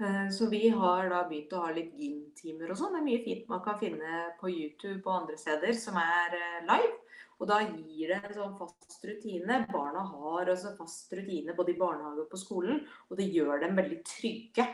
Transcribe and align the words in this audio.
Eh, 0.00 0.30
så 0.30 0.46
vi 0.46 0.68
har 0.68 1.08
da 1.10 1.20
begynt 1.28 1.52
å 1.54 1.62
ha 1.62 1.72
litt 1.74 1.92
gym-timer 1.94 2.72
og 2.72 2.78
sånn. 2.78 2.96
Det 2.96 3.00
er 3.00 3.06
mye 3.06 3.22
fint 3.22 3.50
man 3.50 3.60
kan 3.62 3.78
finne 3.78 4.22
på 4.40 4.50
YouTube 4.50 5.02
og 5.04 5.18
andre 5.20 5.36
steder 5.38 5.76
som 5.78 5.98
er 6.00 6.34
eh, 6.34 6.62
live. 6.66 6.94
Og 7.38 7.50
da 7.50 7.60
gir 7.62 8.10
det 8.10 8.18
en 8.18 8.34
sånn 8.34 8.56
fast 8.58 9.04
rutine. 9.06 9.60
Barna 9.70 10.02
har 10.08 10.50
også 10.50 10.74
fast 10.78 11.14
rutine 11.14 11.54
både 11.54 11.74
i 11.74 11.78
barnehage 11.78 12.24
og 12.24 12.30
på 12.30 12.40
skolen, 12.40 12.82
og 13.10 13.18
det 13.18 13.30
gjør 13.30 13.62
dem 13.62 13.78
veldig 13.78 14.00
trygge. 14.06 14.66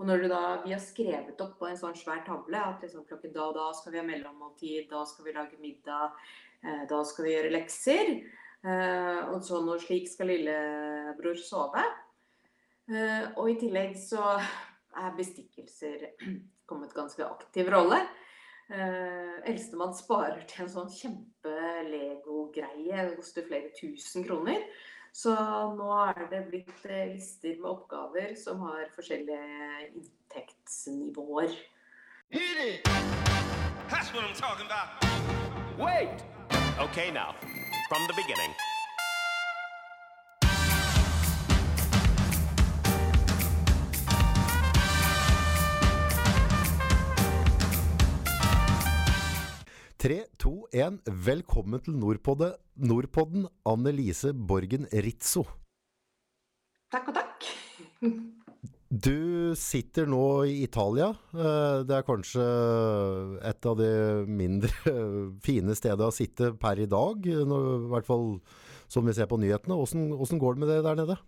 Og 0.00 0.08
når 0.08 0.24
da, 0.32 0.42
vi 0.64 0.72
har 0.74 0.80
skrevet 0.82 1.40
opp 1.44 1.58
på 1.60 1.68
en 1.68 1.78
sånn 1.78 1.96
svær 1.96 2.22
tavle 2.26 2.60
at 2.60 2.84
liksom 2.84 3.04
klokken 3.08 3.32
da 3.34 3.48
og 3.50 3.56
da 3.56 3.66
skal 3.76 3.94
vi 3.94 4.00
ha 4.00 4.06
mellommåltid, 4.06 4.86
da 4.90 5.04
skal 5.08 5.28
vi 5.28 5.34
lage 5.36 5.60
middag, 5.60 6.16
eh, 6.64 6.84
da 6.88 7.02
skal 7.08 7.28
vi 7.28 7.34
gjøre 7.36 7.52
lekser, 7.52 8.14
og 8.62 9.40
sånn 9.42 9.66
og 9.72 9.80
slik 9.82 10.04
skal 10.06 10.28
lillebror 10.30 11.34
sove. 11.34 11.82
Eh, 12.92 13.24
og 13.40 13.46
i 13.50 13.56
tillegg 13.60 13.96
så 14.00 14.22
er 14.36 15.16
bestikkelser 15.16 15.98
kommet 16.68 16.94
ganske 16.96 17.26
aktiv 17.26 17.68
rolle. 17.72 18.00
Uh, 18.72 19.36
Eldstemann 19.44 19.92
sparer 19.92 20.46
til 20.48 20.64
en 20.64 20.70
sånn 20.72 20.88
kjempe-Lego-greie. 20.94 23.04
Det 23.10 23.18
koster 23.18 23.44
flere 23.44 23.68
tusen 23.76 24.24
kroner. 24.24 24.64
Så 25.12 25.34
nå 25.76 25.90
er 26.06 26.24
det 26.30 26.48
blitt 26.48 26.72
eh, 26.88 27.12
lister 27.12 27.60
med 27.60 27.68
oppgaver 27.68 28.32
som 28.40 28.64
har 28.64 28.88
forskjellige 28.94 29.90
inntektsnivåer. 29.90 31.52
That's 33.92 34.08
what 34.14 34.24
I'm 34.24 34.32
talking 34.32 34.64
about. 34.64 34.88
Wait! 35.76 36.24
Okay 36.80 37.10
now, 37.10 37.34
from 37.90 38.06
the 38.08 38.14
beginning. 38.16 38.56
Tre, 50.02 50.24
to, 50.34 50.64
én. 50.74 50.96
Velkommen 51.06 51.78
til 51.78 51.94
Nordpodden, 51.94 52.56
Nordpodden 52.74 53.44
Annelise 53.70 54.32
Borgen 54.34 54.88
Rizzo. 54.90 55.44
Takk 56.90 57.12
og 57.12 57.20
takk. 57.20 57.46
Du 58.90 59.54
sitter 59.54 60.10
nå 60.10 60.24
i 60.50 60.56
Italia. 60.64 61.12
Eh, 61.30 61.84
det 61.86 61.94
er 62.00 62.08
kanskje 62.08 62.48
et 63.46 63.70
av 63.70 63.78
de 63.78 63.92
mindre 64.26 64.74
fine 65.46 65.78
stedene 65.78 66.10
å 66.10 66.18
sitte 66.18 66.50
per 66.58 66.82
i 66.82 66.90
dag, 66.90 67.22
i 67.22 67.38
hvert 67.94 68.10
fall 68.10 68.40
som 68.90 69.06
vi 69.06 69.14
ser 69.14 69.30
på 69.30 69.38
nyhetene. 69.38 69.78
Hvordan 69.78 70.42
går 70.42 70.58
det 70.58 70.64
med 70.64 70.74
det 70.74 70.82
der 70.88 70.98
nede? 71.04 71.20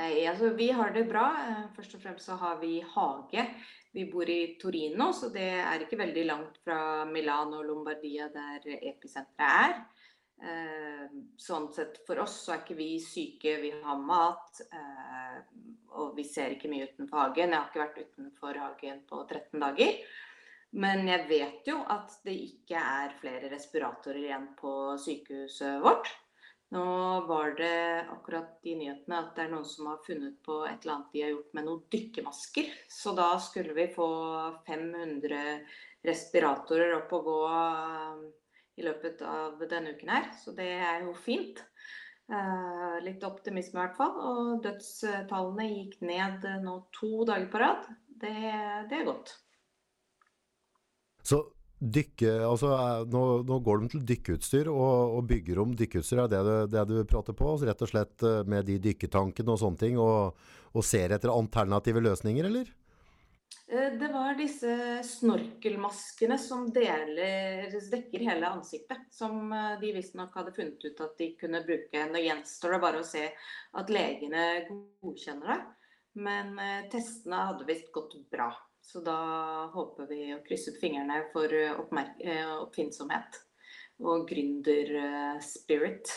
Nei, 0.00 0.24
altså 0.32 0.56
Vi 0.56 0.72
har 0.72 0.96
det 0.96 1.04
bra. 1.12 1.28
Eh, 1.50 1.64
først 1.76 2.00
og 2.00 2.08
fremst 2.08 2.32
så 2.32 2.40
har 2.40 2.62
vi 2.64 2.78
hage. 2.96 3.50
Vi 3.94 4.08
bor 4.10 4.30
i 4.30 4.56
Torino, 4.58 5.12
så 5.14 5.28
det 5.30 5.50
er 5.62 5.84
ikke 5.84 6.00
veldig 6.00 6.24
langt 6.26 6.56
fra 6.64 7.04
Milano 7.06 7.60
og 7.60 7.68
Lombardia 7.68 8.26
der 8.34 8.64
episenteret 8.80 9.70
er. 9.70 9.76
Eh, 10.42 11.04
sånn 11.38 11.68
sett 11.72 12.00
for 12.04 12.18
oss 12.24 12.40
så 12.42 12.56
er 12.56 12.64
ikke 12.64 12.76
vi 12.76 12.88
syke, 12.98 13.54
vi 13.62 13.70
har 13.84 14.00
mat. 14.02 14.60
Eh, 14.66 15.38
og 15.94 16.18
vi 16.18 16.26
ser 16.26 16.56
ikke 16.56 16.72
mye 16.72 16.88
utenfor 16.90 17.22
hagen. 17.22 17.54
Jeg 17.54 17.60
har 17.60 17.70
ikke 17.70 17.84
vært 17.84 18.02
utenfor 18.08 18.60
hagen 18.64 19.00
på 19.06 19.22
13 19.28 19.62
dager. 19.62 20.02
Men 20.74 21.06
jeg 21.06 21.28
vet 21.30 21.70
jo 21.70 21.78
at 21.94 22.18
det 22.26 22.34
ikke 22.48 22.80
er 22.82 23.14
flere 23.20 23.50
respiratorer 23.52 24.24
igjen 24.24 24.50
på 24.58 24.74
sykehuset 24.98 25.78
vårt. 25.84 26.10
Nå 26.74 27.20
var 27.28 27.52
det 27.54 28.06
akkurat 28.10 28.66
i 28.66 28.72
nyhetene 28.74 29.18
at 29.20 29.36
det 29.36 29.44
er 29.44 29.50
noen 29.52 29.66
som 29.68 29.86
har 29.92 30.00
funnet 30.02 30.40
på 30.42 30.56
et 30.66 30.82
eller 30.82 30.96
annet 30.96 31.12
de 31.12 31.20
har 31.22 31.30
gjort 31.30 31.52
med 31.54 31.66
noen 31.68 31.84
dykkermasker. 31.94 32.72
Så 32.90 33.12
da 33.14 33.28
skulle 33.42 33.76
vi 33.76 33.84
få 33.94 34.08
500 34.66 35.44
respiratorer 36.08 36.96
opp 36.96 37.14
og 37.14 37.28
gå 37.28 37.36
um, 37.46 38.24
i 38.74 38.86
løpet 38.88 39.22
av 39.22 39.62
denne 39.70 39.94
uken 39.94 40.10
her. 40.16 40.26
Så 40.40 40.56
det 40.58 40.72
er 40.74 41.06
jo 41.06 41.14
fint. 41.14 41.62
Uh, 42.26 42.98
litt 43.04 43.22
optimisme 43.22 43.78
i 43.78 43.82
hvert 43.84 43.98
fall. 44.00 44.18
Og 44.32 44.52
dødstallene 44.66 45.70
gikk 45.70 46.00
ned 46.02 46.48
nå 46.64 46.80
to 46.96 47.22
dager 47.28 47.46
på 47.54 47.62
rad. 47.62 47.86
Det, 48.08 48.34
det 48.90 48.98
er 48.98 49.06
godt. 49.12 49.36
Så 51.22 51.44
Dykke, 51.84 52.30
altså, 52.46 52.70
nå, 53.12 53.22
nå, 53.44 53.58
går 53.60 53.82
de 53.82 53.88
til 53.92 54.04
dykkeutstyr 54.08 54.70
og, 54.72 55.18
og 55.18 55.26
bygger 55.28 55.58
om 55.60 55.74
dykkeutstyr. 55.76 56.22
Er 56.22 56.30
det 56.32 56.40
du, 56.46 56.52
det 56.72 56.84
du 56.88 56.94
prater 57.10 57.36
på? 57.36 57.50
Altså, 57.50 57.68
rett 57.68 57.84
og 57.84 57.90
slett 57.90 58.24
eh, 58.24 58.40
med 58.48 58.64
de 58.70 58.78
dykketankene 58.86 59.52
og 59.52 59.60
sånne 59.60 59.82
ting, 59.82 59.98
og, 60.00 60.38
og 60.72 60.86
ser 60.86 61.12
etter 61.12 61.32
alternative 61.34 62.00
løsninger, 62.06 62.48
eller? 62.48 62.70
Eh, 63.68 63.90
det 64.00 64.08
var 64.14 64.38
disse 64.38 64.78
snorkelmaskene 65.10 66.40
som 66.40 66.70
deler, 66.72 67.68
dekker 67.92 68.28
hele 68.30 68.54
ansiktet. 68.54 69.04
Som 69.12 69.52
eh, 69.52 69.74
de 69.82 69.92
visstnok 69.98 70.32
hadde 70.40 70.56
funnet 70.56 70.88
ut 70.88 71.04
at 71.04 71.20
de 71.20 71.32
kunne 71.42 71.64
bruke. 71.68 72.06
Nå 72.08 72.24
gjenstår 72.24 72.78
det 72.78 72.84
bare 72.86 73.02
å 73.04 73.08
se 73.10 73.26
at 73.76 73.92
legene 73.92 74.46
godkjenner 74.70 75.52
det. 75.52 75.62
Men 76.24 76.54
testene 76.92 77.48
hadde 77.50 77.66
visst 77.66 77.92
gått 77.92 78.14
bra. 78.32 78.52
Så 78.84 79.00
da 79.04 79.16
håper 79.72 80.08
vi 80.10 80.28
å 80.34 80.42
krysse 80.44 80.74
ut 80.74 80.80
fingrene 80.82 81.22
for 81.32 81.50
eh, 81.50 81.72
eh, 82.20 82.52
oppfinnsomhet 82.60 83.40
og 84.04 84.26
gründerspirit. 84.28 86.10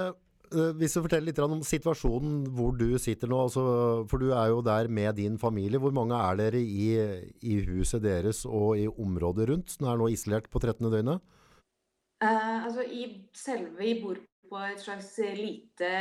Uh, 0.00 0.12
hvis 0.80 0.96
du 0.96 1.02
forteller 1.04 1.28
litt 1.28 1.38
om 1.44 1.60
situasjonen 1.62 2.48
hvor 2.56 2.74
du 2.74 2.98
sitter 2.98 3.30
nå, 3.30 3.38
altså, 3.46 3.62
for 4.10 4.22
du 4.22 4.32
er 4.34 4.50
jo 4.50 4.64
der 4.66 4.90
med 4.90 5.14
din 5.20 5.36
familie. 5.38 5.78
Hvor 5.78 5.94
mange 5.94 6.18
er 6.18 6.40
dere 6.40 6.60
i, 6.60 6.88
i 7.46 7.60
huset 7.68 8.02
deres 8.02 8.42
og 8.48 8.80
i 8.80 8.88
området 8.90 9.46
rundt, 9.52 9.76
som 9.76 9.86
er 9.86 10.00
nå 10.00 10.10
isolert 10.10 10.50
på 10.50 10.62
13. 10.62 10.90
døgnet? 10.90 11.22
Uh, 12.20 12.66
altså, 12.66 12.82
i 12.84 13.06
selve 13.36 13.78
Vi 13.78 13.94
bor 14.02 14.18
på 14.50 14.64
et 14.66 14.82
slags 14.82 15.14
lite 15.38 15.92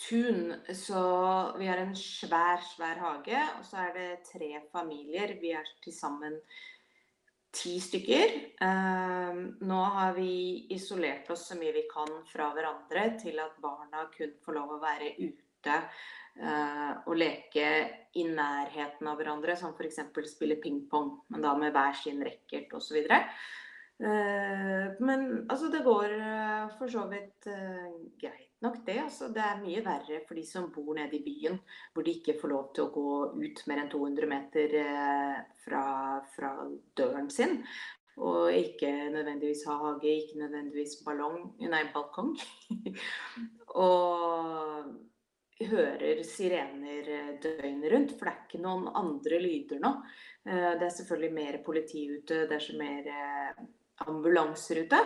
tun. 0.00 0.54
Så 0.74 1.02
vi 1.58 1.66
har 1.66 1.80
en 1.82 1.96
svær, 1.96 2.62
svær 2.74 3.00
hage, 3.02 3.40
og 3.58 3.64
så 3.66 3.86
er 3.86 3.96
det 3.96 4.10
tre 4.32 4.52
familier. 4.72 5.36
Vi 5.40 5.52
er 5.56 5.68
til 5.84 5.94
sammen 5.96 6.38
ti 7.52 7.76
stykker. 7.80 8.34
Uh, 8.64 9.40
nå 9.68 9.80
har 9.96 10.14
vi 10.16 10.66
isolert 10.72 11.28
oss 11.32 11.50
så 11.50 11.58
mye 11.60 11.74
vi 11.76 11.84
kan 11.90 12.10
fra 12.30 12.48
hverandre 12.56 13.10
til 13.20 13.40
at 13.42 13.58
barna 13.62 14.06
kun 14.14 14.32
får 14.44 14.56
lov 14.56 14.76
å 14.76 14.82
være 14.82 15.12
ute 15.20 15.74
uh, 15.76 16.92
og 17.04 17.18
leke 17.20 17.66
i 18.16 18.24
nærheten 18.28 19.08
av 19.08 19.20
hverandre, 19.20 19.56
som 19.60 19.76
f.eks. 19.76 20.00
spille 20.32 20.56
pingpong, 20.62 21.12
men 21.32 21.44
da 21.44 21.52
med 21.58 21.76
hver 21.76 21.96
sin 22.00 22.24
racket 22.24 22.72
osv. 22.76 23.02
Uh, 24.00 24.88
men 25.04 25.28
altså, 25.44 25.68
det 25.68 25.84
går 25.84 26.16
uh, 26.16 26.72
for 26.78 26.88
så 26.88 27.04
vidt 27.12 27.52
greit 28.20 28.51
nok 28.64 28.78
det. 28.86 28.98
Altså, 29.04 29.28
det 29.34 29.42
er 29.44 29.62
mye 29.62 29.82
verre 29.84 30.20
for 30.26 30.38
de 30.38 30.44
som 30.46 30.70
bor 30.74 30.94
nede 30.96 31.18
i 31.18 31.24
byen, 31.24 31.58
hvor 31.92 32.06
de 32.06 32.14
ikke 32.16 32.38
får 32.40 32.52
lov 32.52 32.70
til 32.74 32.86
å 32.86 32.92
gå 32.94 33.16
ut 33.42 33.64
mer 33.70 33.82
enn 33.82 33.90
200 33.92 34.30
meter 34.30 34.76
eh, 34.80 35.40
fra, 35.64 35.84
fra 36.34 36.52
døren 36.98 37.30
sin. 37.32 37.60
Og 38.22 38.52
ikke 38.52 38.90
nødvendigvis 39.12 39.64
ha 39.70 39.78
hage, 39.86 40.10
ikke 40.10 40.42
nødvendigvis 40.42 40.98
ballong, 41.06 41.54
nei, 41.64 41.86
balkong. 41.94 42.34
og 43.86 44.92
hører 45.62 46.24
sirener 46.26 47.12
eh, 47.18 47.34
døgnet 47.42 47.92
rundt, 47.92 48.16
for 48.18 48.28
det 48.28 48.34
er 48.34 48.42
ikke 48.48 48.64
noen 48.64 48.90
andre 48.98 49.38
lyder 49.42 49.82
nå. 49.82 49.94
Eh, 50.48 50.72
det 50.78 50.88
er 50.88 50.96
selvfølgelig 50.98 51.36
mer 51.38 51.62
politi 51.66 52.08
ute, 52.12 52.44
det 52.50 52.58
er 52.58 52.66
så 52.66 52.78
mer 52.78 53.14
ambulanser 54.06 54.82
ute. 54.84 55.00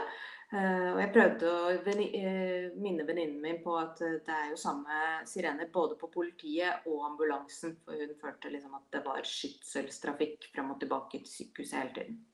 Uh, 0.55 0.93
og 0.93 1.01
jeg 1.01 1.11
prøvde 1.11 1.49
å 1.51 1.71
uh, 1.75 2.75
minne 2.79 3.03
venninnen 3.09 3.41
min 3.43 3.57
på 3.65 3.73
at 3.81 3.99
uh, 3.99 4.13
det 4.23 4.31
er 4.31 4.53
jo 4.53 4.61
samme 4.61 5.01
sirener 5.27 5.67
både 5.75 5.97
på 5.99 6.07
politiet 6.13 6.87
og 6.87 7.03
ambulansen. 7.09 7.75
For 7.83 7.99
hun 7.99 8.15
følte 8.21 8.53
liksom 8.55 8.77
at 8.79 8.87
det 8.95 9.03
var 9.03 9.27
skytselstrafikk 9.27 10.47
fram 10.55 10.71
og 10.77 10.79
tilbake 10.85 11.19
til 11.19 11.33
sykehuset 11.33 11.81
hele 11.81 11.95
tiden. 11.99 12.25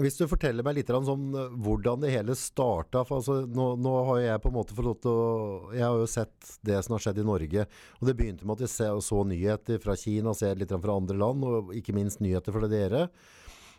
hvis 0.00 0.16
du 0.16 0.28
forteller 0.30 0.64
meg 0.66 0.76
litt 0.78 0.90
om 0.94 1.06
sånn, 1.06 1.24
hvordan 1.62 2.02
det 2.02 2.12
hele 2.14 2.34
starta 2.38 3.02
altså, 3.02 3.40
nå, 3.46 3.72
nå, 3.82 3.94
har 4.10 4.20
jeg 4.22 4.42
på 4.42 4.50
en 4.50 4.54
måte 4.54 4.76
fått 4.78 5.08
å 5.10 5.16
Jeg 5.74 5.82
har 5.84 5.98
jo 5.98 6.06
sett 6.10 6.54
det 6.66 6.78
som 6.82 6.94
har 6.96 7.04
skjedd 7.06 7.22
i 7.22 7.30
Norge. 7.30 7.66
Og 8.00 8.08
det 8.08 8.16
begynte 8.18 8.46
med 8.46 8.58
at 8.58 8.66
jeg 8.66 9.02
så 9.06 9.22
nyheter 9.22 9.78
fra 9.82 9.94
Kina, 9.94 10.34
ser 10.34 10.58
litt 10.58 10.74
fra 10.74 10.98
andre 10.98 11.22
land, 11.22 11.46
og 11.46 11.70
ikke 11.78 11.94
minst 11.94 12.18
nyheter 12.18 12.56
fra 12.56 12.70
dere. 12.70 13.10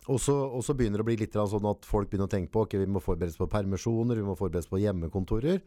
Og 0.09 0.17
så, 0.17 0.73
begynner 0.73 0.97
det 0.97 1.05
å 1.05 1.09
bli 1.11 1.19
litt 1.19 1.35
sånn 1.37 1.69
at 1.69 1.85
folk 1.85 2.09
begynner 2.09 2.25
å 2.25 2.31
tenke 2.31 2.49
på 2.53 2.65
ok, 2.65 2.79
vi 2.81 2.89
må 2.89 3.01
forberedes 3.03 3.37
på 3.37 3.49
permisjoner, 3.51 4.17
vi 4.17 4.25
må 4.25 4.33
forberedes 4.39 4.69
på 4.71 4.81
hjemmekontorer. 4.81 5.61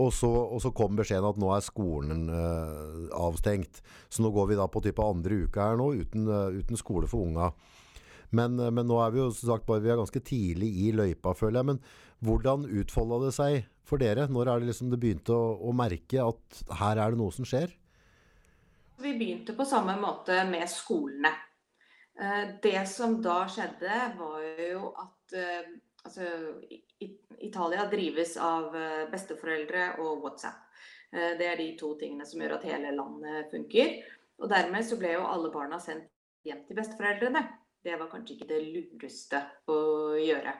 Og 0.00 0.10
så, 0.16 0.26
og 0.26 0.58
så 0.62 0.72
kom 0.74 0.96
beskjeden 0.98 1.28
at 1.28 1.38
nå 1.38 1.52
er 1.54 1.62
skolen 1.62 2.24
uh, 2.32 3.04
avstengt. 3.14 3.78
Så 4.10 4.24
nå 4.24 4.32
går 4.34 4.48
vi 4.50 4.58
da 4.58 4.66
på 4.66 4.82
type 4.82 5.04
andre 5.04 5.44
uke 5.44 5.60
her 5.60 5.78
nå, 5.78 5.92
uten, 6.00 6.24
uh, 6.26 6.48
uten 6.50 6.80
skole 6.80 7.10
for 7.10 7.28
unga. 7.28 7.52
Men, 8.34 8.56
uh, 8.58 8.72
men, 8.74 8.88
nå 8.90 8.98
er 9.04 9.14
vi 9.14 9.22
jo 9.22 9.28
som 9.30 9.52
sagt 9.52 9.68
bare 9.68 9.84
vi 9.84 9.92
er 9.92 10.00
ganske 10.00 10.24
tidlig 10.24 10.72
i 10.88 10.90
løypa, 10.96 11.36
føler 11.38 11.60
jeg. 11.60 11.70
Men 11.70 12.26
hvordan 12.26 12.66
utfolda 12.80 13.20
det 13.26 13.32
seg 13.36 13.70
for 13.86 14.02
dere? 14.02 14.26
Når 14.32 14.50
er 14.50 14.64
det 14.64 14.72
liksom 14.72 14.90
det 14.90 14.98
begynte 15.04 15.36
å, 15.36 15.54
å 15.62 15.76
merke 15.76 16.24
at 16.24 16.64
her 16.80 16.98
er 16.98 17.14
det 17.14 17.20
noe 17.20 17.36
som 17.36 17.46
skjer? 17.46 17.76
Vi 19.04 19.14
begynte 19.18 19.54
på 19.54 19.66
samme 19.68 19.94
måte 20.00 20.42
med 20.48 20.66
skolene. 20.70 21.30
Eh, 22.20 22.48
det 22.62 22.86
som 22.86 23.16
da 23.22 23.42
skjedde, 23.50 23.94
var 24.18 24.42
jo 24.60 24.90
at 25.02 25.34
eh, 25.38 25.70
altså, 26.04 26.28
Italia 27.42 27.86
drives 27.90 28.36
av 28.38 28.76
eh, 28.78 29.06
besteforeldre 29.10 29.94
og 30.04 30.22
WhatsApp. 30.26 30.60
Det 31.14 31.46
er 31.46 31.60
de 31.60 31.68
to 31.78 31.92
tingene 31.94 32.24
som 32.26 32.40
gjør 32.42 32.56
at 32.56 32.64
hele 32.66 32.88
landet 32.90 33.46
funker. 33.52 34.00
Og 34.42 34.48
dermed 34.50 34.82
så 34.82 34.96
ble 34.98 35.12
jo 35.12 35.28
alle 35.30 35.52
barna 35.54 35.78
sendt 35.78 36.08
hjem 36.42 36.64
til 36.66 36.74
besteforeldrene. 36.74 37.44
Det 37.86 37.94
var 38.00 38.10
kanskje 38.10 38.34
ikke 38.34 38.48
det 38.50 38.58
lureste 38.64 39.38
å 39.70 39.76
gjøre. 40.18 40.56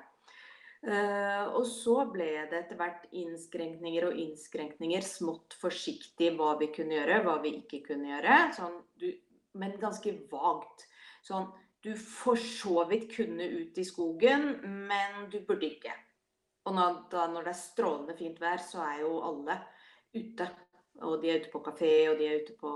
Uh, 0.84 1.56
og 1.56 1.64
så 1.66 1.96
ble 2.12 2.28
det 2.50 2.58
etter 2.60 2.76
hvert 2.76 3.06
innskrenkninger 3.16 4.04
og 4.04 4.18
innskrenkninger, 4.20 5.02
smått 5.02 5.56
forsiktig 5.56 6.34
hva 6.36 6.52
vi 6.60 6.68
kunne 6.76 6.98
gjøre, 7.00 7.22
hva 7.24 7.38
vi 7.42 7.54
ikke 7.62 7.80
kunne 7.86 8.10
gjøre. 8.12 8.36
Sånn, 8.54 8.76
du, 9.00 9.08
men 9.58 9.74
ganske 9.80 10.12
vagt. 10.30 10.84
Sånn 11.24 11.48
du 11.84 11.92
for 12.00 12.40
så 12.40 12.86
vidt 12.88 13.10
kunne 13.12 13.44
ut 13.44 13.78
i 13.78 13.84
skogen, 13.84 14.54
men 14.88 15.26
du 15.32 15.42
burde 15.44 15.68
ikke. 15.68 15.92
Og 16.64 16.76
når, 16.76 17.00
da, 17.12 17.26
når 17.28 17.44
det 17.44 17.52
er 17.52 17.60
strålende 17.60 18.14
fint 18.16 18.38
vær, 18.40 18.62
så 18.64 18.80
er 18.86 19.02
jo 19.02 19.18
alle 19.26 19.58
ute. 20.16 20.46
Og 21.04 21.18
de 21.20 21.28
er 21.28 21.42
ute 21.42 21.52
på 21.52 21.60
kafé, 21.66 21.92
og 22.08 22.16
de 22.16 22.28
er 22.30 22.40
ute 22.40 22.54
på 22.56 22.70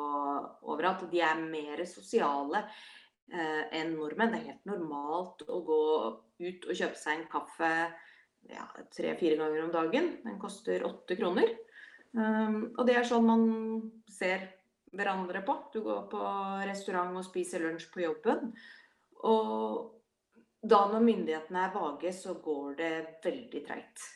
overalt. 0.68 1.06
De 1.08 1.22
er 1.24 1.40
mer 1.40 1.80
sosiale 1.88 2.66
eh, 2.66 3.64
enn 3.80 3.94
nordmenn. 3.96 4.34
Det 4.34 4.42
er 4.42 4.50
helt 4.50 4.68
normalt 4.68 5.46
å 5.48 5.62
gå 5.64 5.80
ut 6.44 6.68
og 6.68 6.76
kjøpe 6.76 7.00
seg 7.00 7.14
en 7.14 7.30
kaffe 7.32 7.72
ja, 8.52 8.66
tre-fire 8.92 9.40
ganger 9.40 9.64
om 9.64 9.72
dagen. 9.72 10.12
Den 10.26 10.36
koster 10.42 10.84
åtte 10.84 11.16
kroner. 11.16 11.56
Um, 12.12 12.74
og 12.74 12.86
det 12.88 12.96
er 12.96 13.08
sånn 13.08 13.26
man 13.28 13.42
ser 14.08 14.46
hverandre 14.92 15.42
på. 15.46 15.56
Du 15.72 15.80
går 15.84 16.06
på 16.12 16.22
restaurant 16.68 17.16
og 17.18 17.26
spiser 17.26 17.64
lunsj 17.64 17.88
på 17.92 18.04
jobben. 18.06 18.52
Og 19.28 19.98
da 20.62 20.84
når 20.90 21.04
myndighetene 21.04 21.66
er 21.66 21.74
vage, 21.74 22.12
så 22.14 22.34
går 22.42 22.78
det 22.78 22.92
veldig 23.24 23.64
treigt. 23.66 24.06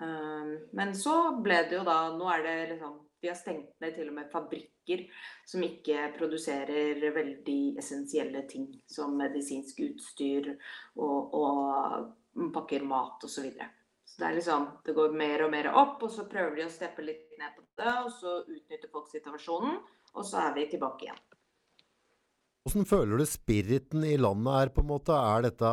Um, 0.00 0.56
men 0.76 0.94
så 0.96 1.36
ble 1.40 1.62
det 1.70 1.78
jo 1.78 1.84
da 1.86 2.10
Nå 2.12 2.26
er 2.28 2.42
det 2.44 2.56
liksom 2.74 2.98
Vi 3.22 3.30
har 3.30 3.38
stengt 3.38 3.70
ned 3.80 3.94
til 3.96 4.10
og 4.10 4.18
med 4.18 4.28
fabrikker 4.28 5.06
som 5.48 5.62
ikke 5.64 6.10
produserer 6.18 7.00
veldig 7.14 7.78
essensielle 7.80 8.42
ting, 8.46 8.68
som 8.86 9.16
medisinsk 9.16 9.80
utstyr 9.86 10.50
og, 11.00 11.32
og 11.34 12.52
pakker 12.54 12.84
mat 12.86 13.24
osv. 13.24 13.32
Så, 13.32 13.46
videre. 13.48 13.70
så 14.04 14.20
det 14.20 14.28
er 14.28 14.36
liksom 14.36 14.68
Det 14.84 14.94
går 14.94 15.16
mer 15.16 15.46
og 15.46 15.50
mer 15.56 15.70
opp, 15.72 16.04
og 16.04 16.12
så 16.12 16.28
prøver 16.28 16.60
de 16.60 16.68
å 16.68 16.76
steppe 16.76 17.02
litt 17.02 17.34
ned 17.40 17.56
på 17.56 17.64
det, 17.80 17.96
og 18.04 18.12
så 18.20 18.36
utnytter 18.44 18.92
folk 18.92 19.08
situasjonen, 19.10 19.80
og 20.16 20.26
så 20.26 20.46
er 20.48 20.56
vi 20.56 20.66
tilbake 20.72 21.06
igjen. 21.06 21.22
Hvordan 22.66 22.88
føler 22.90 23.20
du 23.20 23.28
spiriten 23.30 24.02
i 24.02 24.16
landet 24.18 24.56
er, 24.58 24.70
på 24.74 24.82
en 24.82 24.88
måte? 24.88 25.14
Er 25.14 25.44
dette 25.44 25.68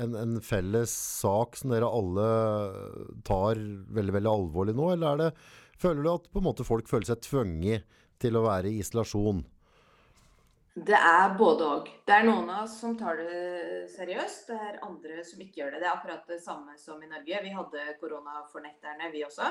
en, 0.00 0.14
en, 0.16 0.38
felles 0.40 0.94
sak 1.20 1.58
som 1.60 1.74
dere 1.74 1.90
alle 1.92 2.28
tar 3.28 3.60
veldig 3.92 4.14
veldig 4.16 4.30
alvorlig 4.32 4.72
nå, 4.78 4.86
eller 4.94 5.10
er 5.10 5.20
det, 5.26 5.28
føler 5.76 6.06
du 6.06 6.10
at 6.14 6.30
på 6.32 6.40
en 6.40 6.46
måte 6.48 6.64
folk 6.64 6.88
føler 6.88 7.10
seg 7.10 7.20
tvunget 7.26 8.00
til 8.22 8.40
å 8.40 8.46
være 8.46 8.72
i 8.72 8.80
isolasjon? 8.80 9.44
Det 10.88 10.96
er 10.96 11.36
både 11.36 11.68
òg. 11.68 11.92
Det 12.06 12.14
er 12.14 12.26
noen 12.26 12.48
av 12.54 12.64
oss 12.64 12.78
som 12.80 12.94
tar 12.96 13.18
det 13.18 13.88
seriøst. 13.92 14.48
Det 14.48 14.58
er 14.70 14.80
andre 14.86 15.24
som 15.26 15.40
ikke 15.42 15.60
gjør 15.60 15.74
det. 15.74 15.82
Det 15.82 15.88
er 15.88 15.96
akkurat 15.96 16.32
det 16.32 16.38
samme 16.40 16.76
som 16.80 17.02
i 17.02 17.10
Norge. 17.10 17.40
Vi 17.44 17.54
hadde 17.54 17.86
koronafornekterne, 18.00 19.10
vi 19.12 19.24
også. 19.26 19.50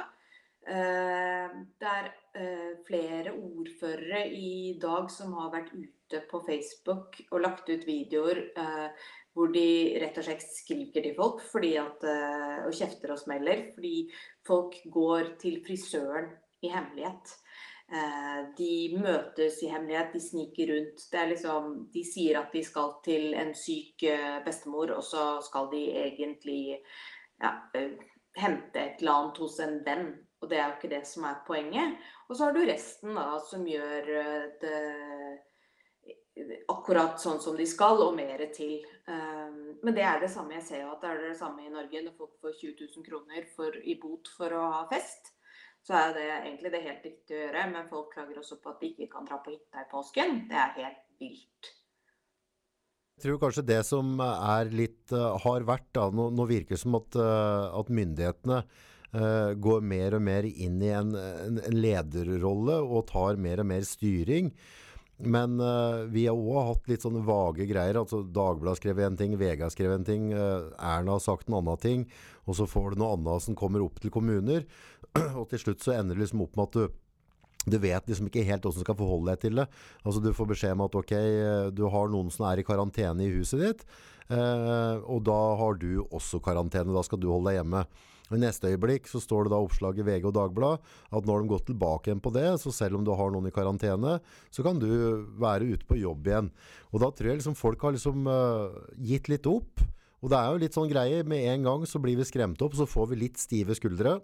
Eh, 0.68 1.52
det 1.80 1.88
er 1.88 2.08
eh, 2.36 2.72
flere 2.84 3.32
ordførere 3.32 4.26
i 4.36 4.74
dag 4.82 5.08
som 5.12 5.32
har 5.40 5.54
vært 5.54 5.72
ute 5.72 6.20
på 6.28 6.42
Facebook 6.44 7.22
og 7.30 7.40
lagt 7.40 7.70
ut 7.72 7.86
videoer 7.88 8.42
eh, 8.52 9.06
hvor 9.32 9.54
de 9.54 9.70
rett 10.02 10.20
og 10.20 10.28
slett 10.28 10.44
skriker 10.44 11.06
til 11.06 11.16
folk 11.16 11.40
at, 11.70 12.04
og 12.66 12.74
kjefter 12.74 13.14
og 13.14 13.20
smeller 13.22 13.68
fordi 13.76 14.10
folk 14.48 14.80
går 14.92 15.36
til 15.40 15.60
frisøren 15.64 16.32
i 16.66 16.72
hemmelighet. 16.74 17.36
De 18.58 18.72
møtes 18.98 19.62
i 19.62 19.70
hemmelighet, 19.70 20.10
de 20.16 20.24
sniker 20.26 20.72
rundt. 20.74 21.06
Liksom, 21.30 21.70
de 21.94 22.04
sier 22.04 22.42
at 22.42 22.50
de 22.50 22.64
skal 22.66 22.98
til 23.06 23.38
en 23.38 23.54
syk 23.54 24.08
bestemor, 24.44 24.96
og 24.98 25.06
så 25.06 25.28
skal 25.46 25.70
de 25.70 25.84
egentlig 26.02 26.80
ja, 27.38 27.54
hente 28.42 28.82
et 28.82 29.06
eller 29.06 29.20
annet 29.20 29.46
hos 29.46 29.62
en 29.62 29.78
venn. 29.86 30.10
Og 30.42 30.50
det 30.52 30.60
er 30.60 30.68
jo 30.68 30.76
ikke 30.78 30.92
det 30.92 31.04
som 31.10 31.26
er 31.26 31.44
poenget. 31.48 31.98
Og 32.28 32.36
så 32.36 32.48
har 32.48 32.56
du 32.56 32.62
resten 32.68 33.18
da, 33.18 33.30
som 33.50 33.66
gjør 33.68 34.12
det 34.62 34.82
akkurat 36.70 37.18
sånn 37.18 37.40
som 37.42 37.56
de 37.58 37.66
skal, 37.66 37.98
og 38.06 38.14
mer 38.14 38.44
til. 38.54 38.86
Men 39.08 39.96
det 39.96 40.04
er 40.06 40.22
det 40.22 40.30
samme. 40.30 40.54
Jeg 40.60 40.68
ser 40.68 40.84
at 40.86 41.02
det 41.02 41.10
er 41.10 41.24
det 41.24 41.40
samme 41.40 41.66
i 41.66 41.74
Norge 41.74 42.04
når 42.06 42.14
folk 42.20 42.36
får 42.44 42.54
20 42.60 42.86
000 42.86 43.08
kroner 43.08 43.50
for, 43.56 43.74
i 43.82 43.98
bot 43.98 44.30
for 44.38 44.54
å 44.54 44.68
ha 44.76 44.84
fest 44.92 45.34
så 45.88 45.96
er 45.96 46.14
det 46.18 46.28
egentlig 46.28 46.72
det 46.74 46.84
helt 46.84 47.06
riktig 47.08 47.36
å 47.36 47.42
gjøre. 47.46 47.66
Men 47.72 47.90
folk 47.92 48.12
klager 48.12 48.42
også 48.42 48.60
på 48.60 48.74
at 48.74 48.84
de 48.84 48.92
ikke 48.92 49.10
kan 49.14 49.28
dra 49.28 49.40
på 49.44 49.54
hytta 49.56 49.84
i 49.84 49.90
påsken. 49.92 50.42
Det 50.50 50.60
er 50.60 50.74
helt 50.82 51.04
vilt. 51.22 51.72
Jeg 53.18 53.24
tror 53.24 53.40
kanskje 53.42 53.66
det 53.66 53.80
som 53.88 54.20
er 54.22 54.70
litt 54.78 55.16
uh, 55.16 55.40
har 55.42 55.66
vært 55.66 55.88
da, 55.96 56.10
nå, 56.14 56.28
nå, 56.38 56.46
virker 56.50 56.76
det 56.76 56.84
som 56.84 57.00
at, 57.00 57.16
uh, 57.18 57.72
at 57.80 57.88
myndighetene 57.90 58.60
går 59.12 59.86
mer 59.88 60.18
og 60.18 60.22
mer 60.22 60.46
inn 60.46 60.82
i 60.84 60.90
en, 60.92 61.14
en, 61.16 61.62
en 61.64 61.78
lederrolle 61.78 62.76
og 62.84 63.06
tar 63.10 63.40
mer 63.40 63.64
og 63.64 63.70
mer 63.70 63.86
styring. 63.88 64.52
Men 65.18 65.56
vi 66.12 66.28
har 66.28 66.38
òg 66.38 66.68
hatt 66.68 66.90
litt 66.92 67.06
sånne 67.06 67.24
vage 67.26 67.66
greier. 67.66 67.98
altså 67.98 68.20
Dagbladet 68.22 68.82
skrev 68.82 69.00
en 69.02 69.16
ting, 69.18 69.34
VG 69.40 69.64
har 69.64 69.72
skrevet 69.74 70.02
en 70.02 70.06
ting, 70.06 70.28
Erna 70.36 71.16
har 71.16 71.24
sagt 71.24 71.48
en 71.48 71.58
annen 71.58 71.82
ting. 71.82 72.04
Og 72.46 72.60
så 72.60 72.68
får 72.70 72.94
du 72.94 73.02
noe 73.02 73.16
annet 73.16 73.48
som 73.48 73.58
kommer 73.58 73.82
opp 73.88 73.98
til 74.04 74.14
kommuner. 74.14 74.68
Og 75.40 75.48
til 75.52 75.64
slutt 75.64 75.84
så 75.84 75.96
ender 75.98 76.18
det 76.18 76.28
liksom 76.28 76.46
opp 76.46 76.60
med 76.60 76.70
at 76.70 76.78
du 76.78 77.04
du 77.68 77.78
vet 77.84 78.06
liksom 78.08 78.30
ikke 78.30 78.46
helt 78.48 78.64
hvordan 78.64 78.80
du 78.80 78.86
skal 78.86 78.96
forholde 78.96 79.34
deg 79.34 79.42
til 79.44 79.58
det. 79.60 79.66
Altså 80.08 80.22
Du 80.24 80.30
får 80.36 80.52
beskjed 80.54 80.76
om 80.78 80.86
at 80.86 80.94
ok, 80.96 81.14
du 81.76 81.84
har 81.92 82.12
noen 82.14 82.30
som 82.32 82.46
er 82.48 82.62
i 82.62 82.68
karantene 82.68 83.26
i 83.26 83.34
huset 83.34 83.60
ditt, 83.60 83.82
eh, 84.32 84.96
og 85.04 85.26
da 85.28 85.40
har 85.60 85.76
du 85.82 86.06
også 86.06 86.40
karantene. 86.44 86.96
Da 86.96 87.04
skal 87.04 87.20
du 87.20 87.28
holde 87.28 87.52
deg 87.52 87.60
hjemme. 87.60 87.84
I 88.34 88.40
neste 88.42 88.72
øyeblikk 88.72 89.08
så 89.08 89.22
står 89.24 89.48
det 89.48 89.54
da 89.54 89.60
oppslag 89.64 90.00
i 90.02 90.06
VG 90.08 90.28
og 90.28 90.36
Dagbladet 90.36 90.96
at 91.16 91.28
når 91.28 91.44
de 91.44 91.52
går 91.52 91.62
tilbake 91.70 92.10
igjen 92.10 92.24
på 92.24 92.34
det, 92.36 92.48
så 92.62 92.74
selv 92.76 93.00
om 93.00 93.06
du 93.08 93.14
har 93.16 93.32
noen 93.32 93.48
i 93.48 93.54
karantene, 93.56 94.18
så 94.52 94.66
kan 94.66 94.82
du 94.82 94.90
være 95.40 95.70
ute 95.74 95.88
på 95.88 96.00
jobb 96.02 96.28
igjen. 96.28 96.50
Og 96.92 97.04
da 97.04 97.12
tror 97.12 97.32
jeg 97.32 97.42
liksom 97.42 97.58
folk 97.60 97.86
har 97.88 97.96
liksom 97.96 98.28
uh, 98.28 98.76
gitt 99.00 99.32
litt 99.32 99.48
opp. 99.50 99.84
Og 100.24 100.32
det 100.34 100.40
er 100.40 100.52
jo 100.52 100.62
litt 100.64 100.76
sånn 100.76 100.92
greie. 100.92 101.24
Med 101.28 101.46
en 101.54 101.68
gang 101.70 101.86
så 101.88 102.02
blir 102.04 102.18
vi 102.20 102.28
skremt 102.28 102.62
opp, 102.66 102.76
så 102.76 102.90
får 102.90 103.14
vi 103.14 103.22
litt 103.24 103.40
stive 103.40 103.78
skuldre. 103.78 104.18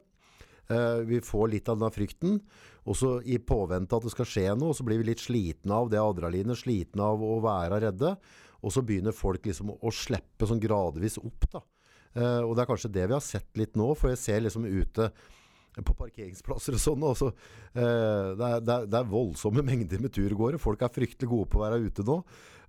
Uh, 0.72 1.04
vi 1.08 1.20
får 1.24 1.51
litt 1.51 1.70
av 1.72 1.80
denne 1.80 1.94
frykten. 1.94 2.39
Og 2.84 2.98
så 3.00 3.18
i 3.24 3.39
påvente 3.39 3.96
at 3.96 4.04
det 4.04 4.12
skal 4.12 4.27
skje 4.27 4.48
noe, 4.60 4.75
så 4.75 4.84
blir 4.88 5.00
vi 5.00 5.12
litt 5.12 5.24
slitne 5.24 5.80
av 5.80 5.92
det 5.94 6.01
adrenalinet, 6.01 6.60
slitne 6.60 7.13
av 7.13 7.24
å 7.24 7.38
være 7.44 7.86
redde. 7.88 8.18
Og 8.63 8.72
så 8.72 8.84
begynner 8.84 9.16
folk 9.16 9.46
liksom 9.48 9.75
å 9.75 9.94
slippe 9.96 10.48
sånn 10.50 10.63
gradvis 10.63 11.20
opp. 11.22 11.48
da. 11.51 11.63
Uh, 12.13 12.41
og 12.46 12.55
det 12.55 12.63
er 12.63 12.70
kanskje 12.70 12.93
det 12.93 13.08
vi 13.10 13.15
har 13.17 13.24
sett 13.25 13.50
litt 13.58 13.77
nå, 13.79 13.88
for 13.98 14.13
jeg 14.13 14.22
ser 14.22 14.43
liksom 14.46 14.67
ute 14.70 15.10
på 15.82 15.96
parkeringsplasser 15.98 16.75
og 16.77 16.82
sånn. 16.84 17.05
Uh, 17.74 18.34
det, 18.38 18.50
er, 18.50 18.60
det, 18.62 18.79
det, 18.91 19.00
er, 19.00 19.10
voldsomme 19.10 19.65
mengder 19.70 20.03
med 20.03 20.13
turgåere. 20.13 20.62
Folk 20.62 20.84
er 20.86 20.93
fryktelig 20.93 21.32
gode 21.32 21.50
på 21.50 21.62
å 21.62 21.65
være 21.65 21.82
ute 21.88 22.05
nå. 22.08 22.20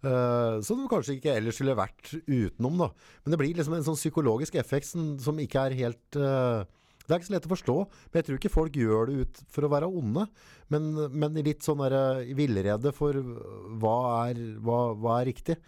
Uh, 0.04 0.60
som 0.64 0.80
du 0.80 0.88
kanskje 0.88 1.18
ikke 1.18 1.34
ellers 1.38 1.58
ville 1.60 1.76
vært 1.76 2.14
utenom. 2.28 2.80
da. 2.86 2.88
Men 3.24 3.34
det 3.34 3.40
blir 3.40 3.58
liksom 3.58 3.76
en 3.76 3.86
sånn 3.86 4.00
psykologisk 4.00 4.56
effekt 4.60 4.88
som, 4.90 5.14
som 5.20 5.38
ikke 5.40 5.68
er 5.68 5.78
helt 5.84 6.20
uh, 6.20 6.64
det 7.04 7.12
er 7.12 7.20
ikke 7.20 7.28
så 7.28 7.32
lett 7.34 7.46
å 7.46 7.52
forstå, 7.52 7.74
men 7.84 8.16
jeg 8.16 8.24
tror 8.26 8.38
ikke 8.38 8.50
folk 8.52 8.76
gjør 8.80 9.10
det 9.10 9.16
ut 9.20 9.40
for 9.52 9.66
å 9.66 9.68
være 9.74 9.88
onde. 9.92 10.22
Men, 10.72 10.86
men 11.12 11.34
litt 11.44 11.66
sånn 11.66 11.82
villrede 12.38 12.94
for 12.96 13.18
hva 13.82 13.96
er, 14.30 14.40
hva, 14.64 14.78
hva 14.96 15.18
er 15.18 15.28
riktig. 15.28 15.58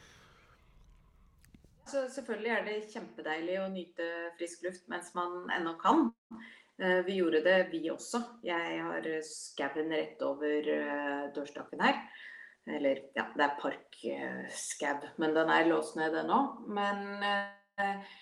Så 1.87 2.07
selvfølgelig 2.11 2.52
er 2.52 2.64
det 2.66 2.76
kjempedeilig 2.90 3.59
å 3.62 3.71
nyte 3.71 4.07
frisk 4.38 4.64
luft 4.66 4.88
mens 4.90 5.12
man 5.14 5.45
ennå 5.55 5.76
kan. 5.81 6.09
Eh, 6.83 7.00
vi 7.07 7.21
gjorde 7.21 7.45
det, 7.45 7.59
vi 7.71 7.85
også. 7.93 8.21
Jeg 8.45 8.81
har 8.83 9.07
skauen 9.26 9.95
rett 9.95 10.23
over 10.26 10.71
eh, 10.75 11.26
dørstokken 11.37 11.85
her. 11.87 12.00
Eller 12.66 13.05
ja, 13.14 13.28
det 13.37 13.45
er 13.45 13.59
parkskau, 13.61 15.11
men 15.23 15.37
den 15.37 15.52
er 15.55 15.69
låst 15.71 15.95
ned 16.00 16.16
ennå. 16.25 16.40
Men 16.75 17.23
eh, 17.23 18.14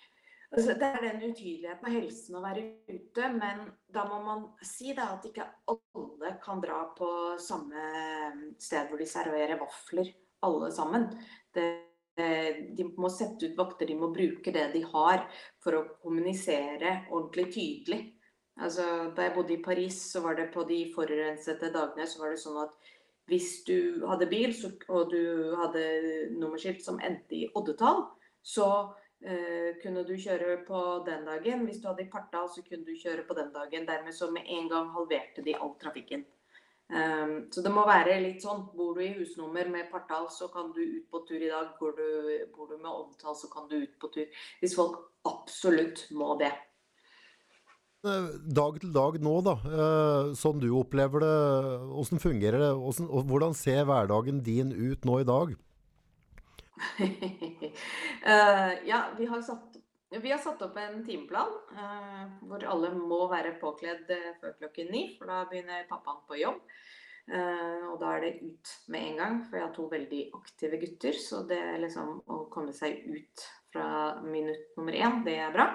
Altså, 0.55 0.75
det 0.79 0.87
er 0.87 1.01
den 1.03 1.23
utydeligheten 1.33 1.89
av 1.89 1.95
helsen 1.97 2.37
å 2.39 2.43
være 2.45 2.61
ute, 2.87 3.29
men 3.35 3.65
da 3.91 4.05
må 4.07 4.21
man 4.23 4.45
si 4.63 4.93
da, 4.95 5.09
at 5.17 5.25
ikke 5.27 5.49
alle 5.73 6.31
kan 6.45 6.61
dra 6.63 6.85
på 6.95 7.09
samme 7.43 7.89
sted 8.63 8.87
hvor 8.87 9.03
de 9.03 9.09
serverer 9.11 9.59
vafler, 9.59 10.13
alle 10.47 10.69
sammen. 10.75 11.09
Det, 11.55 11.65
de 12.17 12.85
må 13.01 13.09
sette 13.11 13.49
ut 13.49 13.57
vakter, 13.59 13.89
de 13.91 13.97
må 13.99 14.13
bruke 14.15 14.53
det 14.55 14.69
de 14.75 14.85
har 14.93 15.25
for 15.65 15.79
å 15.79 15.87
kommunisere 16.03 17.01
ordentlig 17.11 17.49
tydelig. 17.57 18.03
Altså, 18.63 18.85
da 19.17 19.27
jeg 19.27 19.35
bodde 19.35 19.57
i 19.57 19.63
Paris, 19.63 19.97
så 20.13 20.23
var 20.23 20.37
det 20.39 20.53
på 20.55 20.63
de 20.69 20.85
forurensede 20.95 21.73
dagene 21.75 22.07
så 22.07 22.21
var 22.21 22.35
det 22.35 22.43
sånn 22.43 22.61
at 22.63 22.93
hvis 23.31 23.65
du 23.67 24.05
hadde 24.07 24.29
bil 24.31 24.53
så, 24.55 24.71
og 24.93 25.11
du 25.11 25.55
hadde 25.59 25.85
nummerskilt 26.37 26.85
som 26.85 27.01
endte 27.03 27.39
i 27.39 27.49
oddetall, 27.57 28.05
så 28.45 28.69
eh, 29.25 29.75
kunne 29.83 30.05
du 30.05 30.13
kjøre 30.21 30.59
på 30.69 30.81
den 31.09 31.25
dagen. 31.27 31.65
Hvis 31.65 31.81
du 31.81 31.89
hadde 31.89 32.05
i 32.05 32.13
partall, 32.13 32.51
så 32.53 32.63
kunne 32.67 32.85
du 32.85 32.93
kjøre 33.01 33.25
på 33.27 33.37
den 33.39 33.51
dagen. 33.55 33.89
Dermed 33.89 34.15
så 34.15 34.31
med 34.31 34.47
en 34.59 34.69
gang 34.71 34.93
halverte 34.95 35.45
de 35.47 35.57
all 35.57 35.73
trafikken. 35.81 36.27
Um, 36.95 37.33
så 37.51 37.63
det 37.65 37.73
må 37.75 37.83
være 37.89 38.21
litt 38.23 38.45
sånn. 38.45 38.69
Bor 38.77 38.95
du 38.95 39.03
i 39.03 39.15
husnummer 39.17 39.67
med 39.73 39.91
partall, 39.91 40.29
så 40.31 40.47
kan 40.53 40.71
du 40.77 40.83
ut 40.83 41.09
på 41.11 41.25
tur 41.27 41.41
i 41.41 41.51
dag. 41.51 41.73
Bor 41.81 41.97
du, 41.97 42.07
bor 42.55 42.71
du 42.71 42.77
med 42.77 42.93
oddetall, 42.93 43.35
så 43.39 43.51
kan 43.51 43.67
du 43.71 43.81
ut 43.81 43.97
på 43.99 44.13
tur. 44.15 44.45
Hvis 44.61 44.77
folk 44.79 45.01
absolutt 45.27 46.07
må 46.15 46.37
det. 46.39 46.53
Eh, 48.05 48.27
dag 48.53 48.79
til 48.81 48.91
dag 48.93 49.17
nå, 49.25 49.35
da, 49.47 49.55
eh, 49.65 50.33
sånn 50.37 50.59
du 50.61 50.69
opplever 50.77 51.25
det, 51.25 51.37
hvordan 51.89 52.21
fungerer 52.21 52.61
det? 52.61 52.73
Hvordan, 52.77 53.07
hvordan 53.31 53.57
ser 53.57 53.87
hverdagen 53.89 54.43
din 54.45 54.75
ut 54.77 55.07
nå 55.09 55.23
i 55.23 55.29
dag? 55.29 55.55
uh, 57.01 58.73
ja, 58.91 59.07
vi 59.17 59.25
har, 59.31 59.41
satt, 59.47 59.79
vi 60.23 60.33
har, 60.33 60.41
satt, 60.43 60.63
opp 60.67 60.77
en 60.79 61.01
timeplan 61.07 61.53
uh, 61.75 62.25
hvor 62.47 62.67
alle 62.71 62.93
må 62.97 63.25
være 63.33 63.57
påkledd 63.61 64.11
før 64.41 64.59
klokken 64.61 64.93
ni, 64.95 65.07
for 65.19 65.31
da 65.31 65.45
begynner 65.51 65.89
pappaen 65.91 66.21
på 66.29 66.39
jobb. 66.43 66.61
Uh, 67.25 67.89
og 67.89 67.97
da 68.03 68.13
er 68.15 68.27
det 68.27 68.33
ut 68.45 68.75
med 68.93 69.09
en 69.09 69.21
gang, 69.23 69.41
for 69.47 69.59
jeg 69.59 69.67
har 69.67 69.75
to 69.75 69.89
veldig 69.93 70.23
aktive 70.37 70.81
gutter. 70.83 71.17
Så 71.17 71.43
det 71.49 71.59
er 71.59 71.81
liksom 71.83 72.19
å 72.29 72.45
komme 72.53 72.77
seg 72.77 73.01
ut 73.09 73.49
fra 73.75 73.89
minutt 74.23 74.77
nummer 74.79 74.95
én, 75.01 75.23
det 75.27 75.39
er 75.43 75.55
bra. 75.55 75.71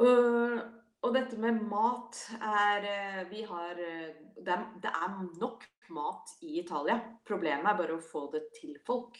Uh, 0.00 0.60
og 1.00 1.14
dette 1.16 1.38
med 1.40 1.62
mat 1.68 2.18
er 2.44 2.86
eh, 2.88 3.20
Vi 3.30 3.44
har 3.48 3.78
eh, 3.80 4.10
det 4.36 4.52
er, 4.52 4.64
det 4.82 4.90
er, 4.90 5.14
nok 5.40 5.64
mat 5.90 6.34
i 6.44 6.58
Italia. 6.60 6.98
Problemet 7.26 7.66
er 7.66 7.78
bare 7.78 7.96
å 7.96 8.04
få 8.04 8.26
det 8.34 8.44
til 8.58 8.76
folk. 8.86 9.16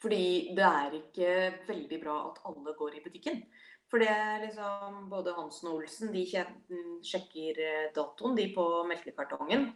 Fordi 0.00 0.54
det 0.56 0.66
er 0.66 0.96
ikke 0.96 1.32
veldig 1.68 1.98
bra 2.02 2.16
at 2.30 2.40
alle 2.48 2.74
går 2.78 2.96
i 2.96 3.02
butikken. 3.04 3.42
For 3.90 4.00
det 4.00 4.08
er 4.12 4.44
liksom 4.44 5.08
både 5.10 5.34
Hansen 5.36 5.68
og 5.68 5.80
Olsen 5.80 6.12
de 6.14 6.22
sjekker 6.30 7.58
eh, 7.60 7.90
datoen 7.96 8.38
de 8.38 8.46
på 8.54 8.66
melkekartongen. 8.88 9.72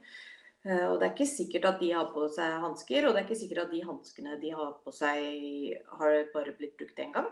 Og 0.65 0.95
det 0.97 1.05
er 1.05 1.11
ikke 1.11 1.27
sikkert 1.29 1.67
at 1.69 1.83
de 1.83 1.91
har 1.93 2.07
på 2.09 2.25
seg 2.33 2.55
hansker, 2.63 3.05
og 3.05 3.13
det 3.13 3.19
er 3.21 3.27
ikke 3.27 3.37
sikkert 3.37 3.67
at 3.67 3.73
de 3.75 3.83
hanskene 3.85 4.39
de 4.41 4.53
har 4.57 4.71
på 4.81 4.95
seg, 4.97 5.75
har 5.99 6.15
bare 6.33 6.55
blitt 6.57 6.79
brukt 6.81 7.03
én 7.05 7.13
gang. 7.13 7.29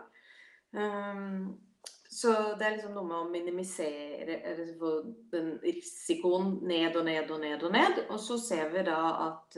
Um, 0.77 1.55
så 2.13 2.29
det 2.59 2.65
er 2.65 2.75
liksom 2.75 2.93
noe 2.93 3.07
med 3.07 3.17
å 3.17 3.29
minimisere 3.31 4.37
den 5.33 5.47
risikoen 5.63 6.59
ned 6.67 6.97
og 6.99 7.07
ned 7.07 7.31
og 7.33 7.41
ned 7.41 7.65
og 7.65 7.73
ned. 7.73 8.01
Og 8.05 8.19
så 8.21 8.37
ser 8.41 8.69
vi 8.73 8.83
da 8.85 8.99
at 9.31 9.57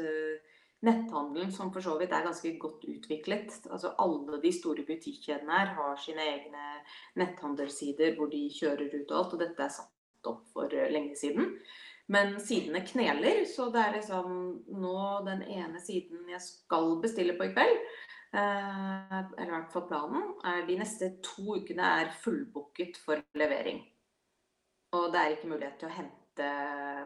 netthandelen, 0.86 1.52
som 1.56 1.72
for 1.74 1.82
så 1.82 1.96
vidt 2.00 2.12
er 2.14 2.26
ganske 2.26 2.52
godt 2.62 2.84
utviklet 2.92 3.54
Altså 3.72 3.94
alle 4.02 4.42
de 4.44 4.52
store 4.54 4.84
butikkjedene 4.86 5.60
her 5.60 5.74
har 5.78 5.96
sine 6.02 6.26
egne 6.36 6.68
netthandelssider 7.22 8.18
hvor 8.18 8.30
de 8.34 8.44
kjører 8.54 8.92
ut 8.92 9.12
og 9.12 9.18
alt, 9.20 9.34
og 9.34 9.44
dette 9.46 9.66
er 9.66 9.76
satt 9.80 10.30
opp 10.30 10.44
for 10.54 10.70
uh, 10.70 10.88
lenge 10.92 11.16
siden. 11.18 11.56
Men 12.12 12.36
sidene 12.42 12.84
kneler, 12.86 13.46
så 13.50 13.72
det 13.74 13.82
er 13.82 13.96
liksom 13.96 14.36
nå 14.78 14.98
den 15.26 15.42
ene 15.42 15.82
siden 15.82 16.28
jeg 16.30 16.42
skal 16.44 17.00
bestille 17.02 17.34
på 17.38 17.48
i 17.48 17.54
kveld 17.56 17.80
Eh, 18.36 19.18
eller 19.18 19.48
i 19.48 19.54
hvert 19.54 19.72
fall 19.72 19.86
planen, 19.88 20.24
er 20.44 20.66
de 20.68 20.76
neste 20.82 21.08
to 21.24 21.56
ukene 21.56 21.92
er 22.02 22.16
fullbooket 22.20 22.98
for 23.00 23.22
levering. 23.40 23.80
Og 24.98 25.12
det 25.14 25.22
er 25.22 25.36
ikke 25.36 25.52
mulighet 25.54 25.78
til 25.80 25.88
å 25.88 25.96
hente 25.96 26.50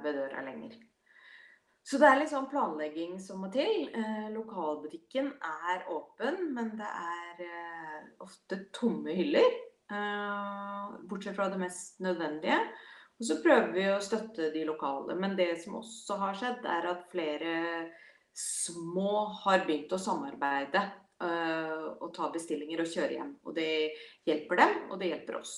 ved 0.03 0.17
døra 0.17 0.41
lenger. 0.47 0.73
Så 1.89 1.97
det 1.97 2.05
er 2.05 2.19
litt 2.19 2.29
sånn 2.29 2.49
planlegging 2.51 3.15
som 3.23 3.39
må 3.41 3.47
til. 3.53 3.87
Eh, 3.97 4.27
lokalbutikken 4.35 5.31
er 5.41 5.87
åpen, 5.89 6.37
men 6.53 6.75
det 6.77 6.85
er 6.85 7.41
eh, 7.47 8.03
ofte 8.21 8.61
tomme 8.75 9.15
hyller. 9.17 9.65
bortsett 11.09 11.33
fra 11.33 11.47
det 11.49 11.57
mest 11.57 11.97
nødvendige. 12.05 12.59
Og 13.17 13.25
så 13.25 13.39
prøver 13.41 13.71
vi 13.73 13.87
å 13.89 13.97
støtte 14.05 14.51
de 14.53 14.61
lokale. 14.67 15.15
Men 15.17 15.33
det 15.35 15.55
som 15.63 15.79
også 15.79 16.19
har 16.21 16.37
skjedd, 16.37 16.61
er 16.61 16.85
at 16.91 17.07
flere 17.09 17.55
små 18.37 19.25
har 19.43 19.65
begynt 19.65 19.91
å 19.91 19.99
samarbeide 19.99 20.83
og 21.19 22.05
eh, 22.07 22.13
ta 22.15 22.29
bestillinger 22.31 22.83
og 22.83 22.91
kjøre 22.93 23.17
hjem. 23.17 23.33
Og 23.43 23.55
det 23.57 23.71
hjelper 24.27 24.61
dem, 24.61 24.75
og 24.87 25.01
det 25.01 25.11
hjelper 25.11 25.39
oss. 25.41 25.55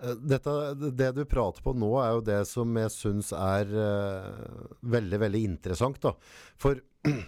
Eh, 0.00 0.16
dette, 0.16 0.74
det 0.74 1.12
du 1.12 1.22
prater 1.28 1.62
på 1.62 1.74
nå, 1.76 1.92
er 2.00 2.16
jo 2.16 2.24
det 2.26 2.40
som 2.50 2.80
jeg 2.80 2.94
syns 2.94 3.30
er 3.36 3.70
uh, 3.76 4.66
veldig, 4.80 5.20
veldig 5.26 5.44
interessant. 5.50 6.00
Da. 6.02 6.14
For 6.60 6.80
uh, 6.80 7.22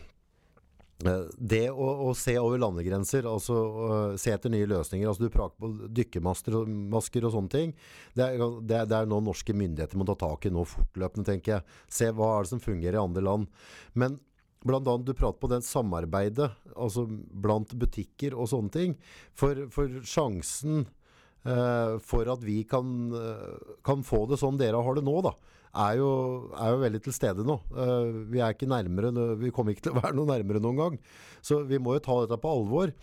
det 1.55 1.65
å, 1.71 1.89
å, 2.09 2.11
se 2.19 2.37
over 2.41 2.63
landegrenser, 2.63 3.29
altså 3.31 3.61
uh, 3.77 4.17
se 4.21 4.35
etter 4.35 4.53
nye 4.53 4.69
løsninger 4.71 5.11
altså 5.11 5.27
Du 5.27 5.35
prater 5.35 5.61
på 5.61 5.91
dykkermasker 6.01 6.59
og, 6.63 7.33
sånne 7.37 7.55
ting. 7.55 7.75
Det 8.17 8.27
er, 8.27 8.45
det, 8.63 8.85
det 8.91 9.01
er 9.01 9.11
noe 9.11 9.25
norske 9.25 9.57
myndigheter 9.57 10.01
må 10.01 10.09
ta 10.09 10.19
tak 10.27 10.49
i 10.49 10.55
nå 10.55 10.67
fortløpende, 10.69 11.29
tenker 11.31 11.59
jeg. 11.59 11.81
Se 12.01 12.11
hva 12.15 12.37
er 12.37 12.47
det 12.47 12.55
som 12.55 12.65
fungerer 12.65 12.99
i 12.99 13.05
andre 13.07 13.27
land. 13.27 13.51
Men 13.99 14.23
Blant 14.65 14.89
annet, 14.89 15.05
du 15.05 15.13
prater 15.13 15.37
på 15.43 15.49
det 15.53 15.61
samarbeidet 15.67 16.47
altså 16.73 17.03
blant 17.05 17.75
butikker 17.77 18.33
og 18.33 18.49
sånne 18.49 18.73
ting. 18.73 18.95
For, 19.37 19.67
for 19.69 19.99
sjansen 20.09 20.87
for 22.01 22.31
at 22.33 22.45
vi 22.45 22.63
kan, 22.69 22.87
eh, 23.13 23.75
kan, 23.85 24.05
få 24.07 24.25
det 24.31 24.41
sånn 24.41 24.57
dere 24.61 24.81
har 24.81 24.97
det 24.97 25.05
nå, 25.05 25.19
da, 25.27 25.35
er 25.85 25.99
jo, 26.01 26.09
er 26.57 26.73
jo 26.73 26.81
veldig 26.81 27.03
til 27.05 27.17
stede 27.17 27.45
nå. 27.45 27.59
Eh, 27.75 28.09
vi 28.33 28.41
er 28.41 28.57
ikke 28.57 28.71
nærmere, 28.71 29.13
vi 29.41 29.53
kommer 29.53 29.75
ikke 29.75 29.91
til 29.91 29.97
å 29.97 30.01
være 30.03 30.17
noe 30.17 30.33
nærmere 30.33 30.63
noen 30.65 30.81
gang. 30.81 30.99
Så 31.45 31.63
vi 31.69 31.81
må 31.83 31.99
jo 31.99 32.05
ta 32.07 32.23
dette 32.23 32.41
på 32.41 32.57
alvor. 32.61 32.95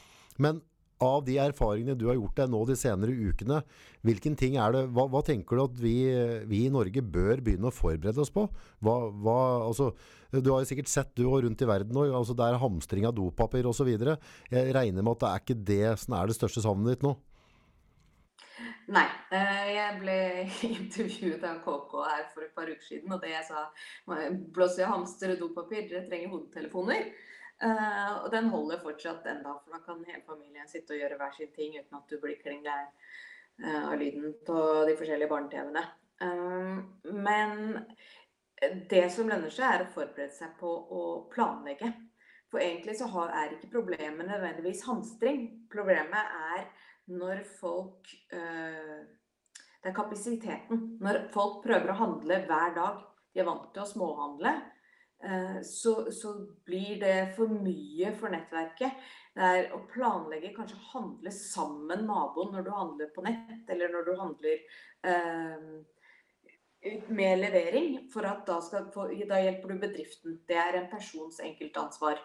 Men 0.42 0.64
av 1.02 1.24
de 1.26 1.38
erfaringene 1.42 1.98
du 1.98 2.08
har 2.10 2.18
gjort 2.18 2.38
deg 2.38 2.50
nå 2.54 2.60
de 2.70 2.76
senere 2.78 3.30
ukene, 3.30 3.62
hvilken 4.06 4.36
ting 4.38 4.58
er 4.62 4.76
det, 4.76 4.84
hva, 4.94 5.08
hva 5.10 5.24
tenker 5.26 5.58
du 5.58 5.64
at 5.64 5.80
vi, 5.82 5.96
vi, 6.50 6.64
i 6.68 6.74
Norge 6.74 7.02
bør 7.02 7.42
begynne 7.42 7.72
å 7.72 7.74
forberede 7.74 8.22
oss 8.22 8.34
på? 8.34 8.46
Hva, 8.86 8.96
hva, 9.10 9.40
altså, 9.66 9.90
du 10.34 10.52
har 10.54 10.62
jo 10.62 10.70
sikkert 10.70 10.92
sett 10.94 11.10
du 11.18 11.26
rundt 11.26 11.62
i 11.62 11.70
verden 11.70 11.98
nå, 11.98 12.06
altså 12.14 12.38
det 12.38 12.46
er 12.48 12.62
hamstring 12.62 13.10
av 13.10 13.18
dopapir 13.18 13.70
osv. 13.70 13.90
Jeg 13.90 14.78
regner 14.78 15.02
med 15.02 15.18
at 15.18 15.26
det 15.26 15.32
er 15.32 15.44
ikke 15.46 15.60
det 15.74 15.84
som 16.06 16.18
er 16.18 16.30
det 16.30 16.38
største 16.38 16.66
savnet 16.66 16.94
ditt 16.94 17.06
nå? 17.06 17.18
Nei. 18.90 19.08
Eh, 19.32 19.68
jeg 19.76 19.98
ble 20.02 20.18
intervjuet 20.72 21.44
av 21.48 21.60
KK 21.66 21.98
her 22.08 22.24
for 22.34 22.46
et 22.46 22.56
par 22.56 22.72
uker 22.72 22.86
siden, 22.86 23.14
og 23.14 23.22
det 23.24 23.34
jeg 23.34 23.46
sa 23.48 23.68
Blåser 24.08 24.86
jeg 24.86 24.92
hamster 24.92 25.36
og 25.36 25.44
dopapir, 25.44 25.86
dere 25.90 26.08
trenger 26.08 26.34
hodetelefoner. 26.34 27.12
Uh, 27.62 28.24
og 28.24 28.32
den 28.34 28.48
holder 28.50 28.80
fortsatt 28.82 29.28
enda, 29.30 29.52
for 29.62 29.76
da 29.76 29.84
kan 29.86 30.00
hele 30.08 30.24
familien 30.26 30.70
sitte 30.70 30.96
og 30.96 31.04
gjøre 31.04 31.20
hver 31.20 31.36
sin 31.36 31.52
ting 31.54 31.76
uten 31.78 32.00
at 32.00 32.08
du 32.10 32.18
blir 32.18 32.40
kling 32.42 32.64
lei 32.66 32.80
uh, 33.62 33.92
av 33.92 34.00
lyden 34.02 34.32
på 34.48 34.56
de 34.90 34.96
forskjellige 34.98 35.30
barne-TV-ene. 35.30 35.84
Men 37.22 37.54
det 38.90 39.04
som 39.14 39.30
lønner 39.30 39.54
seg, 39.54 39.68
er 39.68 39.86
å 39.86 39.94
forberede 39.94 40.34
seg 40.34 40.56
på 40.58 40.70
å 40.70 41.04
planlegge. 41.34 41.92
For 42.52 42.62
egentlig 42.62 42.98
så 43.00 43.08
er 43.30 43.56
ikke 43.56 43.72
problemet 43.78 44.28
nødvendigvis 44.28 44.84
hamstring. 44.90 45.46
Problemet 45.72 46.34
er 46.52 46.66
når 47.10 47.42
folk 47.58 48.12
Det 49.82 49.90
er 49.90 49.96
kapasiteten. 49.98 50.84
Når 51.02 51.24
folk 51.34 51.64
prøver 51.64 51.90
å 51.90 51.98
handle 51.98 52.36
hver 52.46 52.76
dag. 52.76 53.00
De 53.34 53.42
er 53.42 53.48
vant 53.48 53.72
til 53.74 53.82
å 53.82 53.90
småhandle. 53.90 54.52
Eh, 55.24 55.62
så, 55.62 56.12
så, 56.12 56.48
blir 56.66 57.00
det 57.00 57.34
for 57.36 57.52
mye 57.54 58.12
for 58.18 58.34
nettverket. 58.34 59.02
Det 59.36 59.48
er 59.48 59.70
å 59.76 59.84
planlegge, 59.92 60.54
kanskje 60.56 60.80
handle 60.92 61.34
sammen 61.36 62.08
naboen 62.08 62.56
når 62.56 62.66
du 62.66 62.72
handler 62.74 63.12
på 63.16 63.24
nett, 63.26 63.62
eller 63.70 63.94
når 63.94 64.08
du 64.08 64.12
handler 64.18 64.64
eh, 65.12 65.68
med 67.14 67.44
levering. 67.44 68.00
For 68.14 68.26
at 68.28 68.44
da, 68.50 68.58
skal, 68.66 68.90
da, 68.90 69.42
hjelper 69.44 69.74
du 69.74 69.84
bedriften. 69.86 70.40
Det 70.50 70.58
er 70.58 70.80
en 70.80 70.90
persons 70.92 71.40
enkeltansvar. 71.46 72.22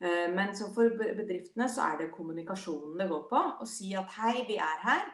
Eh, 0.00 0.28
men 0.32 0.54
for 0.56 0.94
bedriftene 0.96 1.68
så 1.68 1.84
er 1.90 1.98
det 2.00 2.12
kommunikasjonen 2.14 2.96
det 3.00 3.08
går 3.10 3.26
på. 3.30 3.40
Å 3.60 3.68
si 3.68 3.92
at 3.98 4.12
hei, 4.16 4.44
vi 4.48 4.56
er 4.60 4.84
her. 4.84 5.08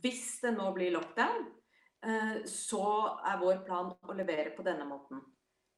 Hvis 0.00 0.38
det 0.44 0.54
nå 0.56 0.70
blir 0.76 0.94
lockdown, 0.94 1.44
eh, 2.06 2.40
så 2.48 2.86
er 3.26 3.42
vår 3.42 3.60
plan 3.66 3.92
å 3.92 4.16
levere 4.16 4.54
på 4.56 4.64
denne 4.66 4.86
måten. 4.88 5.20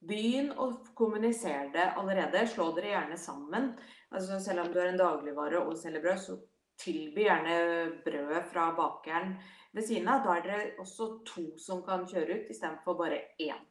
Begynn 0.02 0.50
å 0.58 0.68
kommunisere 0.98 1.70
det 1.74 1.90
allerede. 1.98 2.46
Slå 2.50 2.72
dere 2.76 2.94
gjerne 2.94 3.18
sammen. 3.18 3.72
Altså, 4.10 4.38
selv 4.42 4.66
om 4.66 4.72
du 4.72 4.80
er 4.80 4.92
en 4.92 5.00
dagligvare 5.00 5.62
og 5.62 5.76
selger 5.78 6.02
brød, 6.02 6.22
så 6.22 6.38
tilby 6.82 7.26
gjerne 7.26 7.56
brødet 8.04 8.46
fra 8.50 8.72
bakeren 8.76 9.36
ved 9.72 9.86
siden 9.86 10.10
av. 10.10 10.24
Da 10.24 10.36
er 10.36 10.46
dere 10.46 10.72
også 10.82 11.12
to 11.26 11.44
som 11.58 11.84
kan 11.86 12.06
kjøre 12.10 12.40
ut, 12.40 12.50
istedenfor 12.50 12.98
bare 12.98 13.22
én. 13.42 13.62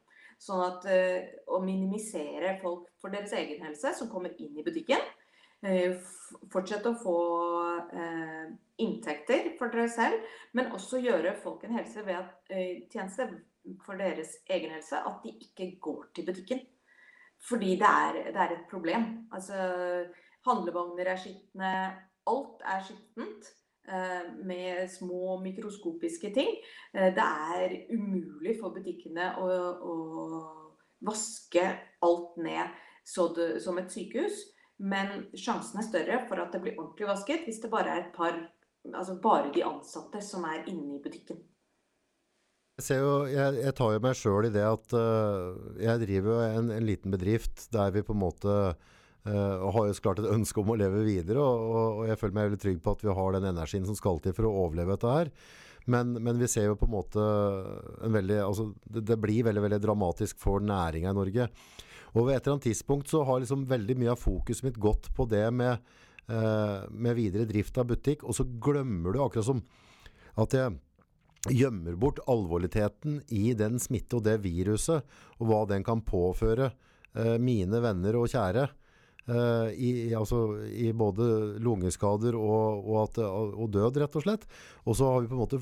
Sånn 0.42 0.62
at 0.64 0.86
uh, 0.90 1.18
å 1.54 1.60
minimisere 1.62 2.56
folk 2.62 2.88
for 3.02 3.14
deres 3.14 3.34
egen 3.38 3.62
helse 3.62 3.92
som 3.94 4.10
kommer 4.10 4.34
inn 4.42 4.58
i 4.58 4.64
butikken. 4.66 5.02
eh, 5.62 5.94
fortsette 6.50 6.90
å 6.90 6.98
få 6.98 7.16
eh, 7.94 8.50
inntekter 8.82 9.52
for 9.58 9.72
dere 9.72 9.88
selv, 9.92 10.26
men 10.58 10.72
også 10.74 11.00
gjøre 11.02 11.36
folk 11.42 11.64
en 11.66 11.76
helse 11.78 12.02
ved 12.06 12.18
at, 12.18 12.34
eh, 12.50 12.82
tjeneste 12.90 13.28
for 13.84 14.00
deres 14.00 14.34
egen 14.50 14.74
helse 14.74 14.98
at 14.98 15.22
de 15.22 15.36
ikke 15.46 15.68
går 15.82 16.08
til 16.14 16.26
butikken. 16.26 16.64
Fordi 17.42 17.76
det 17.78 17.88
er, 17.88 18.20
det 18.34 18.42
er 18.42 18.56
et 18.56 18.68
problem. 18.70 19.06
Altså, 19.34 19.54
handlevogner 20.46 21.10
er 21.10 21.18
skitne, 21.18 21.72
alt 22.30 22.62
er 22.74 22.84
skittent. 22.86 23.50
Eh, 23.88 24.44
med 24.44 24.90
små 24.90 25.40
mikroskopiske 25.42 26.30
ting. 26.30 26.50
Eh, 26.94 27.10
det 27.14 27.24
er 27.24 27.72
umulig 27.90 28.54
for 28.60 28.70
butikkene 28.70 29.32
å, 29.42 29.48
å 29.82 29.94
vaske 31.02 31.64
alt 32.06 32.36
ned 32.38 32.70
det, 33.34 33.48
som 33.64 33.80
et 33.82 33.90
sykehus. 33.90 34.44
Men 34.78 35.26
sjansen 35.34 35.80
er 35.82 35.88
større 35.88 36.20
for 36.28 36.38
at 36.38 36.54
det 36.54 36.62
blir 36.62 36.78
ordentlig 36.78 37.08
vasket 37.10 37.42
hvis 37.46 37.58
det 37.62 37.72
bare 37.74 37.90
er 37.90 38.04
et 38.06 38.16
par 38.16 38.36
Altså 38.82 39.14
bare 39.22 39.52
de 39.54 39.62
ansatte 39.62 40.18
som 40.26 40.42
er 40.42 40.64
inne 40.66 40.96
i 40.96 41.02
butikken. 41.04 41.36
Jeg, 42.80 42.96
jo, 42.98 43.28
jeg, 43.30 43.60
jeg 43.62 43.74
tar 43.78 43.92
jo 43.94 44.00
meg 44.02 44.16
sjøl 44.18 44.48
i 44.48 44.50
det 44.50 44.64
at 44.66 44.94
uh, 44.98 45.52
jeg 45.78 46.00
driver 46.00 46.40
en, 46.48 46.72
en, 46.74 46.82
liten 46.88 47.14
bedrift 47.14 47.68
der 47.70 47.92
vi 47.94 48.02
på 48.02 48.10
en 48.16 48.22
måte 48.24 48.56
uh, 49.28 49.70
har 49.74 49.88
jo 49.88 49.96
så 49.96 50.04
klart 50.04 50.22
et 50.22 50.30
ønske 50.32 50.62
om 50.62 50.72
å 50.72 50.78
leve 50.78 51.02
videre. 51.06 51.42
Og, 51.42 51.66
og, 51.66 51.98
og, 51.98 52.04
jeg 52.10 52.20
føler 52.20 52.36
meg 52.38 52.48
veldig 52.50 52.62
trygg 52.64 52.80
på 52.84 52.94
at 52.96 53.04
vi 53.06 53.16
har 53.18 53.36
den 53.36 53.50
energien 53.52 53.88
som 53.88 53.98
skal 53.98 54.22
til 54.22 54.36
for 54.36 54.48
å 54.48 54.54
overleve 54.66 54.96
dette 54.96 55.16
her. 55.16 55.32
Men, 55.90 56.12
men 56.22 56.38
vi 56.38 56.46
ser 56.50 56.68
jo 56.68 56.78
på 56.78 56.86
en 56.86 56.94
måte 56.94 57.22
en 58.06 58.14
veldig 58.14 58.38
altså, 58.44 58.68
det, 58.84 59.02
det, 59.08 59.18
blir 59.18 59.48
veldig 59.48 59.64
veldig 59.64 59.80
dramatisk 59.82 60.38
for 60.42 60.62
næringa 60.62 61.10
i 61.10 61.18
Norge. 61.18 61.48
Og 62.12 62.28
ved 62.28 62.36
et 62.36 62.44
eller 62.44 62.58
annet 62.58 62.68
tidspunkt 62.68 63.10
så 63.10 63.24
har 63.26 63.42
liksom 63.42 63.66
veldig 63.70 63.96
mye 63.98 64.12
av 64.14 64.20
fokuset 64.20 64.68
mitt 64.68 64.78
gått 64.82 65.08
på 65.16 65.26
det 65.30 65.46
med, 65.54 65.80
uh, 66.30 66.84
med 66.92 67.16
videre 67.18 67.48
drift 67.48 67.80
av 67.80 67.88
butikk, 67.90 68.22
og 68.22 68.36
så 68.36 68.46
glemmer 68.62 69.16
du 69.16 69.22
akkurat 69.24 69.48
som 69.48 69.64
at 70.40 70.54
jeg 70.56 70.76
gjemmer 71.50 71.96
bort 71.98 72.20
alvorligheten 72.30 73.22
i 73.34 73.52
den 73.58 73.80
smitte 73.82 74.18
og 74.18 74.26
det 74.26 74.38
viruset, 74.44 75.02
og 75.40 75.48
hva 75.48 75.64
den 75.70 75.82
kan 75.86 76.04
påføre 76.06 76.70
eh, 76.70 77.36
mine 77.42 77.80
venner 77.82 78.20
og 78.20 78.30
kjære. 78.30 78.68
Eh, 79.28 79.68
i, 79.78 79.90
altså, 80.18 80.58
i, 80.66 80.88
både 80.92 81.24
lungeskader 81.62 82.34
og, 82.34 82.82
og, 82.82 82.96
at, 83.04 83.20
og, 83.22 83.68
død, 83.70 84.00
rett 84.02 84.16
og 84.18 84.24
slett. 84.24 84.46
Og 84.82 84.98
så 84.98 85.10
har 85.12 85.22
vi 85.22 85.30
på 85.30 85.36
en 85.36 85.42
måte 85.44 85.60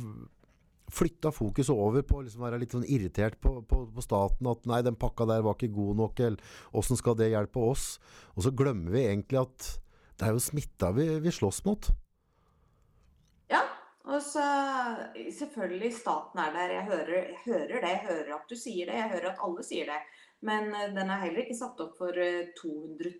flytta 0.90 1.30
fokuset 1.30 1.74
over 1.74 2.02
på 2.02 2.18
å 2.18 2.24
liksom 2.24 2.42
være 2.42 2.58
litt 2.62 2.72
sånn 2.74 2.88
irritert 2.88 3.36
på, 3.42 3.60
på, 3.68 3.82
på, 3.94 4.04
staten. 4.04 4.48
At 4.50 4.64
nei, 4.68 4.80
den 4.86 4.98
pakka 4.98 5.28
der 5.28 5.44
var 5.46 5.58
ikke 5.58 5.74
god 5.76 6.00
nok, 6.00 6.22
eller 6.24 6.56
åssen 6.76 6.98
skal 6.98 7.18
det 7.20 7.30
hjelpe 7.34 7.62
oss? 7.62 7.92
Og 8.34 8.46
så 8.46 8.54
glemmer 8.56 8.96
vi 8.96 9.04
egentlig 9.06 9.42
at 9.44 9.74
det 10.20 10.28
er 10.28 10.36
jo 10.36 10.42
smitta 10.42 10.90
vi, 10.96 11.06
vi 11.22 11.32
slåss 11.32 11.62
mot. 11.68 11.92
Ja, 13.52 13.62
Og 14.08 14.24
så 14.24 14.42
selvfølgelig, 15.36 15.92
staten 16.00 16.40
er 16.42 16.56
der. 16.56 16.74
Jeg 16.78 16.88
hører, 16.88 17.14
jeg 17.20 17.38
hører, 17.44 17.76
det. 17.76 17.92
Jeg 17.92 18.02
hører 18.08 18.34
at 18.40 18.50
du 18.50 18.56
sier 18.56 18.90
det. 18.90 18.98
Jeg 18.98 19.12
hører 19.14 19.30
at 19.30 19.46
alle 19.46 19.64
sier 19.68 19.92
det. 19.92 20.00
Men 20.46 20.74
eh, 20.74 20.88
den 20.94 21.10
er 21.10 21.24
heller 21.24 21.44
ikke 21.44 21.58
satt 21.58 21.80
opp 21.84 21.98
for 22.00 22.16
200 22.16 23.10
eh, 23.10 23.18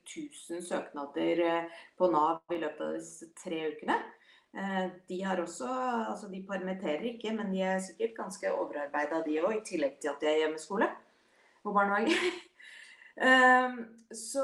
000 0.51 0.65
søknader 0.65 1.45
eh, 1.45 1.83
på 1.99 2.09
Nav 2.13 2.55
i 2.55 2.61
løpet 2.63 2.87
av 2.87 2.97
disse 2.97 3.31
tre 3.43 3.67
ukene. 3.75 4.01
De 5.07 5.17
har 5.23 5.39
også 5.39 5.67
Altså, 5.71 6.27
de 6.27 6.41
permitterer 6.43 7.05
ikke, 7.13 7.31
men 7.37 7.53
de 7.55 7.61
er 7.63 7.77
sikkert 7.85 8.17
ganske 8.17 8.51
overarbeida, 8.51 9.21
de 9.23 9.37
òg. 9.45 9.61
I 9.61 9.67
tillegg 9.69 10.01
til 10.03 10.11
at 10.11 10.25
de 10.25 10.27
er 10.27 10.41
hjemmeskole 10.45 10.89
og 11.65 11.75
barnehage. 11.77 12.17
Ehm, 13.21 13.81
så 14.17 14.43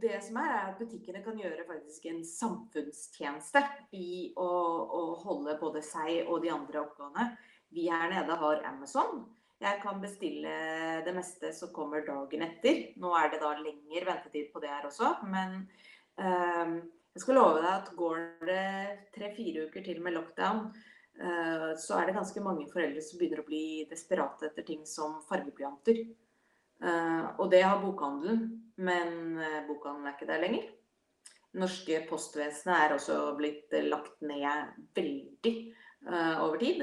det 0.00 0.20
som 0.24 0.38
er, 0.40 0.52
er 0.54 0.68
at 0.70 0.78
butikkene 0.78 1.20
kan 1.20 1.36
gjøre 1.36 1.66
faktisk 1.68 2.06
en 2.08 2.22
samfunnstjeneste 2.24 3.60
i 3.98 4.30
å, 4.40 4.46
å 4.96 5.02
holde 5.26 5.58
både 5.60 5.82
seg 5.84 6.22
og 6.22 6.40
de 6.40 6.52
andre 6.54 6.80
oppgavene. 6.86 7.26
Vi 7.74 7.84
her 7.90 8.06
nede 8.08 8.38
har 8.40 8.62
Amazon. 8.70 9.26
Jeg 9.62 9.80
kan 9.82 10.00
bestille 10.02 10.54
det 11.06 11.12
meste 11.14 11.52
som 11.54 11.70
kommer 11.74 12.02
dagen 12.06 12.42
etter. 12.44 12.80
Nå 13.00 13.12
er 13.16 13.30
det 13.32 13.40
da 13.42 13.52
lengre 13.60 14.08
ventetid 14.08 14.50
på 14.52 14.60
det 14.62 14.72
her 14.72 14.88
også, 14.88 15.12
men 15.30 15.62
um, 16.18 16.74
jeg 17.14 17.22
skal 17.22 17.38
love 17.38 17.62
deg 17.62 17.70
at 17.70 17.92
går 17.96 18.18
det 18.48 18.66
tre-fire 19.14 19.68
uker 19.68 19.86
til 19.86 20.02
med 20.02 20.16
lockdown, 20.16 20.66
uh, 21.22 21.70
så 21.78 22.00
er 22.00 22.10
det 22.10 22.16
ganske 22.18 22.42
mange 22.44 22.66
foreldre 22.72 23.04
som 23.06 23.20
begynner 23.20 23.44
å 23.44 23.46
bli 23.46 23.64
desperate 23.90 24.50
etter 24.50 24.66
ting 24.66 24.82
som 24.90 25.20
fargeblyanter. 25.28 26.02
Uh, 26.82 27.30
og 27.38 27.46
det 27.54 27.62
har 27.62 27.80
bokhandelen, 27.80 28.42
men 28.82 29.38
uh, 29.38 29.62
bokhandelen 29.68 30.10
er 30.10 30.18
ikke 30.18 30.30
der 30.32 30.44
lenger. 30.44 30.68
Norske 31.54 32.02
postvesenet 32.10 32.74
er 32.74 32.96
også 32.96 33.20
blitt 33.38 33.70
lagt 33.86 34.18
ned 34.26 34.74
veldig 34.98 35.52
over 36.42 36.58
tid. 36.58 36.80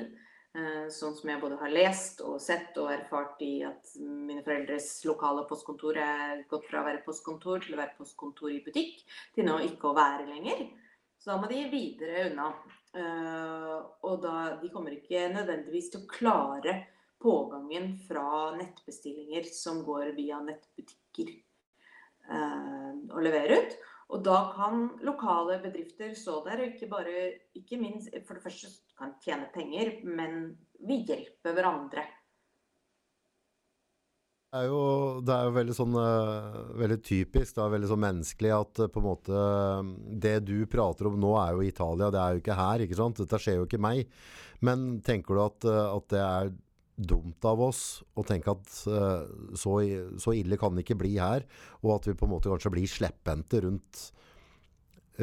Sånn 0.92 1.14
som 1.16 1.30
jeg 1.32 1.40
både 1.40 1.56
har 1.62 1.72
lest 1.72 2.20
og 2.28 2.36
sett 2.44 2.76
og 2.82 2.90
erfart 2.92 3.40
i 3.46 3.62
at 3.64 3.94
mine 4.04 4.42
foreldres 4.44 4.90
lokale 5.08 5.46
postkontor 5.48 5.96
er 6.04 6.42
gått 6.50 6.66
fra 6.68 6.82
å 6.82 6.88
være 6.90 7.04
postkontor 7.06 7.64
til 7.64 7.78
å 7.78 7.80
være 7.80 7.96
postkontor 7.96 8.52
i 8.52 8.60
butikk, 8.66 9.06
til 9.36 9.48
nå 9.48 9.62
ikke 9.70 9.88
å 9.88 9.96
være 9.96 10.28
lenger. 10.28 10.66
Så 11.22 11.32
da 11.32 11.38
må 11.40 11.48
de 11.48 11.62
videre 11.72 12.28
unna. 12.32 12.50
og 14.04 14.16
da, 14.20 14.34
de 14.60 14.70
kommer 14.74 14.92
ikke 14.92 15.30
nødvendigvis 15.32 15.92
til 15.94 16.02
å 16.02 16.10
klare 16.12 16.74
pågangen 17.22 17.94
fra 18.08 18.52
nettbestillinger 18.58 19.48
som 19.54 19.84
går 19.86 20.12
via 20.18 20.40
nettbutikker 20.44 21.30
eh, 21.30 22.92
og 23.12 23.22
leverer 23.22 23.62
ut. 23.62 23.78
Og 24.12 24.24
da 24.26 24.38
kan 24.52 24.90
lokale 25.08 25.58
bedrifter 25.64 26.12
stå 26.18 26.42
der 26.48 26.66
ikke 26.66 26.90
bare 26.92 27.14
ikke 27.56 27.80
minst, 27.80 28.12
For 28.28 28.36
det 28.36 28.44
første 28.44 28.72
kan 29.00 29.16
tjene 29.24 29.48
penger, 29.54 30.02
men 30.04 30.58
vi 30.84 31.04
hjelper 31.08 31.56
hverandre. 31.56 32.04
Det 34.52 34.60
er 34.60 34.68
jo, 34.68 34.80
det 35.24 35.32
er 35.32 35.46
jo 35.48 35.52
veldig, 35.56 35.74
sånn, 35.78 35.94
uh, 35.96 36.56
veldig 36.76 36.98
typisk, 37.08 37.54
det 37.56 37.62
er 37.64 37.70
veldig 37.72 37.88
sånn 37.88 38.02
menneskelig 38.04 38.50
at 38.52 38.82
uh, 38.84 38.90
på 38.92 39.00
en 39.00 39.06
måte 39.06 39.44
Det 40.26 40.34
du 40.44 40.58
prater 40.68 41.08
om 41.08 41.16
nå, 41.16 41.30
er 41.40 41.54
jo 41.56 41.64
Italia, 41.64 42.10
det 42.12 42.20
er 42.20 42.34
jo 42.34 42.42
ikke 42.42 42.58
her. 42.60 42.84
ikke 42.84 42.98
sant? 43.00 43.22
Dette 43.24 43.40
skjer 43.40 43.62
jo 43.62 43.70
ikke 43.70 43.80
meg. 43.80 44.12
Men 44.60 45.00
tenker 45.08 45.40
du 45.40 45.44
at, 45.46 45.70
uh, 45.72 45.96
at 45.96 46.12
det 46.12 46.26
er 46.26 46.52
dumt 46.96 47.46
av 47.48 47.62
oss 47.66 48.02
å 48.18 48.24
tenke 48.28 48.54
at 48.54 48.74
uh, 48.90 49.24
så, 49.58 49.78
så, 50.22 50.34
ille 50.38 50.58
kan 50.60 50.76
det 50.76 50.86
ikke 50.86 51.00
bli 51.02 51.16
her, 51.18 51.46
og 51.82 51.96
at 51.96 52.10
vi 52.10 52.18
på 52.18 52.28
en 52.28 52.34
måte 52.36 52.52
kanskje 52.52 52.74
blir 52.74 52.90
slepphendte 52.90 53.64
rundt, 53.66 54.04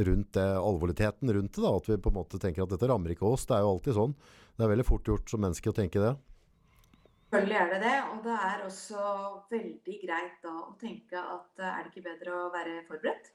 rundt 0.09 0.33
det, 0.39 0.49
alvorligheten 0.59 1.35
rundt 1.37 1.55
det. 1.55 1.63
da, 1.65 1.75
At 1.77 1.91
vi 1.91 2.01
på 2.03 2.13
en 2.13 2.19
måte 2.19 2.41
tenker 2.43 2.65
at 2.65 2.73
dette 2.75 2.91
rammer 2.91 3.15
ikke 3.15 3.29
oss. 3.29 3.47
Det 3.47 3.59
er 3.59 3.67
jo 3.67 3.77
alltid 3.77 3.99
sånn. 3.99 4.17
Det 4.59 4.67
er 4.67 4.73
veldig 4.75 4.89
fort 4.89 5.07
gjort 5.07 5.31
som 5.31 5.45
menneske 5.45 5.71
å 5.71 5.77
tenke 5.77 6.03
det. 6.03 6.17
Selvfølgelig 7.29 7.59
er 7.61 7.73
det 7.73 7.79
det, 7.83 7.97
og 8.09 8.21
det 8.25 8.37
er 8.49 8.63
også 8.65 9.01
veldig 9.53 9.97
greit 10.01 10.37
da 10.41 10.53
å 10.63 10.77
tenke 10.81 11.21
at 11.21 11.61
eh, 11.61 11.75
er 11.75 11.83
det 11.85 11.91
ikke 11.93 12.07
bedre 12.07 12.37
å 12.39 12.47
være 12.55 12.77
forberedt? 12.89 13.29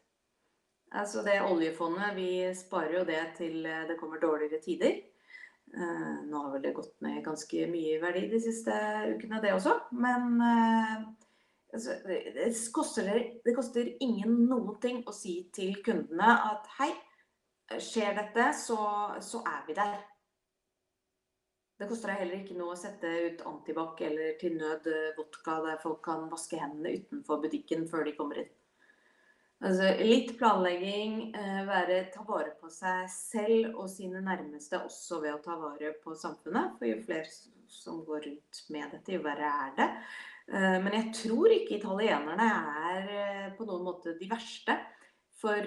Altså 0.98 1.22
det 1.26 1.36
oljefondet, 1.46 2.16
vi 2.18 2.30
sparer 2.58 2.96
jo 2.98 3.04
det 3.06 3.22
til 3.38 3.68
eh, 3.70 3.84
det 3.90 4.00
kommer 4.00 4.22
dårligere 4.22 4.62
tider. 4.66 4.98
Uh, 5.74 6.22
nå 6.30 6.38
har 6.38 6.52
vel 6.54 6.62
det 6.68 6.76
gått 6.78 7.00
ned 7.02 7.24
ganske 7.26 7.66
mye 7.72 7.96
i 7.96 8.02
verdi 8.02 8.28
de 8.30 8.40
siste 8.42 8.74
ukene, 9.16 9.40
det 9.42 9.56
også. 9.56 9.74
Men 9.98 10.36
uh, 10.38 11.06
altså, 11.74 11.98
det, 12.06 12.52
koster, 12.76 13.10
det, 13.46 13.56
koster, 13.58 13.90
ingen 14.06 14.44
noen 14.52 14.78
ting 14.84 15.02
å 15.10 15.16
si 15.16 15.40
til 15.56 15.80
kundene 15.86 16.36
at 16.52 16.70
hei, 16.78 16.92
skjer 17.82 18.14
dette, 18.20 18.52
så, 18.60 18.78
så 19.24 19.42
er 19.50 19.64
vi 19.66 19.78
der. 19.80 20.02
Det 21.82 21.90
koster 21.90 22.14
deg 22.14 22.22
heller 22.22 22.44
ikke 22.44 22.60
noe 22.60 22.76
å 22.76 22.80
sette 22.80 23.10
ut 23.10 23.42
antibac 23.50 24.02
eller 24.06 24.38
til 24.40 24.60
nød 24.60 24.86
vodka 25.18 25.58
der 25.66 25.82
folk 25.82 26.04
kan 26.06 26.30
vaske 26.32 26.60
hendene 26.62 27.00
utenfor 27.02 27.42
butikken 27.42 27.90
før 27.90 28.06
de 28.06 28.14
kommer 28.20 28.44
inn. 28.44 28.52
Altså, 29.64 29.94
litt 30.04 30.34
planlegging, 30.36 31.30
eh, 31.40 31.62
være, 31.64 32.02
ta 32.12 32.26
vare 32.28 32.52
på 32.60 32.68
seg 32.72 33.06
selv 33.08 33.78
og 33.80 33.88
sine 33.88 34.20
nærmeste 34.20 34.82
også 34.84 35.22
ved 35.24 35.38
å 35.38 35.44
ta 35.46 35.56
vare 35.56 35.94
på 36.04 36.16
samfunnet. 36.20 36.74
For 36.80 36.90
jo 36.90 36.98
flere 37.06 37.30
som 37.72 38.02
går 38.04 38.26
rundt 38.28 38.60
med 38.76 38.92
dette, 38.92 39.14
jo 39.16 39.22
verre 39.24 39.54
er 39.68 39.72
det. 39.78 39.88
Eh, 40.52 40.76
men 40.84 40.98
jeg 40.98 41.14
tror 41.22 41.56
ikke 41.56 41.78
italienerne 41.78 42.50
er 42.82 43.08
eh, 43.22 43.48
på 43.56 43.64
noen 43.70 43.88
måte 43.88 44.18
de 44.20 44.28
verste. 44.28 44.76
For 45.44 45.60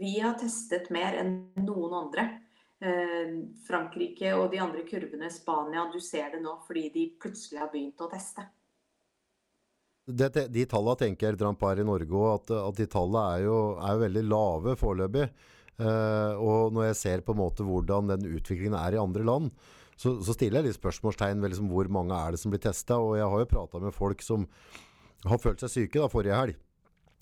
vi 0.00 0.12
har 0.20 0.38
testet 0.40 0.86
mer 0.94 1.18
enn 1.20 1.34
noen 1.66 1.96
andre. 1.98 2.22
Frankrike 3.66 4.30
og 4.32 4.46
de 4.54 4.62
andre 4.64 4.86
kurvene, 4.88 5.28
Spania, 5.28 5.82
du 5.92 5.98
ser 6.00 6.30
det 6.32 6.40
nå 6.40 6.54
fordi 6.64 6.86
de 6.94 7.02
plutselig 7.20 7.60
har 7.60 7.68
begynt 7.68 8.00
å 8.00 8.08
teste 8.08 8.46
det, 10.08 10.46
de 10.52 10.66
tallene 10.68 10.98
tenker 10.98 11.36
Trump 11.38 11.62
er 11.68 11.82
i 11.82 11.86
Norge 11.86 12.14
òg, 12.16 12.30
at, 12.38 12.54
at, 12.56 12.78
de 12.78 12.86
tallene 12.90 13.24
er 13.36 13.44
jo, 13.46 13.58
er 13.78 13.96
jo 13.96 14.04
veldig 14.04 14.24
lave 14.26 14.76
foreløpig. 14.80 15.26
Uh, 15.80 16.36
og 16.36 16.74
når 16.76 16.90
jeg 16.90 16.98
ser 17.00 17.22
på 17.24 17.32
en 17.32 17.40
måte 17.40 17.64
hvordan 17.64 18.10
den 18.10 18.26
utviklingen 18.34 18.76
er 18.76 18.96
i 18.96 19.00
andre 19.00 19.24
land, 19.24 19.52
så, 20.00 20.14
så 20.24 20.34
stiller 20.36 20.60
jeg 20.60 20.70
litt 20.70 20.80
spørsmålstegn 20.80 21.42
ved 21.42 21.52
liksom 21.52 21.68
hvor 21.72 21.88
mange 21.92 22.16
er 22.16 22.32
det 22.32 22.40
som 22.40 22.52
blir 22.52 22.62
testa. 22.64 22.96
Og 23.00 23.18
jeg 23.18 23.28
har 23.28 23.42
jo 23.42 23.52
prata 23.52 23.80
med 23.82 23.96
folk 23.96 24.24
som 24.24 24.46
har 25.28 25.40
følt 25.40 25.60
seg 25.60 25.72
syke 25.72 26.00
da, 26.00 26.08
forrige 26.08 26.36
helg. 26.36 26.60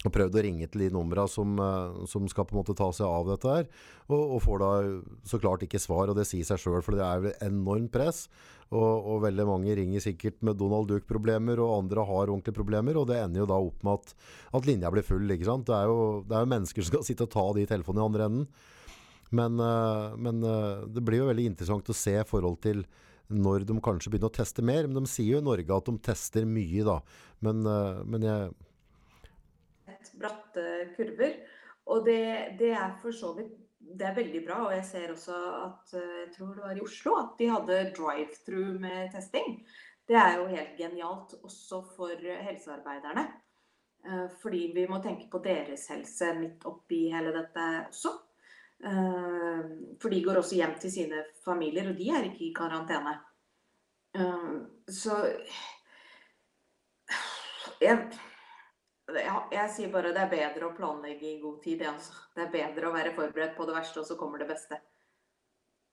og 0.07 0.13
prøvd 0.15 0.37
å 0.39 0.43
ringe 0.47 0.67
til 0.71 0.85
de 0.85 0.93
numra 0.95 1.25
som, 1.27 1.57
eh, 1.59 2.05
som 2.07 2.29
skal 2.31 2.47
på 2.47 2.55
en 2.55 2.61
måte 2.61 2.77
ta 2.79 2.87
seg 2.95 3.03
av 3.03 3.33
dette 3.33 3.51
her, 3.51 3.65
og, 4.07 4.21
og 4.37 4.43
får 4.45 4.61
da 4.63 4.69
så 5.27 5.41
klart 5.43 5.65
ikke 5.67 5.81
svar, 5.83 6.07
og 6.07 6.15
det 6.15 6.29
sier 6.29 6.47
seg 6.47 6.63
sjøl, 6.63 6.79
for 6.87 6.95
det 6.95 7.03
er 7.03 7.33
enormt 7.49 7.91
press. 7.91 8.29
Og, 8.69 9.07
og, 9.09 9.23
veldig 9.25 9.47
mange 9.49 9.75
ringer 9.79 10.03
sikkert 10.05 10.43
med 10.45 10.59
Donald 10.61 10.91
Duck-problemer, 10.91 11.61
og 11.65 11.77
andre 11.79 12.05
har 12.05 12.29
ordentlige 12.29 12.57
problemer, 12.59 12.99
og 13.01 13.07
det 13.09 13.17
ender 13.23 13.43
jo 13.43 13.49
da 13.49 13.57
opp 13.65 13.87
med 13.87 14.03
at, 14.03 14.13
at 14.59 14.69
linja 14.69 14.93
blir 14.93 15.07
full. 15.07 15.25
ikke 15.33 15.49
sant? 15.49 15.65
Det 15.71 15.77
er, 15.77 15.89
jo, 15.89 16.21
det 16.29 16.37
er 16.37 16.45
jo 16.45 16.53
mennesker 16.53 16.85
som 16.85 16.93
skal 16.93 17.07
sitte 17.09 17.25
og 17.25 17.33
ta 17.33 17.47
de 17.57 17.65
telefonene 17.71 18.05
i 18.05 18.09
andre 18.11 18.29
enden. 18.29 18.47
Men, 19.39 19.59
eh, 19.61 20.17
men 20.21 20.45
eh, 20.45 20.87
det 20.93 21.05
blir 21.05 21.23
jo 21.23 21.31
veldig 21.31 21.49
interessant 21.55 21.89
å 21.89 21.97
se 21.97 22.17
forhold 22.29 22.61
til 22.65 22.85
når 23.29 23.67
de 23.69 23.77
kanskje 23.85 24.13
begynner 24.13 24.33
å 24.33 24.37
teste 24.37 24.65
mer. 24.65 24.89
Men 24.89 25.01
de 25.01 25.13
sier 25.13 25.39
jo 25.39 25.43
i 25.43 25.49
Norge 25.49 25.81
at 25.81 25.89
de 25.89 26.05
tester 26.05 26.49
mye, 26.49 26.85
da. 26.85 27.01
Men, 27.45 27.65
men 28.09 28.25
jeg 28.25 28.49
bratte 30.19 30.65
kurver. 30.97 31.39
Og 31.89 32.05
det, 32.05 32.59
det, 32.61 32.73
er 32.77 32.93
for 33.03 33.15
så 33.15 33.33
vidt 33.37 33.57
det 33.95 34.07
er 34.07 34.17
veldig 34.17 34.45
bra. 34.47 34.61
Og 34.67 34.75
jeg 34.77 34.87
ser 34.87 35.13
også 35.13 35.37
at 35.65 35.97
eh, 35.99 36.15
jeg 36.23 36.31
tror 36.37 36.55
det 36.55 36.65
var 36.65 36.79
i 36.79 36.85
Oslo 36.85 37.17
at 37.21 37.35
de 37.41 37.51
hadde 37.53 37.83
drive-through 37.97 38.79
med 38.83 39.13
testing. 39.15 39.61
Det 40.09 40.17
er 40.17 40.39
jo 40.39 40.49
helt 40.49 40.79
genialt 40.79 41.35
også 41.43 41.83
for 41.97 42.29
helsearbeiderne. 42.49 43.27
Eh, 44.07 44.27
fordi 44.43 44.63
vi 44.75 44.87
må 44.91 45.03
tenke 45.05 45.29
på 45.31 45.43
deres 45.45 45.89
helse 45.93 46.33
midt 46.39 46.67
oppi 46.69 47.07
hele 47.13 47.35
dette 47.37 47.69
også. 47.89 48.15
Eh, 48.85 49.73
for 50.01 50.15
de 50.15 50.23
går 50.25 50.43
også 50.43 50.61
hjem 50.61 50.77
til 50.83 50.95
sine 50.95 51.25
familier, 51.45 51.91
og 51.91 51.99
de 51.99 52.13
er 52.15 52.31
ikke 52.31 52.49
i 52.51 52.55
karantene. 52.57 53.19
Så 54.89 55.15
jeg 57.79 57.99
ja, 59.17 59.41
jeg 59.53 59.73
sier 59.73 59.91
bare 59.93 60.13
det 60.13 60.21
er 60.21 60.31
bedre 60.33 60.69
å 60.69 60.77
planlegge 60.77 61.27
i 61.31 61.41
god 61.41 61.63
tid. 61.65 61.83
Altså. 61.89 62.13
Det 62.37 62.45
er 62.45 62.55
bedre 62.55 62.91
å 62.91 62.95
være 62.95 63.15
forberedt 63.17 63.57
på 63.57 63.67
det 63.69 63.77
verste, 63.79 64.03
og 64.03 64.09
så 64.09 64.17
kommer 64.21 64.43
det 64.43 64.49
beste. 64.51 64.81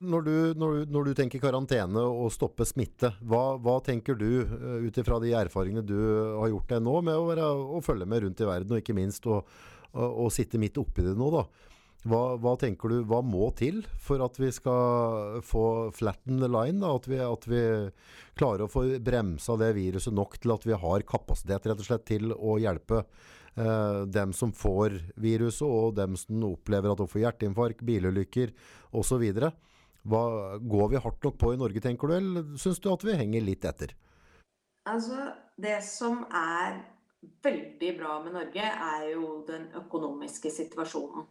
Når 0.06 0.26
du, 0.26 0.34
når 0.60 0.74
du, 0.74 0.90
når 0.92 1.08
du 1.08 1.12
tenker 1.16 1.40
karantene 1.40 2.02
og 2.04 2.28
stoppe 2.36 2.66
smitte, 2.68 3.14
hva, 3.24 3.56
hva 3.64 3.78
tenker 3.84 4.18
du 4.20 4.28
uh, 4.44 4.84
ut 4.84 4.98
ifra 5.00 5.22
de 5.24 5.32
erfaringene 5.40 5.86
du 5.88 5.96
har 6.42 6.52
gjort 6.52 6.74
deg 6.74 6.84
nå 6.84 6.98
med 7.08 7.16
å, 7.16 7.24
være, 7.30 7.46
å, 7.48 7.80
følge 7.86 8.10
med 8.12 8.26
rundt 8.26 8.44
i 8.44 8.50
verden, 8.50 8.76
og 8.76 8.84
ikke 8.84 8.98
minst 8.98 9.24
å, 9.32 9.40
å, 9.96 10.10
å 10.26 10.28
sitte 10.34 10.60
midt 10.60 10.82
oppi 10.82 11.06
det 11.08 11.16
nå? 11.16 11.32
da? 11.38 11.46
Hva, 12.06 12.36
hva, 12.38 12.52
tenker 12.62 12.92
du, 12.92 13.00
hva 13.10 13.24
må 13.26 13.48
til 13.58 13.80
for 14.02 14.22
at 14.22 14.36
vi 14.38 14.52
skal 14.54 15.40
få 15.46 15.90
flatten 15.96 16.38
the 16.38 16.50
line? 16.52 16.78
Da? 16.84 16.92
At, 17.00 17.08
vi, 17.10 17.18
at 17.18 17.48
vi 17.50 17.62
klarer 18.38 18.68
å 18.68 18.70
få 18.70 18.84
bremsa 19.02 19.56
det 19.58 19.72
viruset 19.74 20.14
nok 20.14 20.38
til 20.38 20.54
at 20.54 20.68
vi 20.70 20.78
har 20.84 21.06
kapasitet 21.10 21.66
rett 21.66 21.82
og 21.82 21.88
slett 21.88 22.06
til 22.06 22.36
å 22.36 22.60
hjelpe 22.62 23.02
eh, 23.02 24.04
dem 24.06 24.36
som 24.38 24.54
får 24.54 25.00
viruset, 25.18 25.66
og 25.66 25.96
dem 25.98 26.14
som 26.20 26.46
opplever 26.52 26.94
at 26.94 27.02
de 27.02 27.10
får 27.10 27.24
hjerteinfarkt, 27.24 27.82
bilulykker 27.90 28.54
osv. 28.94 29.26
Går 30.06 30.92
vi 30.92 31.02
hardt 31.08 31.26
nok 31.26 31.40
på 31.42 31.56
i 31.56 31.62
Norge, 31.64 31.82
tenker 31.82 32.12
du, 32.12 32.18
eller 32.20 32.52
syns 32.62 32.84
du 32.84 32.92
at 32.94 33.06
vi 33.08 33.18
henger 33.18 33.50
litt 33.50 33.66
etter? 33.66 33.96
Altså, 34.86 35.32
det 35.58 35.80
som 35.82 36.22
er 36.30 36.84
veldig 37.42 37.96
bra 37.98 38.20
med 38.22 38.38
Norge, 38.38 38.62
er 38.62 39.08
jo 39.16 39.40
den 39.50 39.72
økonomiske 39.82 40.54
situasjonen. 40.54 41.26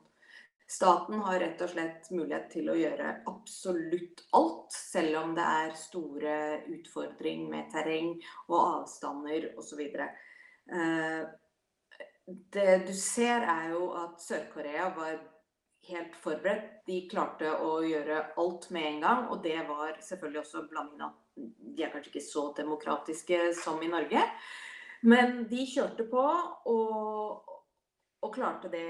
Staten 0.66 1.20
har 1.20 1.38
rett 1.38 1.60
og 1.60 1.70
slett 1.70 2.08
mulighet 2.10 2.46
til 2.54 2.70
å 2.72 2.76
gjøre 2.78 3.10
absolutt 3.28 4.24
alt, 4.34 4.72
selv 4.72 5.18
om 5.20 5.34
det 5.36 5.44
er 5.44 5.74
store 5.76 6.36
utfordringer 6.72 7.50
med 7.52 7.70
terreng 7.72 8.14
og 8.48 8.56
avstander 8.60 9.50
osv. 9.60 9.82
Eh, 9.84 11.20
det 12.26 12.78
du 12.88 12.94
ser, 12.96 13.44
er 13.44 13.74
jo 13.74 13.90
at 14.00 14.22
Sør-Korea 14.24 14.88
var 14.96 15.18
helt 15.88 16.16
forberedt. 16.16 16.70
De 16.86 17.02
klarte 17.10 17.50
å 17.60 17.76
gjøre 17.84 18.22
alt 18.40 18.70
med 18.72 18.88
en 18.88 19.02
gang, 19.04 19.26
og 19.28 19.42
det 19.44 19.58
var 19.68 19.98
selvfølgelig 20.00 20.40
også 20.40 20.64
blandingen 20.70 21.10
av 21.10 21.20
De 21.34 21.82
er 21.82 21.90
kanskje 21.90 22.12
ikke 22.12 22.22
så 22.22 22.44
demokratiske 22.54 23.38
som 23.58 23.80
i 23.82 23.90
Norge, 23.90 24.20
men 25.02 25.42
de 25.50 25.64
kjørte 25.66 26.06
på 26.06 26.22
og, 26.70 27.54
og 28.22 28.30
klarte 28.36 28.70
det 28.70 28.84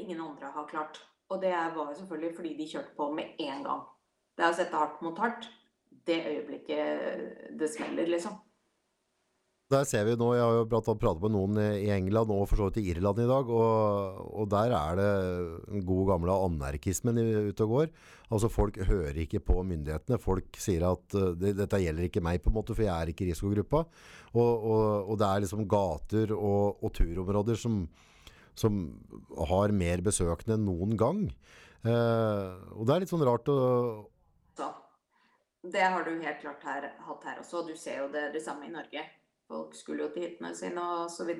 ingen 0.00 0.22
andre 0.24 0.48
har 0.54 0.68
klart. 0.70 1.02
Og 1.30 1.40
det 1.42 1.54
var 1.54 1.88
jo 1.88 1.96
selvfølgelig 2.00 2.36
fordi 2.36 2.52
de 2.58 2.68
kjørte 2.72 2.94
på 2.96 3.08
med 3.14 3.40
en 3.46 3.64
gang. 3.66 3.82
Det 4.36 4.44
er 4.44 4.52
å 4.52 4.58
sette 4.58 4.78
hardt 4.78 5.02
mot 5.04 5.18
hardt. 5.22 5.48
Det 6.06 6.16
øyeblikket 6.26 7.58
det 7.60 7.68
smeller, 7.70 8.08
liksom. 8.10 8.38
Der 9.70 9.84
ser 9.86 10.02
vi 10.02 10.16
nå, 10.18 10.32
Jeg 10.34 10.42
har 10.42 10.56
jo 10.56 10.64
pratet 10.98 11.20
med 11.22 11.30
noen 11.30 11.58
i 11.62 11.92
England 11.94 12.32
og 12.34 12.48
for 12.50 12.58
så 12.58 12.66
vidt 12.66 12.80
i 12.82 12.90
Irland 12.90 13.20
i 13.22 13.28
dag. 13.30 13.46
Og, 13.46 14.16
og 14.42 14.48
der 14.50 14.74
er 14.74 14.98
det 14.98 15.10
den 15.68 15.84
gode 15.86 16.08
gamle 16.10 16.34
anarkismen 16.48 17.20
ute 17.22 17.68
og 17.68 17.74
går. 17.76 17.92
Altså 18.34 18.50
Folk 18.50 18.80
hører 18.88 19.22
ikke 19.22 19.38
på 19.46 19.62
myndighetene. 19.62 20.18
Folk 20.18 20.58
sier 20.58 20.88
at 20.88 21.14
uh, 21.14 21.30
det, 21.38 21.54
dette 21.60 21.82
gjelder 21.84 22.08
ikke 22.08 22.22
meg, 22.24 22.42
på 22.42 22.50
en 22.50 22.58
måte, 22.58 22.74
for 22.74 22.82
jeg 22.82 22.94
er 22.96 23.12
ikke 23.12 23.28
i 23.28 23.30
risikogruppa. 23.30 23.84
Og, 24.34 24.50
og, 24.50 24.82
og, 25.04 25.14
det 25.22 25.28
er 25.28 25.44
liksom 25.46 25.66
gater 25.70 26.34
og 26.34 26.90
turområder 26.98 27.58
som, 27.62 27.84
som 28.60 28.82
har 29.50 29.74
mer 29.76 30.04
besøkende 30.06 30.58
enn 30.58 30.68
noen 30.68 30.96
gang. 31.00 31.24
Eh, 31.80 32.50
og 32.76 32.84
det 32.86 32.94
er 32.94 33.04
litt 33.04 33.12
sånn 33.12 33.24
rart 33.24 33.48
å 33.48 33.56
Så, 34.58 34.68
Det 35.64 35.80
har 35.80 36.04
du 36.04 36.12
helt 36.20 36.42
klart 36.42 36.64
her, 36.68 36.90
hatt 37.06 37.26
her 37.28 37.40
også. 37.40 37.64
Du 37.66 37.74
ser 37.76 38.04
jo 38.04 38.12
det, 38.12 38.28
det 38.36 38.44
samme 38.44 38.68
i 38.68 38.74
Norge. 38.74 39.06
Folk 39.50 39.74
skulle 39.74 40.06
jo 40.06 40.12
til 40.14 40.28
hyttene 40.28 40.52
sine 40.54 40.84
osv. 41.06 41.32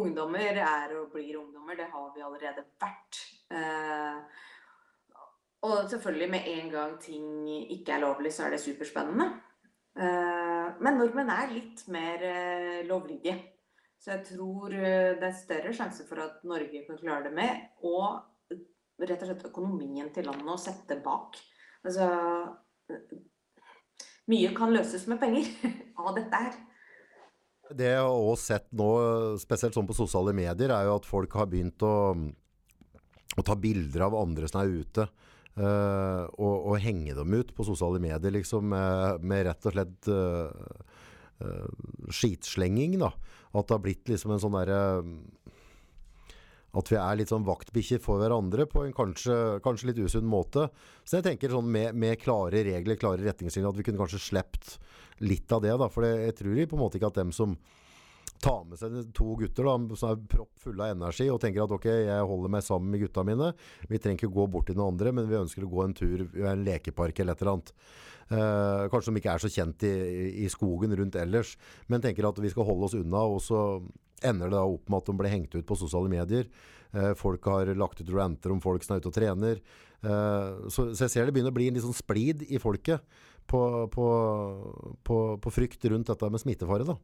Ungdommer 0.00 0.58
er 0.60 0.92
og 0.98 1.14
blir 1.14 1.38
ungdommer. 1.40 1.78
Det 1.78 1.88
har 1.94 2.10
vi 2.14 2.26
allerede 2.26 2.66
vært. 2.82 3.22
Eh, 3.54 4.46
og 5.62 5.90
selvfølgelig, 5.90 6.30
med 6.30 6.40
en 6.46 6.70
gang 6.70 7.00
ting 7.00 7.48
ikke 7.72 7.92
er 7.92 8.04
lovlig, 8.04 8.32
så 8.32 8.46
er 8.46 8.50
det 8.50 8.60
superspennende. 8.60 9.26
Eh, 10.00 10.68
men 10.80 10.96
nordmenn 10.96 11.32
er 11.34 11.50
litt 11.52 11.82
mer 11.92 12.22
eh, 12.24 12.86
lovlydige. 12.88 13.34
Så 14.00 14.14
jeg 14.14 14.24
tror 14.30 14.72
eh, 14.72 15.12
det 15.20 15.28
er 15.28 15.36
større 15.36 15.74
sjanse 15.76 16.06
for 16.08 16.22
at 16.24 16.40
Norge 16.48 16.84
kan 16.86 16.98
klare 17.00 17.28
det 17.28 17.34
med, 17.36 17.66
og 17.84 18.24
rett 19.00 19.22
og 19.24 19.30
slett 19.30 19.46
økonomien 19.50 20.08
til 20.14 20.28
landet 20.28 20.48
å 20.54 20.60
sette 20.60 20.96
bak. 21.04 21.36
Altså 21.84 22.08
Mye 24.30 24.50
kan 24.56 24.72
løses 24.72 25.06
med 25.10 25.20
penger 25.20 25.48
av 26.00 26.14
dette 26.16 26.42
her. 26.44 26.58
Det 27.70 27.86
jeg 27.86 28.02
har 28.02 28.10
også 28.10 28.54
sett 28.54 28.68
nå, 28.74 28.90
spesielt 29.38 29.76
sånn 29.76 29.88
på 29.88 29.96
sosiale 29.96 30.34
medier, 30.34 30.72
er 30.74 30.88
jo 30.88 30.96
at 30.98 31.06
folk 31.06 31.34
har 31.38 31.50
begynt 31.50 31.82
å, 31.86 31.94
å 33.38 33.44
ta 33.46 33.56
bilder 33.58 34.06
av 34.08 34.16
andre 34.18 34.48
som 34.50 34.62
er 34.62 34.72
ute. 34.80 35.06
Uh, 35.60 36.24
og, 36.38 36.54
og, 36.70 36.74
henge 36.82 37.14
dem 37.14 37.34
ut 37.36 37.50
på 37.54 37.66
sosiale 37.66 38.00
medier, 38.02 38.32
liksom, 38.32 38.70
med, 38.72 39.26
med 39.26 39.44
rett 39.48 39.66
og 39.66 39.74
slett 39.74 40.10
uh, 40.10 40.50
uh, 41.44 42.10
skitslenging. 42.14 42.96
da. 43.02 43.12
At 43.50 43.66
det 43.66 43.76
har 43.76 43.82
blitt 43.82 44.10
liksom 44.10 44.34
en 44.34 44.42
sånn 44.42 44.54
derre 44.54 44.80
At 46.78 46.90
vi 46.92 46.98
er 47.00 47.18
litt 47.18 47.32
sånn 47.32 47.46
vaktbikkjer 47.48 47.98
for 48.04 48.22
hverandre 48.22 48.68
på 48.70 48.84
en 48.86 48.94
kanskje, 48.94 49.58
kanskje, 49.64 49.90
litt 49.90 49.98
usunn 50.06 50.28
måte. 50.30 50.68
Så 51.02 51.18
jeg 51.18 51.26
tenker 51.26 51.50
sånn 51.50 51.66
med, 51.66 51.96
med 51.98 52.20
klare 52.22 52.62
regler, 52.66 52.98
klare 53.00 53.24
retningslinjer, 53.24 53.72
at 53.72 53.80
vi 53.80 53.86
kunne 53.88 53.98
kanskje 53.98 54.22
sluppet 54.22 54.76
litt 55.26 55.50
av 55.50 55.64
det. 55.64 55.74
da, 55.74 55.90
For 55.90 56.06
jeg 56.06 56.36
tror 56.38 56.60
på 56.70 56.78
en 56.78 56.84
måte 56.84 57.00
ikke 57.00 57.10
at 57.10 57.18
dem 57.18 57.34
som 57.34 57.58
tar 58.40 58.62
med 58.68 58.80
seg 58.80 58.94
to 59.16 59.34
gutter 59.40 59.68
da, 59.68 59.76
som 60.00 60.12
er 60.12 60.20
proppfulle 60.32 60.86
av 60.86 60.94
energi 60.96 61.26
og 61.32 61.40
tenker 61.42 61.64
at 61.64 61.74
ok, 61.76 61.88
jeg 61.88 62.28
holder 62.30 62.52
meg 62.52 62.64
sammen 62.66 62.92
med 62.92 63.04
gutta 63.04 63.24
mine. 63.26 63.50
Vi 63.88 64.00
trenger 64.00 64.20
ikke 64.20 64.36
gå 64.36 64.46
bort 64.52 64.70
til 64.70 64.78
noen 64.78 64.94
andre, 64.94 65.12
men 65.16 65.28
vi 65.30 65.40
ønsker 65.40 65.66
å 65.66 65.72
gå 65.72 65.82
en 65.84 65.96
tur 65.96 66.24
i 66.24 66.46
en 66.48 66.64
lekepark 66.66 67.20
eller 67.20 67.36
et 67.36 67.44
eller 67.44 67.52
annet. 67.56 67.74
Eh, 68.30 68.84
kanskje 68.92 69.10
de 69.10 69.18
ikke 69.18 69.32
er 69.34 69.42
så 69.42 69.50
kjent 69.50 69.86
i, 69.88 69.94
i, 70.44 70.48
skogen 70.52 70.94
rundt 70.96 71.18
ellers, 71.18 71.56
men 71.90 72.02
tenker 72.02 72.28
at 72.28 72.38
vi 72.38 72.52
skal 72.52 72.68
holde 72.68 72.86
oss 72.86 72.98
unna. 72.98 73.24
Og 73.26 73.42
så 73.44 73.62
ender 74.26 74.50
det 74.50 74.58
da 74.58 74.66
opp 74.66 74.88
med 74.88 75.00
at 75.00 75.10
de 75.10 75.16
blir 75.18 75.34
hengt 75.34 75.56
ut 75.56 75.66
på 75.66 75.78
sosiale 75.78 76.12
medier. 76.12 76.50
Eh, 76.94 77.12
folk 77.18 77.46
har 77.50 77.72
lagt 77.78 78.02
ut 78.02 78.14
ranter 78.14 78.54
om 78.54 78.62
folk 78.62 78.86
som 78.86 78.96
er 78.96 79.02
ute 79.02 79.10
og 79.10 79.16
trener. 79.16 79.62
Eh, 80.00 80.68
så, 80.68 80.90
så, 80.94 81.04
jeg 81.04 81.12
ser 81.12 81.26
det 81.26 81.34
begynner 81.36 81.54
å 81.54 81.58
bli 81.58 81.68
en 81.70 81.78
litt 81.78 81.86
sånn 81.86 81.96
splid 81.96 82.46
i 82.48 82.62
folket 82.62 83.02
på, 83.50 83.62
på, 83.90 84.06
på, 85.06 85.18
på 85.42 85.52
frykt 85.54 85.90
rundt 85.90 86.12
dette 86.12 86.30
med 86.30 86.42
smittefare. 86.42 86.86
da. 86.86 87.00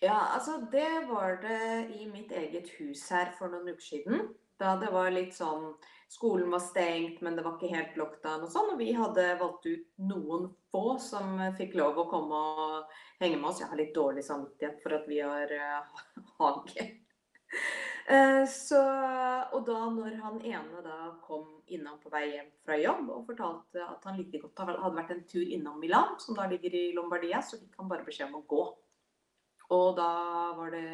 Ja, 0.00 0.18
altså 0.34 0.60
det 0.72 1.06
var 1.08 1.40
det 1.42 1.88
i 1.98 2.06
mitt 2.06 2.30
eget 2.32 2.68
hus 2.78 3.08
her 3.10 3.32
for 3.38 3.50
noen 3.50 3.72
uker 3.72 3.82
siden. 3.82 4.28
Da 4.58 4.76
det 4.78 4.90
var 4.94 5.10
litt 5.14 5.34
sånn 5.34 5.72
Skolen 6.08 6.48
var 6.50 6.62
stengt, 6.64 7.18
men 7.20 7.34
det 7.36 7.42
var 7.44 7.58
ikke 7.58 7.68
helt 7.74 7.98
lockdown 8.00 8.46
og 8.46 8.48
sånn. 8.48 8.70
Og 8.72 8.78
vi 8.80 8.94
hadde 8.96 9.26
valgt 9.42 9.66
ut 9.68 9.90
noen 10.00 10.46
få 10.72 10.94
som 11.04 11.34
fikk 11.58 11.76
lov 11.76 12.00
å 12.00 12.06
komme 12.08 12.38
og 12.62 12.94
henge 13.20 13.36
med 13.36 13.50
oss. 13.50 13.60
Jeg 13.60 13.68
har 13.68 13.76
litt 13.76 13.92
dårlig 13.92 14.24
samvittighet 14.24 14.80
for 14.80 14.96
at 14.96 15.04
vi 15.10 15.18
har 15.20 15.52
uh, 15.52 16.00
hage. 16.40 16.86
Uh, 18.08 18.48
så, 18.48 18.80
og 19.52 19.68
da 19.68 19.82
når 19.92 20.16
han 20.22 20.40
ene 20.48 20.80
da 20.86 20.96
kom 21.26 21.44
innom 21.68 22.00
på 22.00 22.08
vei 22.14 22.24
hjem 22.30 22.48
fra 22.64 22.80
jobb 22.80 23.12
og 23.12 23.28
fortalte 23.28 23.84
at 23.84 24.08
han 24.08 24.16
like 24.16 24.40
godt 24.46 24.64
hadde 24.64 24.96
vært 24.96 25.12
en 25.12 25.24
tur 25.28 25.44
innom 25.44 25.76
Milan, 25.82 26.16
som 26.24 26.40
da 26.40 26.48
ligger 26.48 26.72
i 26.72 26.86
Lombardia, 26.96 27.44
så 27.44 27.60
fikk 27.60 27.76
han 27.82 27.92
bare 27.92 28.08
beskjed 28.08 28.30
om 28.30 28.40
å 28.40 28.46
gå. 28.48 28.64
Og 29.74 29.96
da 29.98 30.12
var 30.56 30.72
det 30.72 30.86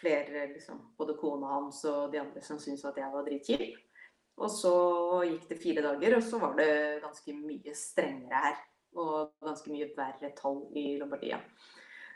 flere, 0.00 0.46
liksom, 0.52 0.80
både 0.98 1.16
kona 1.18 1.56
hans 1.56 1.82
og 1.90 2.12
de 2.12 2.20
andre 2.20 2.42
som 2.44 2.60
syntes 2.62 2.84
at 2.88 3.00
jeg 3.00 3.12
var 3.12 3.26
dritkjip. 3.26 3.78
Og 4.42 4.50
så 4.50 4.74
gikk 5.28 5.46
det 5.50 5.60
fire 5.62 5.84
dager, 5.84 6.16
og 6.16 6.26
så 6.26 6.40
var 6.42 6.56
det 6.58 6.70
ganske 7.04 7.36
mye 7.38 7.74
strengere 7.78 8.42
her. 8.48 8.60
Og 8.94 9.32
ganske 9.42 9.72
mye 9.74 9.90
verre 9.96 10.30
tall 10.38 10.60
i 10.78 10.92
Lombardia. 11.00 11.40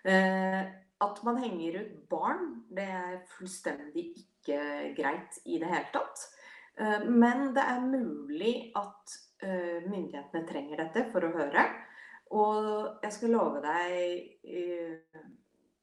Eh, 0.07 0.61
at 0.99 1.23
man 1.27 1.41
henger 1.43 1.81
ut 1.81 1.95
barn, 2.11 2.45
det 2.75 2.87
er 2.87 3.17
fullstendig 3.35 4.05
ikke 4.23 4.61
greit 4.99 5.41
i 5.47 5.59
det 5.59 5.71
hele 5.71 5.91
tatt. 5.95 6.23
Eh, 6.79 7.07
men 7.07 7.51
det 7.55 7.65
er 7.65 7.87
mulig 7.87 8.55
at 8.79 9.19
eh, 9.43 9.83
myndighetene 9.87 10.47
trenger 10.47 10.85
dette 10.85 11.07
for 11.13 11.27
å 11.27 11.35
høre. 11.35 11.67
Og 12.37 12.99
jeg 13.03 13.13
skal 13.15 13.33
love 13.33 13.61
deg 13.65 13.93
eh, 14.45 15.23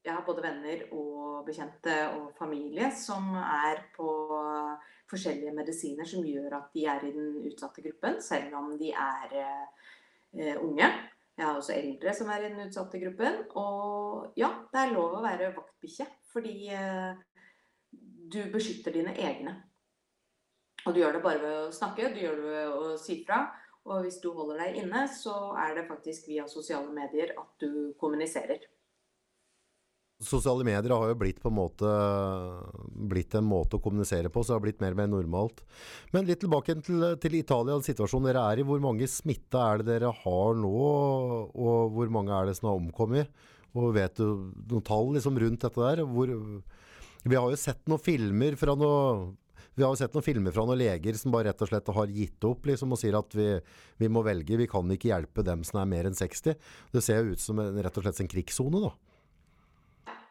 Jeg 0.05 0.13
har 0.13 0.25
både 0.25 0.43
venner 0.45 0.83
og 0.93 1.45
bekjente 1.47 1.95
og 2.13 2.27
familie 2.37 2.91
som 2.93 3.31
er 3.39 3.87
på 3.95 4.09
forskjellige 5.09 5.53
medisiner 5.55 6.05
som 6.09 6.25
gjør 6.25 6.57
at 6.59 6.69
de 6.73 6.85
er 6.89 7.07
i 7.07 7.13
den 7.13 7.41
utsatte 7.49 7.81
gruppen, 7.85 8.21
selv 8.21 8.53
om 8.57 8.71
de 8.77 8.91
er 8.91 9.35
eh, 9.41 10.55
unge. 10.61 10.89
Jeg 11.35 11.45
har 11.45 11.57
også 11.57 11.75
eldre 11.75 12.13
som 12.15 12.29
er 12.31 12.45
i 12.45 12.49
den 12.49 12.67
utsatte 12.67 12.99
gruppen. 13.01 13.41
Og 13.59 14.33
ja, 14.39 14.51
det 14.71 14.81
er 14.81 14.93
lov 14.95 15.17
å 15.17 15.23
være 15.25 15.53
vaktbikkje, 15.57 16.07
fordi 16.31 16.69
eh, 16.71 17.17
du 18.31 18.39
beskytter 18.53 18.95
dine 18.95 19.15
egne. 19.19 19.57
Og 20.85 20.93
du 20.93 21.01
gjør 21.01 21.17
det 21.17 21.25
bare 21.25 21.41
ved 21.41 21.55
å 21.65 21.73
snakke, 21.73 22.13
du 22.13 22.21
gjør 22.21 22.39
det 22.39 22.49
ved 22.53 22.73
å 22.77 22.97
si 23.01 23.19
fra. 23.25 23.41
Og 23.85 24.05
hvis 24.05 24.17
du 24.21 24.31
holder 24.33 24.63
deg 24.63 24.79
inne, 24.81 25.03
så 25.13 25.53
er 25.61 25.75
det 25.77 25.89
faktisk 25.89 26.29
via 26.31 26.47
sosiale 26.49 26.89
medier 26.93 27.35
at 27.37 27.51
du 27.61 27.93
kommuniserer. 28.01 28.63
Sosiale 30.25 30.63
medier 30.63 30.93
har 30.95 31.09
jo 31.11 31.17
blitt 31.19 31.41
en 31.43 31.53
måte 31.57 31.89
blitt 33.11 33.35
en 33.35 33.45
måte 33.45 33.75
å 33.75 33.83
kommunisere 33.83 34.31
på, 34.31 34.41
så 34.41 34.53
det 34.53 34.55
har 34.55 34.63
blitt 34.63 34.81
mer 34.81 34.95
og 34.95 35.01
mer 35.01 35.09
normalt. 35.11 35.59
Men 36.15 36.25
litt 36.25 36.39
tilbake 36.41 36.77
til, 36.87 37.03
til 37.21 37.35
Italia, 37.37 37.75
situasjonen 37.83 38.29
dere 38.31 38.45
er 38.47 38.61
i. 38.61 38.65
Hvor 38.65 38.81
mange 38.81 39.09
smitta 39.11 39.65
er 39.67 39.83
det 39.83 39.89
dere 39.91 40.13
har 40.23 40.57
nå, 40.57 40.73
og 41.51 41.97
hvor 41.97 42.13
mange 42.15 42.33
er 42.33 42.47
det 42.47 42.55
som 42.57 42.71
har 42.71 42.79
omkommet? 42.79 43.45
Og 43.75 43.91
vet 43.97 44.15
du 44.15 44.53
noen 44.71 44.85
tall 44.87 45.11
liksom 45.17 45.37
rundt 45.43 45.67
dette 45.67 45.83
der? 45.83 46.05
Hvor, 46.07 46.31
vi 47.25 47.35
har 47.35 47.51
jo 47.51 47.59
sett 47.59 47.83
noen 47.91 48.01
filmer 48.01 48.55
fra 48.57 48.77
noe 48.79 49.33
vi 49.75 49.83
har 49.83 49.91
jo 49.91 49.99
sett 49.99 50.15
noen 50.15 50.25
filmer 50.25 50.55
fra 50.55 50.63
noen 50.67 50.79
leger 50.79 51.17
som 51.19 51.33
bare 51.35 51.49
rett 51.49 51.63
og 51.65 51.69
slett 51.69 51.93
har 51.97 52.13
gitt 52.15 52.47
opp 52.47 52.67
liksom, 52.69 52.95
og 52.95 53.01
sier 53.01 53.17
at 53.19 53.35
vi, 53.35 53.47
vi, 53.99 54.09
må 54.11 54.23
velge, 54.25 54.59
vi 54.59 54.69
kan 54.71 54.91
ikke 54.95 55.11
hjelpe 55.11 55.43
dem 55.45 55.65
som 55.67 55.81
er 55.81 55.89
mer 55.91 56.09
enn 56.09 56.15
60. 56.15 56.55
Det 56.93 57.03
ser 57.03 57.21
jo 57.21 57.35
ut 57.35 57.43
som 57.43 57.59
en, 57.59 57.81
rett 57.83 57.99
og 57.99 58.05
slett 58.05 58.21
en 58.23 58.31
krigssone, 58.31 58.83
da. 58.87 58.93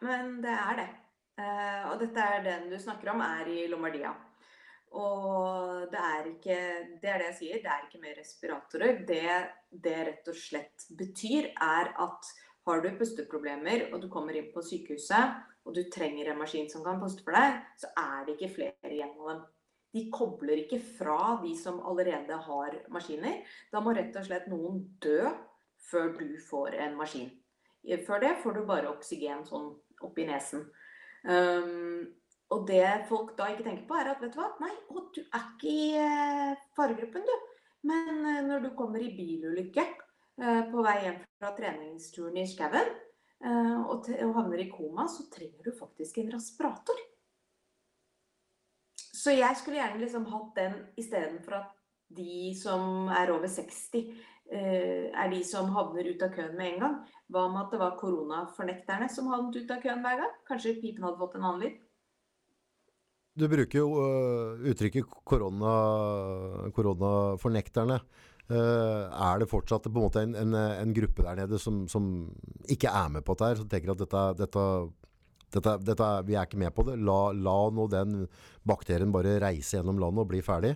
Men 0.05 0.39
det 0.43 0.53
er 0.53 0.79
det. 0.81 0.87
Uh, 1.35 1.91
og 1.91 1.99
dette 1.99 2.25
er 2.25 2.45
den 2.45 2.69
du 2.71 2.77
snakker 2.79 3.11
om, 3.13 3.21
er 3.21 3.51
i 3.51 3.67
Lombardia. 3.69 4.15
Og 4.95 5.91
det 5.91 5.99
er 5.99 6.27
ikke 6.29 6.57
Det 7.01 7.09
er 7.11 7.19
det 7.19 7.25
jeg 7.33 7.37
sier, 7.39 7.61
det 7.63 7.71
er 7.71 7.85
ikke 7.85 8.01
mer 8.01 8.17
respiratorer. 8.17 9.01
Det 9.07 9.23
det 9.83 9.95
rett 10.09 10.29
og 10.31 10.37
slett 10.39 10.85
betyr, 10.95 11.51
er 11.51 11.91
at 12.01 12.29
har 12.65 12.81
du 12.81 12.89
pusteproblemer 12.97 13.89
og 13.91 13.99
du 14.01 14.07
kommer 14.11 14.37
inn 14.37 14.51
på 14.53 14.63
sykehuset 14.65 15.35
og 15.65 15.75
du 15.75 15.83
trenger 15.93 16.29
en 16.29 16.39
maskin 16.39 16.69
som 16.69 16.83
kan 16.85 16.99
puste 17.01 17.25
for 17.25 17.37
deg, 17.37 17.61
så 17.81 17.89
er 17.97 18.25
det 18.25 18.35
ikke 18.35 18.53
flere 18.59 18.91
igjen 18.91 19.13
av 19.17 19.31
dem. 19.31 19.43
De 19.95 20.03
kobler 20.11 20.65
ikke 20.65 20.81
fra 20.97 21.37
de 21.41 21.53
som 21.57 21.79
allerede 21.87 22.37
har 22.47 22.75
maskiner. 22.91 23.39
Da 23.71 23.79
må 23.81 23.93
rett 23.95 24.17
og 24.19 24.27
slett 24.27 24.49
noen 24.51 24.81
dø 25.01 25.31
før 25.87 26.11
du 26.17 26.35
får 26.49 26.75
en 26.83 26.97
maskin. 26.99 27.31
Før 28.05 28.21
det 28.21 28.35
får 28.43 28.57
du 28.57 28.65
bare 28.67 28.91
oksygen 28.91 29.45
sånn 29.47 29.71
oppi 30.03 30.25
nesen. 30.27 30.65
Um, 31.25 32.05
og 32.53 32.67
det 32.69 33.07
folk 33.09 33.33
da 33.37 33.47
ikke 33.49 33.65
tenker 33.65 33.87
på, 33.87 33.97
er 33.97 34.11
at 34.11 34.21
vet 34.21 34.35
du 34.35 34.39
hva, 34.41 34.51
nei, 34.61 34.73
å, 34.91 35.05
du 35.15 35.21
er 35.23 35.45
ikke 35.55 35.71
i 35.71 35.85
eh, 35.97 36.65
faregruppen, 36.77 37.25
du. 37.25 37.55
Men 37.89 38.19
eh, 38.21 38.43
når 38.45 38.67
du 38.67 38.69
kommer 38.77 39.01
i 39.01 39.13
bilulykke 39.15 39.85
på 40.35 40.83
vei 40.83 40.95
hjem 41.05 41.19
fra 41.39 41.51
treningsturen 41.55 42.37
i 42.41 42.47
skauen, 42.49 42.89
Eh, 43.43 43.79
og, 43.91 44.07
havner 44.37 44.63
i 44.63 44.69
koma, 44.71 45.07
så 45.11 45.27
trenger 45.33 45.67
du 45.67 45.75
faktisk 45.75 46.21
en 46.21 46.31
respirator. 46.33 47.01
Så 48.95 49.33
jeg 49.35 49.57
skulle 49.59 49.79
gjerne 49.79 50.01
liksom 50.01 50.27
hatt 50.29 50.53
den 50.57 50.77
istedenfor 51.01 51.59
at 51.59 51.73
de 52.15 52.53
som 52.57 53.09
er 53.13 53.31
over 53.33 53.49
60, 53.49 54.11
eh, 54.51 55.09
er 55.09 55.31
de 55.31 55.41
som 55.43 55.71
havner 55.73 56.11
ut 56.11 56.21
av 56.25 56.33
køen 56.35 56.55
med 56.57 56.73
en 56.73 56.83
gang. 56.83 56.99
Hva 57.29 57.47
med 57.51 57.63
at 57.65 57.73
det 57.73 57.81
var 57.81 57.97
koronafornekterne 57.99 59.09
som 59.09 59.31
havnet 59.33 59.57
ut 59.61 59.73
av 59.73 59.81
køen 59.81 60.05
hver 60.05 60.21
gang? 60.21 60.35
Kanskje 60.47 60.77
pipen 60.81 61.05
hadde 61.05 61.21
fått 61.21 61.35
en 61.35 61.47
annen 61.49 61.65
lyd? 61.65 61.81
Du 63.35 63.49
bruker 63.51 63.81
jo 63.81 63.89
uttrykket 64.71 65.09
korona, 65.27 65.71
koronafornekterne. 66.71 67.99
Uh, 68.45 69.09
er 69.09 69.39
det 69.41 69.49
fortsatt 69.49 69.87
på 69.87 69.95
en 69.95 70.03
måte 70.03 70.21
en, 70.21 70.35
en, 70.37 70.53
en 70.53 70.91
gruppe 70.93 71.23
der 71.25 71.39
nede 71.39 71.57
som, 71.57 71.87
som, 71.89 72.27
ikke 72.69 72.91
er 72.93 73.07
med 73.15 73.25
på 73.25 73.33
dette, 73.33 73.47
her, 73.49 73.61
som 73.61 73.69
tenker 73.71 73.95
at 73.95 74.03
dette, 74.03 74.25
dette, 74.43 75.73
dette, 75.81 76.09
vi 76.27 76.35
er 76.35 76.45
ikke 76.45 76.59
med 76.61 76.75
på 76.75 76.85
det? 76.85 76.99
La, 77.01 77.31
la 77.33 77.55
nå 77.73 77.87
den 77.89 78.27
bakterien 78.67 79.13
bare 79.15 79.39
reise 79.41 79.79
gjennom 79.79 79.97
landet 80.01 80.25
og 80.25 80.29
bli 80.29 80.43
ferdig? 80.45 80.75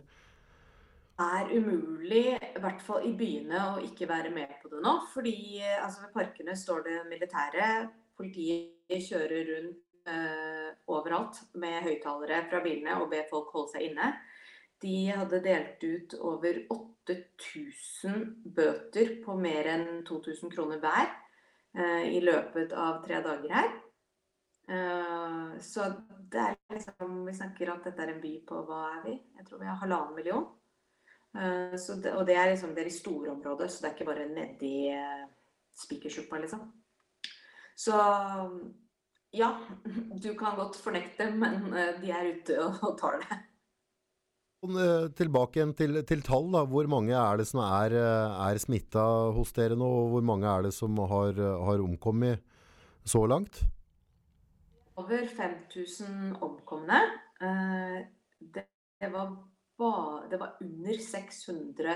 Det 1.20 1.28
er 1.36 1.50
umulig, 1.52 2.26
i 2.40 2.62
hvert 2.64 2.82
fall 2.82 3.04
i 3.04 3.12
byene, 3.20 3.62
å 3.74 3.82
ikke 3.84 4.08
være 4.08 4.30
med 4.32 4.54
på 4.62 4.72
det 4.72 4.80
nå. 4.86 4.94
Fordi 5.12 5.36
altså, 5.60 6.06
ved 6.06 6.14
parkene 6.16 6.56
står 6.56 6.86
det 6.86 6.98
militære. 7.12 7.66
Politiet 8.16 9.04
kjører 9.04 9.50
rundt 9.52 9.82
uh, 10.08 10.70
overalt 10.96 11.42
med 11.60 11.84
høyttalere 11.84 12.46
fra 12.50 12.62
bilene 12.64 12.96
og 13.02 13.12
ber 13.12 13.28
folk 13.30 13.52
holde 13.52 13.76
seg 13.76 13.90
inne. 13.90 14.14
De 14.82 15.12
hadde 15.12 15.42
delt 15.44 15.84
ut 15.84 16.14
over 16.24 16.62
8000 16.72 18.22
bøter 18.56 19.18
på 19.26 19.36
mer 19.36 19.68
enn 19.74 19.88
2000 20.08 20.54
kroner 20.54 20.80
hver 20.80 21.10
eh, 21.76 22.06
i 22.16 22.22
løpet 22.24 22.72
av 22.72 23.02
tre 23.04 23.20
dager 23.26 23.56
her. 23.58 23.74
Eh, 24.70 25.58
så 25.66 25.90
det 26.32 26.46
er 26.46 26.56
liksom 26.72 27.26
Vi 27.28 27.36
snakker 27.36 27.74
at 27.74 27.90
dette 27.90 28.06
er 28.06 28.14
en 28.14 28.24
by 28.24 28.34
på 28.48 28.62
hva 28.70 28.86
er 28.94 29.04
vi? 29.08 29.18
Jeg 29.40 29.48
tror 29.50 29.64
vi 29.64 29.68
har 29.68 29.82
halvannen 29.84 30.16
million. 30.16 30.48
Eh, 31.36 31.76
det, 31.76 32.16
og 32.16 32.24
det 32.30 32.40
er 32.40 32.54
liksom 32.54 32.72
det 32.76 32.86
er 32.86 32.94
i 32.94 33.00
store 33.02 33.34
områder, 33.36 33.68
så 33.68 33.84
det 33.84 33.92
er 33.92 33.98
ikke 33.98 34.12
bare 34.14 34.30
nedi 34.32 34.76
Spikersuppa, 35.80 36.40
liksom. 36.40 36.64
Så 37.80 37.96
ja, 39.32 39.52
du 40.24 40.34
kan 40.36 40.58
godt 40.60 40.76
fornekte, 40.76 41.30
men 41.32 41.70
de 42.02 42.12
er 42.12 42.34
ute 42.34 42.58
og 42.64 42.98
tar 43.00 43.22
det. 43.22 43.44
Eh, 44.60 45.06
tilbake 45.16 45.62
igjen 45.62 45.72
til, 45.72 46.02
til, 46.04 46.22
tall. 46.26 46.50
da. 46.52 46.66
Hvor 46.68 46.88
mange 46.92 47.16
er 47.16 47.40
det 47.40 47.48
som 47.48 47.62
er, 47.64 47.96
eh, 47.96 48.40
er 48.50 48.60
smitta 48.60 49.04
hos 49.36 49.54
dere 49.56 49.78
nå? 49.80 49.88
Og 49.88 50.10
hvor 50.14 50.26
mange 50.26 50.48
er 50.52 50.68
det 50.68 50.74
som 50.76 50.98
har, 51.00 51.40
har 51.40 51.84
omkommet 51.84 52.44
så 53.08 53.24
langt? 53.26 53.62
Over 55.00 55.24
5000 55.32 56.36
omkomne. 56.44 57.00
Eh, 57.40 58.02
det 58.52 59.14
var, 59.14 59.32
det 60.30 60.40
var 60.42 60.58
under 60.62 61.00
600 61.00 61.96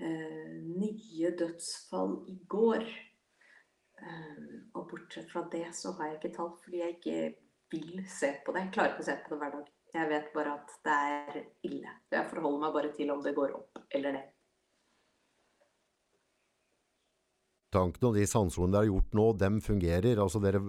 nye 0.00 1.30
dødsfall 1.38 2.24
i 2.32 2.38
går. 2.48 2.88
Og 4.74 4.88
bortsett 4.88 5.30
fra 5.30 5.44
det 5.52 5.68
så 5.76 5.92
har 5.98 6.08
jeg 6.08 6.18
ikke 6.18 6.34
tall, 6.40 6.50
fordi 6.64 6.80
jeg 6.80 6.96
ikke 6.96 7.20
vil 7.76 8.04
se 8.08 8.34
på 8.44 8.56
det. 8.56 8.66
Jeg 8.66 8.76
klarer 8.78 8.96
ikke 8.96 9.04
å 9.04 9.10
se 9.12 9.20
på 9.20 9.34
det 9.34 9.42
hver 9.44 9.56
dag. 9.60 9.73
Jeg 9.94 10.10
vet 10.10 10.30
bare 10.34 10.56
at 10.58 10.72
det 10.82 10.94
er 10.94 11.36
ille. 11.68 11.90
Jeg 12.10 12.30
forholder 12.30 12.62
meg 12.64 12.72
bare 12.74 12.88
til 12.96 13.12
om 13.14 13.20
det 13.22 13.34
går 13.36 13.52
opp 13.54 13.84
eller 13.94 14.16
ned. 14.16 14.30
Tanken 17.74 18.08
og 18.08 18.18
de 18.18 18.24
sanseordene 18.30 18.74
dere 18.74 18.84
har 18.84 18.90
gjort 18.90 19.16
nå, 19.18 19.26
dem 19.38 19.60
fungerer. 19.62 20.20
Altså 20.22 20.42
dere, 20.42 20.60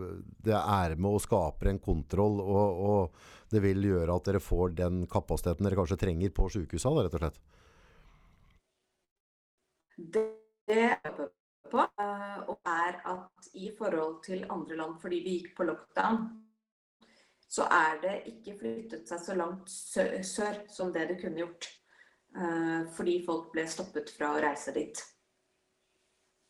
det 0.45 0.55
er 0.57 0.95
med 0.97 1.17
og 1.17 1.23
skaper 1.25 1.69
en 1.69 1.81
kontroll, 1.81 2.39
og, 2.41 2.85
og, 2.89 3.33
det 3.53 3.61
vil 3.61 3.85
gjøre 3.91 4.13
at 4.13 4.29
dere 4.29 4.41
får 4.41 4.73
den 4.77 5.03
kapasiteten 5.09 5.67
dere 5.67 5.77
kanskje 5.77 5.99
trenger 6.01 6.33
på 6.33 6.49
sykehusene, 6.53 7.05
rett 7.05 7.17
og 7.17 7.25
slett? 7.25 7.43
Det 9.95 10.25
jeg 10.69 11.29
på, 11.71 11.81
eh, 11.81 12.39
og 12.49 12.57
er 12.69 12.97
at 13.05 13.49
i 13.53 13.69
forhold 13.77 14.17
til 14.25 14.45
andre 14.49 14.77
land, 14.81 14.97
fordi 15.01 15.21
vi 15.25 15.37
gikk 15.39 15.53
på 15.57 15.67
lockdown, 15.69 16.25
så 17.55 17.67
er 17.71 17.99
det 18.03 18.15
ikke 18.33 18.57
flyttet 18.59 19.09
seg 19.09 19.21
så 19.23 19.35
langt 19.37 19.71
sør 19.71 20.61
som 20.71 20.91
det 20.95 21.07
det 21.11 21.19
kunne 21.21 21.43
gjort. 21.43 21.69
Eh, 22.35 22.81
fordi 22.95 23.19
folk 23.25 23.51
ble 23.53 23.63
stoppet 23.69 24.11
fra 24.17 24.33
å 24.33 24.41
reise 24.43 24.73
dit. 24.75 24.99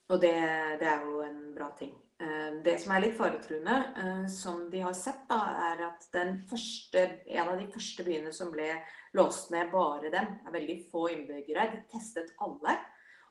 Og 0.09 0.21
det, 0.21 0.37
det 0.81 0.89
er 0.89 1.05
jo 1.05 1.21
en 1.25 1.39
bra 1.53 1.69
ting. 1.77 1.93
Eh, 2.21 2.57
det 2.65 2.77
som 2.81 2.95
er 2.95 3.03
litt 3.03 3.17
faretruende, 3.17 3.77
eh, 4.01 4.25
som 4.31 4.65
de 4.71 4.81
har 4.85 4.97
sett, 4.97 5.25
da, 5.29 5.39
er 5.69 5.85
at 5.89 6.09
første, 6.49 7.05
en 7.27 7.51
av 7.51 7.59
de 7.59 7.69
første 7.73 8.07
byene 8.07 8.33
som 8.33 8.53
ble 8.53 8.71
låst 9.17 9.53
ned, 9.53 9.69
bare 9.73 10.09
dem, 10.13 10.33
er 10.41 10.57
veldig 10.57 10.79
få 10.89 11.09
innbyggere. 11.13 11.69
De 11.75 11.85
testet 11.93 12.33
alle. 12.41 12.79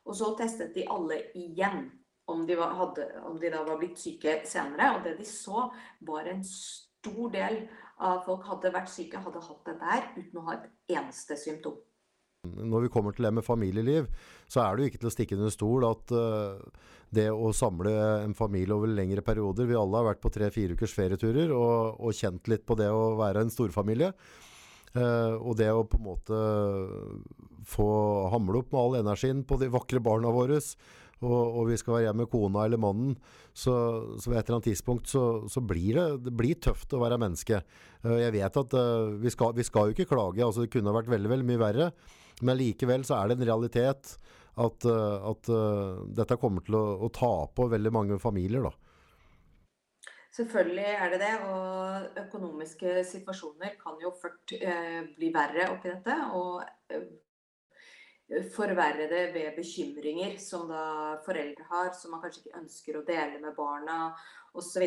Og 0.05 0.19
så 0.19 0.35
testet 0.39 0.75
de 0.77 0.87
alle 0.93 1.23
igjen 1.35 1.89
om 2.31 2.47
de, 2.47 2.57
var, 2.57 2.75
hadde, 2.79 3.09
om 3.25 3.39
de 3.41 3.51
da 3.53 3.63
var 3.67 3.81
blitt 3.81 3.99
syke 4.01 4.43
senere. 4.49 4.95
Og 4.97 5.07
det 5.07 5.17
de 5.19 5.27
så, 5.29 5.67
var 6.05 6.29
en 6.29 6.45
stor 6.45 6.84
del 7.33 7.65
av 8.05 8.23
folk 8.27 8.47
hadde 8.49 8.73
vært 8.75 8.91
syke, 8.91 9.21
hadde 9.23 9.43
hatt 9.43 9.67
det 9.69 9.75
der 9.81 10.07
uten 10.17 10.41
å 10.41 10.47
ha 10.49 10.57
et 10.59 10.97
eneste 10.97 11.37
symptom. 11.39 11.77
Når 12.45 12.85
vi 12.85 12.91
kommer 12.93 13.15
til 13.17 13.25
det 13.25 13.33
med 13.39 13.47
familieliv, 13.47 14.09
så 14.51 14.61
er 14.65 14.77
det 14.77 14.83
jo 14.85 14.91
ikke 14.91 15.01
til 15.03 15.09
å 15.09 15.15
stikke 15.15 15.37
under 15.39 15.53
stol 15.53 15.87
at 15.89 16.13
uh, 16.13 16.61
det 17.15 17.31
å 17.33 17.53
samle 17.57 17.93
en 18.25 18.35
familie 18.37 18.75
over 18.75 18.91
lengre 18.91 19.23
perioder 19.25 19.69
Vi 19.71 19.79
alle 19.79 20.01
har 20.01 20.11
vært 20.11 20.21
på 20.25 20.33
tre-fire 20.35 20.77
ukers 20.77 20.93
ferieturer 20.97 21.55
og, 21.55 22.01
og, 22.01 22.13
kjent 22.13 22.51
litt 22.53 22.67
på 22.67 22.77
det 22.77 22.91
å 22.93 23.15
være 23.21 23.45
en 23.45 23.55
storfamilie. 23.55 24.13
Uh, 24.95 25.41
og 25.41 25.57
det 25.59 25.71
å 25.73 25.87
på 25.89 25.99
en 25.99 26.07
måte 26.07 26.43
få 27.67 27.89
hamle 28.35 28.61
opp 28.61 28.75
med 28.75 28.81
all 28.83 29.01
energien 29.01 29.41
på 29.49 29.59
de 29.59 29.73
vakre 29.73 30.03
barna 30.05 30.31
våre 30.35 30.61
og, 31.25 31.57
og, 31.59 31.63
vi 31.71 31.79
skal 31.81 31.97
være 31.97 32.07
hjemme 32.09 32.25
med 32.25 32.31
kona 32.33 32.67
eller 32.69 32.81
mannen, 32.81 33.17
så, 33.51 33.75
så 34.21 34.31
ved 34.31 34.39
et 34.39 34.45
eller 34.45 34.59
annet 34.59 34.69
tidspunkt 34.71 35.11
så, 35.11 35.25
så, 35.51 35.63
blir 35.65 35.99
det, 35.99 36.07
det 36.27 36.35
blir 36.37 36.61
tøft 36.63 36.95
å 36.95 37.03
være 37.03 37.21
menneske. 37.23 37.63
Uh, 38.05 38.19
jeg 38.21 38.37
vet 38.37 38.61
at 38.63 38.79
uh, 38.79 39.17
vi, 39.21 39.33
skal, 39.33 39.57
vi, 39.57 39.67
skal, 39.67 39.91
jo 39.91 39.97
ikke 39.97 40.11
klage, 40.13 40.45
altså 40.45 40.65
det 40.65 40.73
kunne 40.75 40.95
vært 40.95 41.11
veldig, 41.13 41.33
veldig 41.33 41.49
mye 41.51 41.63
verre. 41.65 41.91
Men 42.45 42.59
likevel 42.59 43.07
så 43.07 43.21
er 43.21 43.31
det 43.31 43.39
en 43.39 43.49
realitet 43.49 44.17
at, 44.55 44.87
uh, 44.87 45.31
at 45.33 45.53
dette 46.15 46.41
kommer 46.41 46.67
til 46.67 46.79
å, 46.79 46.87
å, 47.07 47.13
ta 47.15 47.35
på 47.55 47.71
veldig 47.73 47.95
mange 47.95 48.21
familier. 48.23 48.69
da. 48.69 48.75
Selvfølgelig 50.35 50.87
er 50.99 51.13
det 51.13 51.19
det, 51.23 51.35
og 51.47 52.17
økonomiske 52.25 53.05
situasjoner 53.07 53.77
kan 53.79 54.01
jo 54.03 54.11
fort 54.19 54.55
eh, 54.57 55.05
bli 55.15 55.29
verre 55.35 55.69
oppi 55.71 55.93
dette. 55.93 56.17
Og 56.35 56.59
forverre 58.55 59.07
det 59.11 59.25
ved 59.35 59.57
bekymringer 59.57 60.39
som 60.41 60.69
da 60.71 61.21
foreldre 61.27 61.67
har, 61.69 61.93
som 61.93 62.15
man 62.15 62.23
kanskje 62.23 62.45
ikke 62.45 62.61
ønsker 62.63 62.99
å 62.99 63.07
dele 63.07 63.41
med 63.43 63.57
barna 63.57 63.99
osv. 64.57 64.87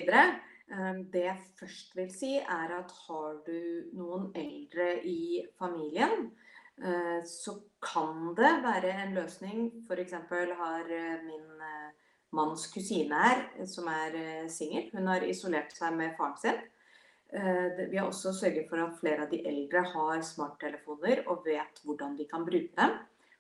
Ehm, 0.74 1.04
det 1.14 1.24
jeg 1.28 1.46
først 1.60 1.96
vil 1.96 2.10
si, 2.12 2.34
er 2.40 2.74
at 2.80 2.94
har 3.08 3.42
du 3.46 3.92
noen 3.96 4.32
eldre 4.36 4.90
i 5.08 5.44
familien, 5.60 6.32
eh, 6.82 7.22
så 7.24 7.60
kan 7.84 8.34
det 8.36 8.54
være 8.66 8.96
en 9.04 9.14
løsning. 9.16 9.70
F.eks. 9.88 10.18
har 10.60 10.92
eh, 10.92 11.22
min 11.24 11.62
eh, 11.62 11.92
manns 12.36 12.68
kusine 12.74 13.22
her, 13.22 13.46
som 13.66 13.88
er 13.88 14.50
singel, 14.52 14.90
hun 14.94 15.08
har 15.08 15.24
isolert 15.24 15.72
seg 15.76 15.96
med 15.96 16.18
faren 16.18 16.42
sin. 16.42 16.66
Vi 17.28 17.98
har 17.98 18.06
også 18.08 18.32
sørget 18.32 18.70
for 18.70 18.80
at 18.80 19.00
flere 19.02 19.26
av 19.26 19.32
de 19.32 19.42
eldre 19.50 19.82
har 19.84 20.22
smarttelefoner 20.24 21.26
og 21.28 21.42
vet 21.44 21.82
hvordan 21.84 22.14
de 22.16 22.24
kan 22.28 22.46
bruke 22.48 22.72
dem. 22.78 22.94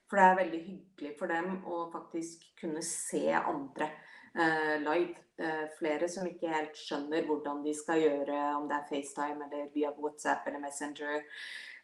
For 0.07 0.19
det 0.19 0.25
er 0.25 0.37
veldig 0.41 0.59
hyggelig 0.63 1.15
for 1.19 1.31
dem 1.31 1.57
å 1.67 1.79
faktisk 1.91 2.45
kunne 2.61 2.83
se 2.85 3.25
andre 3.37 3.89
eh, 4.33 4.75
live. 4.83 5.23
Eh, 5.37 5.65
flere 5.77 6.07
som 6.09 6.25
ikke 6.25 6.49
helt 6.49 6.79
skjønner 6.79 7.27
hvordan 7.27 7.59
de 7.65 7.73
skal 7.77 7.99
gjøre, 8.01 8.37
om 8.57 8.69
det 8.69 8.77
er 8.79 8.87
FaceTime 8.89 9.45
eller 9.45 9.67
via 9.75 9.91
WhatsApp 9.93 10.47
eller 10.49 10.63
Messenger, 10.63 11.27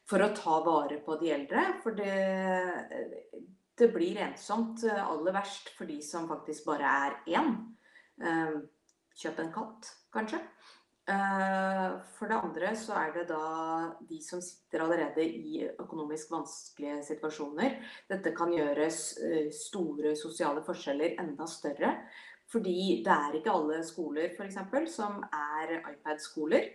for 0.10 0.24
å 0.26 0.32
ta 0.34 0.56
vare 0.66 0.98
på 1.06 1.20
de 1.20 1.30
eldre. 1.36 1.66
For 1.84 2.00
det, 2.00 2.16
det 3.78 3.92
blir 3.94 4.24
ensomt 4.26 4.88
aller 4.90 5.36
verst 5.36 5.70
for 5.78 5.90
de 5.90 6.00
som 6.06 6.26
faktisk 6.32 6.66
bare 6.72 6.96
er 7.06 7.20
én. 7.36 7.54
Eh, 8.24 8.58
kjøp 9.20 9.44
en 9.44 9.54
katt, 9.54 9.94
kanskje. 10.16 10.42
Eh, 11.04 11.96
for 12.16 12.32
det 12.32 12.38
andre 12.40 12.70
så 12.80 12.96
er 12.96 13.10
det 13.12 13.24
da 13.28 13.40
de 14.08 14.22
som 14.24 14.40
sitter 14.42 14.86
allerede 14.86 15.24
i 15.26 15.66
økonomisk 15.68 16.32
vanskelige 16.32 17.02
situasjoner. 17.10 17.76
Dette 18.08 18.32
kan 18.36 18.54
gjøre 18.56 18.88
eh, 18.88 19.50
store 19.52 20.16
sosiale 20.16 20.64
forskjeller 20.64 21.18
enda 21.24 21.48
større. 21.50 21.98
Fordi 22.54 23.02
det 23.04 23.12
er 23.12 23.36
ikke 23.36 23.52
alle 23.52 23.82
skoler 23.84 24.32
f.eks. 24.38 24.60
som 24.94 25.20
er 25.34 25.80
iPad-skoler. 25.80 26.70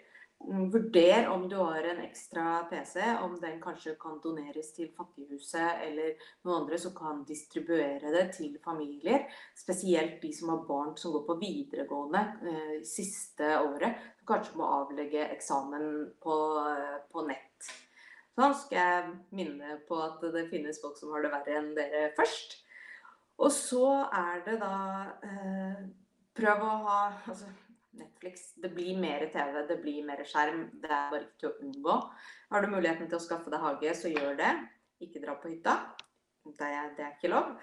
Mm, 0.46 0.70
vurder 0.70 1.28
om 1.28 1.48
du 1.48 1.56
har 1.56 1.82
en 1.82 1.98
ekstra 1.98 2.64
PC, 2.70 3.02
om 3.22 3.40
den 3.40 3.58
kanskje 3.60 3.96
kan 4.00 4.20
doneres 4.22 4.70
til 4.76 4.92
Fattighuset 4.94 5.82
eller 5.86 6.14
noen 6.46 6.62
andre 6.62 6.78
som 6.78 6.94
kan 6.94 7.24
distribuere 7.26 8.12
det 8.14 8.22
til 8.36 8.54
familier. 8.64 9.26
Spesielt 9.58 10.22
de 10.22 10.30
som 10.32 10.52
har 10.54 10.62
barn 10.68 10.94
som 10.96 11.16
går 11.16 11.26
på 11.26 11.38
videregående 11.42 12.22
eh, 12.52 12.78
siste 12.86 13.50
året. 13.58 13.98
Som 14.20 14.30
kanskje 14.30 14.60
må 14.60 14.70
avlegge 14.78 15.26
eksamen 15.26 15.90
på, 16.22 16.38
på 17.10 17.26
nett. 17.26 17.74
Så 18.38 18.52
skal 18.54 18.78
jeg 18.78 19.14
minne 19.34 19.80
på 19.88 19.98
at 19.98 20.22
det 20.30 20.46
finnes 20.52 20.78
folk 20.78 20.94
som 21.00 21.10
har 21.16 21.24
det 21.26 21.34
verre 21.34 21.58
enn 21.58 21.72
dere 21.74 22.08
først. 22.14 22.60
Og 23.42 23.50
så 23.54 23.88
er 24.06 24.44
det 24.46 24.60
da 24.62 24.74
eh, 25.26 25.88
Prøv 26.38 26.60
å 26.62 26.74
ha 26.84 26.98
altså, 27.26 27.48
Netflix. 27.96 28.52
Det 28.54 28.70
blir 28.74 28.98
mer 29.00 29.26
TV, 29.32 29.62
det 29.68 29.78
blir 29.82 30.04
mer 30.06 30.22
skjerm. 30.28 30.66
Det 30.82 30.90
er 30.90 31.12
bare 31.12 31.24
ikke 31.24 31.40
til 31.42 31.50
å 31.50 31.66
unngå. 31.66 31.96
Har 32.52 32.64
du 32.64 32.72
muligheten 32.72 33.08
til 33.08 33.18
å 33.18 33.22
skaffe 33.22 33.52
deg 33.52 33.64
hage, 33.64 33.94
så 33.96 34.12
gjør 34.12 34.38
det. 34.38 34.52
Ikke 35.04 35.22
dra 35.24 35.36
på 35.38 35.52
hytta. 35.52 35.78
Det 36.48 36.68
er, 36.68 36.92
det 36.96 37.04
er 37.06 37.14
ikke 37.16 37.32
lov. 37.32 37.54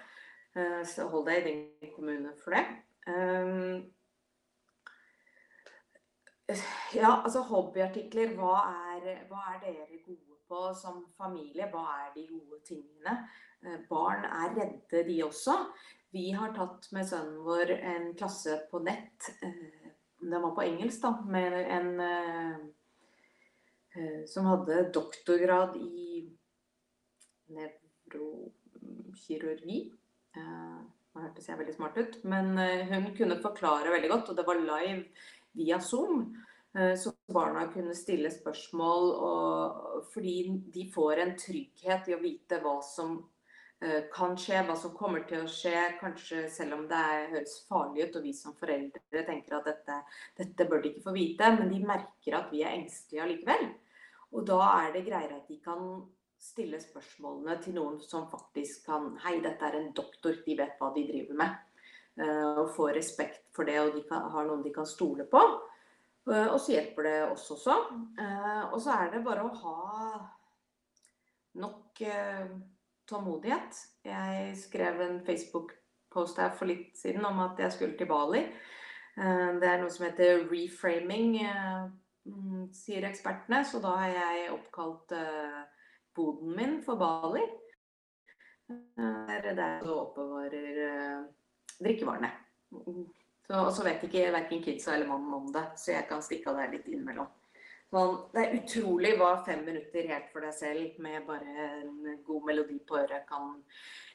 Eh, 0.56 0.82
så 0.88 1.08
hold 1.12 1.26
deg 1.28 1.42
i 1.42 1.50
din 1.50 1.92
kommune 1.94 2.32
for 2.40 2.56
det. 2.56 2.64
Um, 3.06 3.84
ja, 6.94 7.10
altså 7.10 7.42
hobbyartikler. 7.46 8.34
Hva 8.38 8.54
er, 8.94 9.26
hva 9.30 9.42
er, 9.52 9.60
dere 9.64 10.00
gode 10.04 10.38
på 10.48 10.62
som 10.78 11.02
familie? 11.18 11.68
Hva 11.72 11.84
er 12.04 12.14
de 12.14 12.26
gode 12.30 12.62
tingene? 12.66 13.18
Eh, 13.64 13.78
barn 13.90 14.24
er 14.28 14.54
redde, 14.54 15.02
de 15.08 15.20
også. 15.26 15.58
Vi 16.14 16.30
har 16.32 16.54
tatt 16.56 16.86
med 16.96 17.08
sønnen 17.08 17.42
vår 17.44 17.74
en 17.76 18.12
klasse 18.16 18.60
på 18.70 18.80
nett 18.86 19.26
den 20.20 20.42
var 20.42 20.50
på 20.56 20.64
engelsk, 20.64 21.02
da, 21.02 21.24
med 21.28 21.52
en 21.76 22.00
eh, 22.00 22.56
eh, 23.96 24.24
som 24.28 24.46
hadde 24.50 24.90
doktorgrad 24.94 25.76
i 25.76 26.28
nevrokirurgi. 27.52 29.92
Eh, 30.36 30.78
nå 31.16 31.24
hørtes 31.24 31.48
jeg 31.48 31.60
veldig 31.60 31.76
smart 31.76 31.96
ut, 32.00 32.18
men 32.28 32.58
eh, 32.60 32.90
hun 32.90 33.06
kunne 33.16 33.42
forklare 33.44 33.94
veldig 33.94 34.10
godt, 34.12 34.32
og 34.32 34.38
det 34.38 34.46
var 34.48 34.60
live 34.60 35.02
via 35.56 35.78
Zoom. 35.80 36.26
Eh, 36.76 36.94
så 36.98 37.12
barna 37.32 37.66
kunne 37.72 37.94
stille 37.96 38.30
spørsmål, 38.32 39.04
og, 39.30 40.04
fordi 40.12 40.36
de 40.74 40.84
får 40.92 41.22
en 41.22 41.34
trygghet 41.40 42.10
i 42.10 42.16
å 42.16 42.22
vite 42.22 42.60
hva 42.64 42.76
som 42.84 43.16
kan 44.12 44.32
skje, 44.40 44.62
hva 44.64 44.72
som 44.80 44.94
kommer 44.96 45.26
til 45.28 45.42
å 45.44 45.50
skje. 45.52 45.74
Kanskje 46.00 46.46
selv 46.48 46.78
om 46.78 46.84
det 46.88 46.96
er, 46.96 47.26
høres 47.34 47.58
farlig 47.68 48.06
ut, 48.06 48.16
og 48.16 48.24
vi 48.24 48.32
som 48.32 48.54
foreldre 48.56 49.24
tenker 49.28 49.58
at 49.58 49.68
dette, 49.68 49.98
dette 50.38 50.66
bør 50.70 50.80
de 50.80 50.92
ikke 50.92 51.04
få 51.04 51.12
vite, 51.16 51.50
men 51.58 51.68
de 51.72 51.82
merker 51.84 52.38
at 52.38 52.48
vi 52.54 52.62
er 52.64 52.72
engstelige 52.78 53.26
allikevel. 53.26 53.66
Og 54.32 54.46
da 54.48 54.58
er 54.78 54.94
det 54.96 55.04
greiere 55.06 55.38
at 55.38 55.50
de 55.50 55.58
kan 55.64 55.82
stille 56.40 56.80
spørsmålene 56.80 57.56
til 57.64 57.76
noen 57.76 58.00
som 58.04 58.26
faktisk 58.30 58.84
kan 58.88 59.14
Hei, 59.24 59.38
dette 59.44 59.64
er 59.68 59.78
en 59.78 59.92
doktor, 59.96 60.36
de 60.44 60.56
vet 60.58 60.76
hva 60.80 60.90
de 60.94 61.06
driver 61.08 61.38
med. 61.40 61.62
Eh, 62.20 62.60
og 62.62 62.72
får 62.76 62.94
respekt 62.96 63.42
for 63.56 63.68
det, 63.68 63.76
og 63.80 63.96
de 63.96 64.04
kan, 64.08 64.28
har 64.32 64.48
noen 64.48 64.64
de 64.64 64.72
kan 64.74 64.88
stole 64.88 65.28
på. 65.28 65.42
Eh, 66.30 66.48
og 66.48 66.58
så 66.60 66.76
hjelper 66.76 67.08
det 67.08 67.18
oss 67.28 67.50
også. 67.54 67.76
Og 68.72 68.78
så 68.82 68.96
er 68.96 69.12
det 69.14 69.24
bare 69.26 69.44
å 69.46 69.52
ha 69.62 69.76
nok 71.56 72.04
tålmodighet. 73.08 73.82
Jeg 74.04 74.56
skrev 74.58 75.00
en 75.00 75.20
Facebook-post 75.26 76.40
her 76.42 76.54
for 76.56 76.70
litt 76.70 76.96
siden 76.98 77.24
om 77.28 77.40
at 77.44 77.60
jeg 77.62 77.72
skulle 77.72 77.98
til 77.98 78.10
Bali. 78.10 78.42
Eh, 79.16 79.50
det 79.60 79.68
er 79.68 79.80
noe 79.80 79.92
som 79.92 80.06
heter 80.08 80.44
reframing, 80.50 81.38
eh, 81.44 81.86
mm, 82.28 82.66
sier 82.76 83.06
ekspertene. 83.08 83.62
Så 83.64 83.80
da 83.84 83.94
har 84.02 84.14
jeg 84.14 84.50
oppkalt 84.52 85.14
eh, 85.16 85.62
boden 86.16 86.56
min 86.56 86.82
for 86.84 87.00
Bali. 87.00 87.44
Er 88.98 89.52
der 89.54 89.60
jeg 89.62 89.86
oppbevarer 89.86 91.28
drikkevarene. 91.78 92.32
Og 93.54 93.68
så 93.70 93.84
vet 93.86 94.02
ikke 94.02 94.32
verken 94.34 94.62
kidsa 94.64 94.96
eller 94.96 95.06
mannen 95.06 95.34
om 95.36 95.52
det, 95.54 95.62
så 95.78 95.92
jeg 95.92 96.08
kan 96.08 96.24
stikke 96.24 96.50
av 96.50 96.58
der 96.58 96.72
litt 96.72 96.88
innimellom. 96.90 97.28
Sånn, 97.94 98.16
det 98.34 98.42
er 98.42 98.56
utrolig 98.58 99.12
hva 99.16 99.28
fem 99.46 99.62
minutter 99.64 100.08
helt 100.10 100.32
for 100.32 100.42
deg 100.42 100.54
selv 100.56 100.96
med 101.02 101.22
bare 101.28 101.66
en 101.78 102.16
god 102.26 102.48
melodi 102.48 102.80
på 102.82 102.98
øret 102.98 103.28
kan 103.28 103.54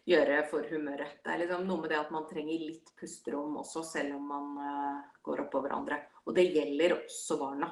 gjøre 0.09 0.41
for 0.49 0.65
humøret. 0.67 1.21
Det 1.23 1.31
er 1.31 1.43
liksom 1.43 1.63
noe 1.69 1.83
med 1.83 1.93
det 1.93 2.01
at 2.01 2.11
man 2.13 2.27
trenger 2.29 2.65
litt 2.65 2.91
pusterom 2.99 3.55
også, 3.61 3.83
selv 3.85 4.17
om 4.17 4.27
man 4.27 4.51
uh, 4.59 5.07
går 5.23 5.45
oppå 5.45 5.61
hverandre. 5.63 6.01
Og 6.25 6.35
det 6.35 6.49
gjelder 6.49 6.97
også 6.97 7.37
barna. 7.39 7.71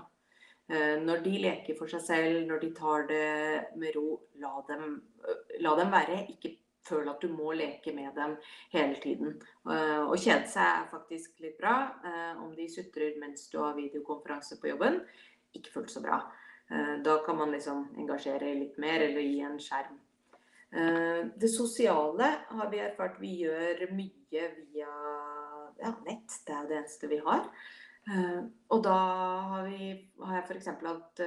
Uh, 0.70 0.96
når 1.04 1.24
de 1.26 1.36
leker 1.44 1.78
for 1.78 1.92
seg 1.92 2.06
selv, 2.06 2.42
når 2.48 2.64
de 2.64 2.72
tar 2.78 3.06
det 3.10 3.30
med 3.82 3.96
ro, 3.98 4.20
la 4.40 4.56
dem, 4.70 5.00
uh, 5.26 5.56
la 5.66 5.76
dem 5.82 5.94
være. 5.94 6.20
Ikke 6.36 6.56
føl 6.90 7.10
at 7.12 7.22
du 7.22 7.34
må 7.34 7.52
leke 7.58 7.92
med 7.94 8.14
dem 8.16 8.38
hele 8.72 8.96
tiden. 9.04 9.36
Å 9.68 10.16
kjede 10.18 10.48
seg 10.50 10.64
er 10.64 10.88
faktisk 10.90 11.44
litt 11.44 11.60
bra. 11.60 11.76
Om 12.42 12.56
de 12.58 12.66
sutrer 12.72 13.20
mens 13.22 13.44
du 13.52 13.60
har 13.62 13.76
videokonferanse 13.78 14.58
på 14.58 14.72
jobben, 14.72 14.98
ikke 15.58 15.74
fullt 15.74 15.92
så 15.94 16.04
bra. 16.04 16.20
Eh, 16.70 16.96
da 17.06 17.18
kan 17.26 17.38
man 17.38 17.52
liksom 17.56 17.88
engasjere 17.98 18.54
litt 18.58 18.78
mer, 18.82 19.02
eller 19.08 19.26
gi 19.26 19.42
en 19.46 19.60
skjerm. 19.64 19.98
Eh, 20.70 21.20
det 21.42 21.50
sosiale 21.50 22.30
har 22.52 22.72
vi 22.72 22.82
erfart 22.84 23.20
vi 23.22 23.34
gjør 23.44 23.88
mye 23.98 24.46
via 24.60 24.94
ja, 25.80 25.94
nett. 26.06 26.40
Det 26.46 26.56
er 26.56 26.70
det 26.70 26.82
eneste 26.82 27.12
vi 27.12 27.22
har. 27.26 27.46
Uh, 28.10 28.48
og 28.74 28.80
da 28.82 28.94
har, 29.52 29.68
vi, 29.68 29.90
har 30.24 30.40
jeg 30.40 30.46
f.eks. 30.48 30.70
hatt 30.82 31.22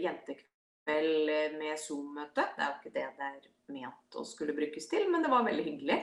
jentekveld 0.00 1.58
med 1.58 1.74
Zoom-møte. 1.82 2.46
Det 2.54 2.64
er 2.64 2.70
jo 2.70 2.78
ikke 2.78 2.94
det 2.94 3.08
det 3.18 3.26
er 3.26 3.53
ment 3.72 4.18
å 4.18 4.24
skulle 4.28 4.56
brukes 4.56 4.88
til, 4.90 5.06
men 5.12 5.24
det 5.24 5.30
var 5.32 5.46
veldig 5.46 5.64
hyggelig. 5.66 6.00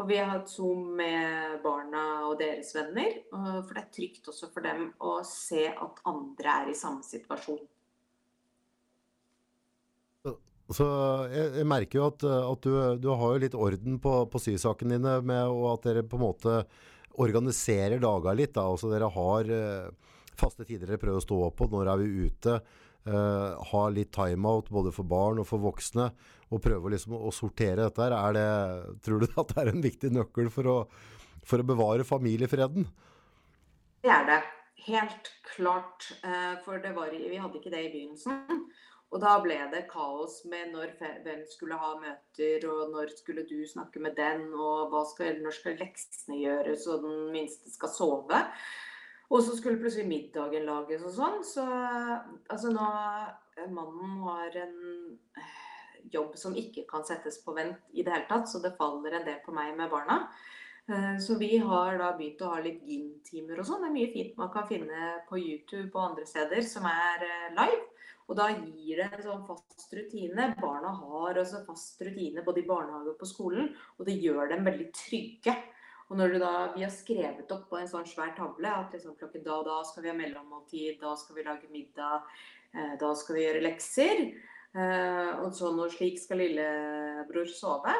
Og 0.00 0.08
vi 0.08 0.18
har 0.18 0.32
hatt 0.32 0.50
Zoom 0.50 0.94
med 0.98 1.60
barna 1.62 2.04
og 2.28 2.38
deres 2.40 2.72
venner. 2.74 3.20
For 3.30 3.70
det 3.70 3.82
er 3.84 3.92
trygt 3.94 4.30
også 4.32 4.48
for 4.50 4.66
dem 4.66 4.88
å 4.98 5.20
se 5.28 5.68
at 5.70 6.00
andre 6.10 6.56
er 6.64 6.72
i 6.72 6.78
samme 6.78 7.04
situasjon. 7.06 7.62
Så 10.72 10.86
jeg, 11.28 11.50
jeg, 11.58 11.66
merker 11.68 12.00
jo 12.00 12.06
at, 12.08 12.24
at 12.24 12.64
du, 12.64 12.74
du, 13.02 13.10
har 13.12 13.34
jo 13.34 13.42
litt 13.42 13.56
orden 13.58 13.98
på, 14.00 14.14
på 14.32 14.40
sysakene 14.40 14.96
dine, 14.96 15.18
med, 15.28 15.44
og 15.52 15.74
at 15.74 15.90
dere 15.90 16.04
på 16.08 16.16
en 16.16 16.24
måte 16.24 16.54
organiserer 17.20 18.00
dager 18.02 18.38
litt. 18.38 18.54
Da. 18.56 18.64
Altså 18.64 18.88
dere 18.90 19.10
har 19.12 19.50
uh, 19.52 20.14
faste 20.40 20.64
tider 20.66 20.88
dere 20.88 21.02
prøver 21.02 21.20
å 21.20 21.26
stå 21.26 21.40
opp 21.50 21.60
på. 21.60 21.68
Når 21.70 21.92
er 21.92 22.00
vi 22.00 22.26
ute? 22.30 22.56
Uh, 23.04 23.60
ha 23.68 23.82
litt 23.92 24.14
timeout 24.16 24.70
både 24.72 24.88
for 24.94 25.04
barn 25.04 25.42
og 25.42 25.48
for 25.48 25.60
voksne. 25.60 26.08
Og 26.52 26.62
prøve 26.64 26.94
liksom 26.94 27.16
å 27.18 27.32
sortere 27.34 27.84
dette 27.86 28.04
her. 28.04 28.16
Er 28.16 28.36
det, 28.36 28.48
tror 29.04 29.24
du 29.24 29.28
at 29.42 29.52
det 29.52 29.62
er 29.62 29.72
en 29.72 29.84
viktig 29.84 30.12
nøkkel 30.14 30.50
for 30.54 30.70
å, 30.70 30.78
for 31.44 31.60
å 31.60 31.68
bevare 31.68 32.06
familiefreden? 32.08 32.88
Det 34.04 34.12
er 34.12 34.28
det. 34.30 34.40
Helt 34.86 35.30
klart. 35.54 36.10
Uh, 36.24 36.56
for 36.64 36.80
var, 36.96 37.12
vi 37.12 37.40
hadde 37.40 37.60
ikke 37.60 37.72
det 37.72 37.86
i 37.86 37.92
begynnelsen. 37.92 38.64
Og 39.14 39.20
da 39.22 39.36
ble 39.38 39.54
det 39.70 39.84
kaos 39.86 40.40
med 40.50 40.72
når, 40.74 40.96
hvem 41.22 41.44
skulle 41.46 41.76
ha 41.78 41.92
møter, 42.00 42.64
og 42.66 42.90
når 42.90 43.12
skulle 43.14 43.44
du 43.46 43.60
snakke 43.70 44.02
med 44.02 44.16
den, 44.18 44.48
og 44.58 44.96
skal, 45.12 45.38
når 45.44 45.54
skal 45.54 45.76
leksene 45.78 46.40
gjøres, 46.40 46.88
og 46.90 47.04
den 47.04 47.20
minste 47.36 47.70
skal 47.70 47.92
sove. 47.94 48.40
Og 49.34 49.42
så 49.42 49.56
skulle 49.58 49.80
plutselig 49.82 50.06
middagen 50.06 50.66
lages 50.68 51.02
og 51.02 51.14
sånn. 51.16 51.40
Så 51.46 51.64
altså 51.64 52.70
nå 52.70 52.88
Mannen 53.74 54.18
har 54.26 54.56
en 54.62 54.76
eh, 55.38 55.54
jobb 56.14 56.36
som 56.38 56.56
ikke 56.58 56.84
kan 56.90 57.06
settes 57.06 57.40
på 57.42 57.54
vent 57.56 57.94
i 57.94 58.02
det 58.02 58.14
hele 58.14 58.28
tatt, 58.30 58.48
så 58.50 58.60
det 58.62 58.76
faller 58.78 59.14
en 59.14 59.26
del 59.26 59.40
på 59.44 59.54
meg 59.54 59.74
med 59.78 59.90
barna. 59.90 60.24
Eh, 60.86 61.18
så 61.22 61.38
vi 61.40 61.56
har 61.58 61.98
da 61.98 62.12
begynt 62.18 62.42
å 62.44 62.52
ha 62.52 62.60
litt 62.62 62.82
gym-timer 62.86 63.62
og 63.62 63.68
sånn. 63.68 63.82
Det 63.86 63.90
er 63.90 63.96
mye 63.96 64.12
fint 64.12 64.38
man 64.38 64.50
kan 64.54 64.68
finne 64.68 65.10
på 65.28 65.40
YouTube 65.40 65.92
og 65.94 66.02
andre 66.10 66.26
steder 66.28 66.66
som 66.66 66.86
er 66.90 67.26
eh, 67.26 67.52
live. 67.56 67.82
Og 68.24 68.38
da 68.38 68.48
gir 68.54 69.02
det 69.02 69.10
en 69.10 69.24
sånn 69.24 69.46
fast 69.48 69.90
rutine. 69.92 70.50
Barna 70.60 70.94
har 70.96 71.40
også 71.40 71.64
fast 71.66 72.00
rutine 72.06 72.44
både 72.44 72.62
i 72.62 72.68
barnehage 72.68 73.12
og 73.12 73.18
på 73.20 73.28
skolen, 73.28 73.72
og 73.98 74.06
det 74.08 74.16
gjør 74.22 74.48
dem 74.52 74.64
veldig 74.64 74.90
trygge. 74.96 75.56
Og 76.12 76.18
når 76.20 76.34
da, 76.40 76.50
vi 76.74 76.82
har 76.84 76.90
skrevet 76.92 77.52
opp 77.54 77.70
på 77.70 77.78
en 77.80 77.88
sånn 77.88 78.04
svær 78.08 78.34
tavle 78.36 78.68
at 78.68 78.92
liksom 78.92 79.14
klokken 79.20 79.44
da 79.44 79.54
og 79.56 79.66
da 79.68 79.76
skal 79.88 80.02
vi 80.04 80.10
ha 80.10 80.16
mellommåltid, 80.18 80.92
da 81.00 81.14
skal 81.16 81.36
vi 81.38 81.44
lage 81.46 81.68
middag, 81.72 82.16
eh, 82.74 82.94
da 83.00 83.14
skal 83.16 83.34
vi 83.38 83.44
gjøre 83.46 83.64
lekser. 83.64 84.16
Eh, 84.74 85.30
og 85.40 85.54
sånn 85.56 85.80
og 85.80 85.92
slik 85.94 86.16
skal 86.20 86.38
lillebror 86.42 87.48
sove. 87.48 87.94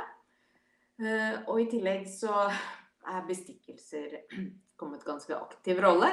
Eh, 1.01 1.35
og 1.49 1.57
i 1.63 1.71
tillegg 1.71 2.03
så 2.11 2.35
er 2.45 3.29
bestikkelser 3.29 4.09
kommet 4.81 5.07
ganske 5.07 5.35
aktiv 5.39 5.81
rolle. 5.85 6.11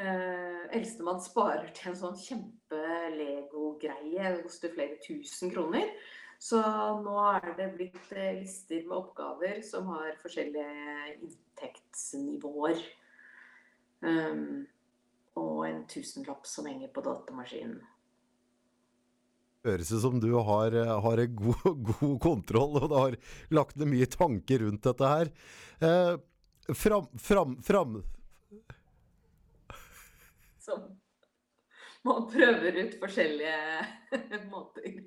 Eldstemann 0.00 1.20
sparer 1.20 1.72
til 1.74 1.90
en 1.90 1.98
sånn 1.98 2.16
kjempe-Lego-greie. 2.16 4.22
Det 4.22 4.44
koster 4.46 4.70
flere 4.72 4.96
tusen 5.02 5.50
kroner. 5.52 5.90
Så 6.40 6.60
nå 7.04 7.14
er 7.34 7.52
det 7.58 7.68
blitt 7.74 8.00
uh, 8.14 8.32
lister 8.38 8.86
med 8.86 8.96
oppgaver 8.96 9.60
som 9.66 9.90
har 9.92 10.14
forskjellige 10.22 11.16
inntektsnivåer. 11.20 12.82
Um, 14.00 14.64
og 15.36 15.66
en 15.68 15.82
tusenlapp 15.88 16.48
som 16.48 16.68
henger 16.68 16.88
på 16.94 17.04
datamaskinen. 17.04 17.82
Høres 19.68 19.90
ut 19.92 20.00
som 20.00 20.16
du 20.22 20.30
har, 20.40 20.72
har 21.04 21.20
en 21.20 21.36
god, 21.36 21.66
god, 21.90 22.16
kontroll 22.24 22.78
og 22.80 22.88
du 22.88 22.96
har 22.96 23.18
lagt 23.52 23.76
ned 23.76 23.92
mye 23.92 24.08
tanker 24.08 24.64
rundt 24.64 24.88
dette 24.88 25.10
her. 25.12 25.30
Eh, 25.84 26.14
fram, 26.72 27.10
fram, 27.20 27.58
fram 27.64 28.00
som 30.70 31.00
man 32.02 32.26
prøver 32.32 32.72
ut 32.84 32.98
forskjellige 33.00 33.56
måter. 34.52 35.00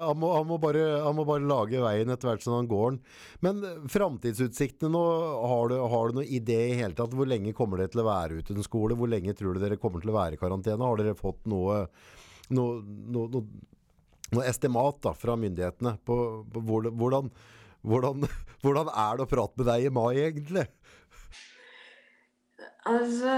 Han 0.00 0.16
må, 0.16 0.30
han, 0.32 0.46
må 0.48 0.56
bare, 0.60 0.82
han 1.04 1.16
må, 1.16 1.26
bare, 1.28 1.44
lage 1.44 1.80
veien 1.82 2.08
etter 2.12 2.30
hvert 2.30 2.44
som 2.44 2.54
han 2.56 2.68
går 2.70 2.94
den. 2.94 3.00
Men 3.44 3.64
eh, 3.66 3.82
framtidsutsiktene 3.92 4.92
nå, 4.94 5.02
har 5.52 5.72
du, 5.72 5.76
har 5.92 6.08
du 6.08 6.20
noen 6.20 6.32
idé 6.40 6.60
i 6.70 6.78
hele 6.78 6.96
tatt? 6.96 7.12
Hvor 7.16 7.28
lenge 7.28 7.52
kommer 7.56 7.82
dere 7.82 7.92
til 7.92 8.02
å 8.04 8.08
være 8.08 8.40
uten 8.40 8.64
skole? 8.64 8.96
Hvor 8.96 9.10
lenge 9.12 9.36
tror 9.36 9.56
du 9.56 9.62
dere 9.62 9.80
kommer 9.80 10.00
til 10.00 10.14
å 10.14 10.16
være 10.16 10.38
i 10.38 10.40
karantene? 10.40 10.88
Har 10.88 11.02
dere 11.02 11.18
fått 11.18 11.44
noe, 11.52 11.82
noe, 12.56 12.80
noe, 13.12 13.44
noe 14.32 14.48
estimat 14.48 15.02
da, 15.04 15.12
fra 15.16 15.36
myndighetene 15.40 15.98
på, 16.06 16.18
på 16.48 16.64
hvordan, 16.70 17.30
hvordan, 17.84 18.24
hvordan 18.64 18.92
er 18.94 19.20
det 19.20 19.28
å 19.28 19.32
prate 19.36 19.60
med 19.60 19.72
deg 19.74 19.90
i 19.90 19.94
mai, 20.00 20.12
egentlig? 20.24 20.68
Altså 22.88 23.32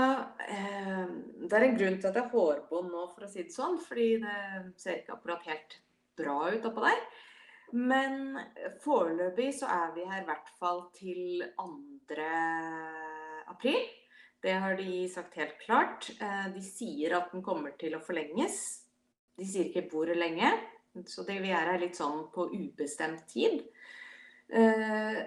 eh, 0.46 1.06
Det 1.42 1.56
er 1.56 1.64
en 1.66 1.78
grunn 1.78 1.96
til 1.98 2.08
at 2.08 2.18
jeg 2.18 2.22
har 2.22 2.34
hårbånd 2.34 2.92
nå, 2.92 3.06
for 3.14 3.26
å 3.26 3.30
si 3.30 3.42
det 3.42 3.54
sånn. 3.54 3.80
Fordi 3.82 4.12
det 4.22 4.36
ser 4.80 5.00
ikke 5.00 5.16
akkurat 5.16 5.48
helt 5.50 5.82
bra 6.22 6.38
ut 6.54 6.70
oppå 6.70 6.86
der. 6.86 7.02
Men 7.72 8.38
foreløpig 8.84 9.50
så 9.56 9.68
er 9.72 9.92
vi 9.96 10.04
her 10.04 10.22
i 10.22 10.28
hvert 10.28 10.54
fall 10.60 10.86
til 10.96 11.44
2. 11.58 11.68
april. 13.52 13.82
Det 14.42 14.52
har 14.52 14.76
de 14.76 15.08
sagt 15.08 15.38
helt 15.38 15.58
klart. 15.62 16.10
Eh, 16.20 16.46
de 16.54 16.62
sier 16.66 17.14
at 17.16 17.30
den 17.32 17.44
kommer 17.46 17.76
til 17.78 17.94
å 17.94 18.02
forlenges. 18.02 18.58
De 19.38 19.46
sier 19.46 19.70
ikke 19.70 19.86
hvor 19.92 20.10
lenge. 20.18 20.50
Så 21.06 21.24
det, 21.24 21.38
vi 21.44 21.52
er 21.54 21.70
her 21.70 21.80
litt 21.80 21.96
sånn 21.96 22.26
på 22.34 22.48
ubestemt 22.50 23.22
tid. 23.30 23.62
Eh, 24.52 25.20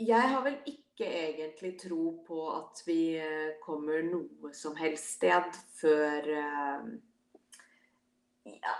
jeg 0.00 0.30
har 0.32 0.42
vel 0.46 0.56
ikke 0.64 1.04
egentlig 1.04 1.74
tro 1.84 2.16
på 2.26 2.40
at 2.56 2.80
vi 2.88 3.02
eh, 3.20 3.60
kommer 3.62 4.02
noe 4.08 4.54
som 4.56 4.74
helst 4.80 5.20
sted 5.20 5.60
før 5.78 6.32
Ja, 8.50 8.76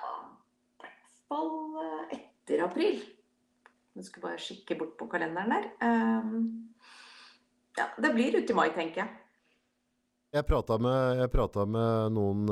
fall 1.31 1.79
eh, 1.85 2.19
etter 2.19 2.65
april. 2.67 3.01
Jeg 3.97 4.07
skal 4.07 4.25
bare 4.27 4.43
kikke 4.43 4.77
bort 4.81 4.99
på 4.99 5.09
kalenderen 5.11 5.55
der. 5.55 5.65
Ja, 7.79 7.87
det 7.99 8.11
blir 8.15 8.37
ute 8.39 8.53
i 8.53 8.57
mai, 8.57 8.69
tenker 8.75 9.03
jeg. 9.03 9.17
Jeg 10.31 10.47
prata 10.47 10.77
med, 10.79 11.25
med, 11.75 12.13
noen, 12.15 12.45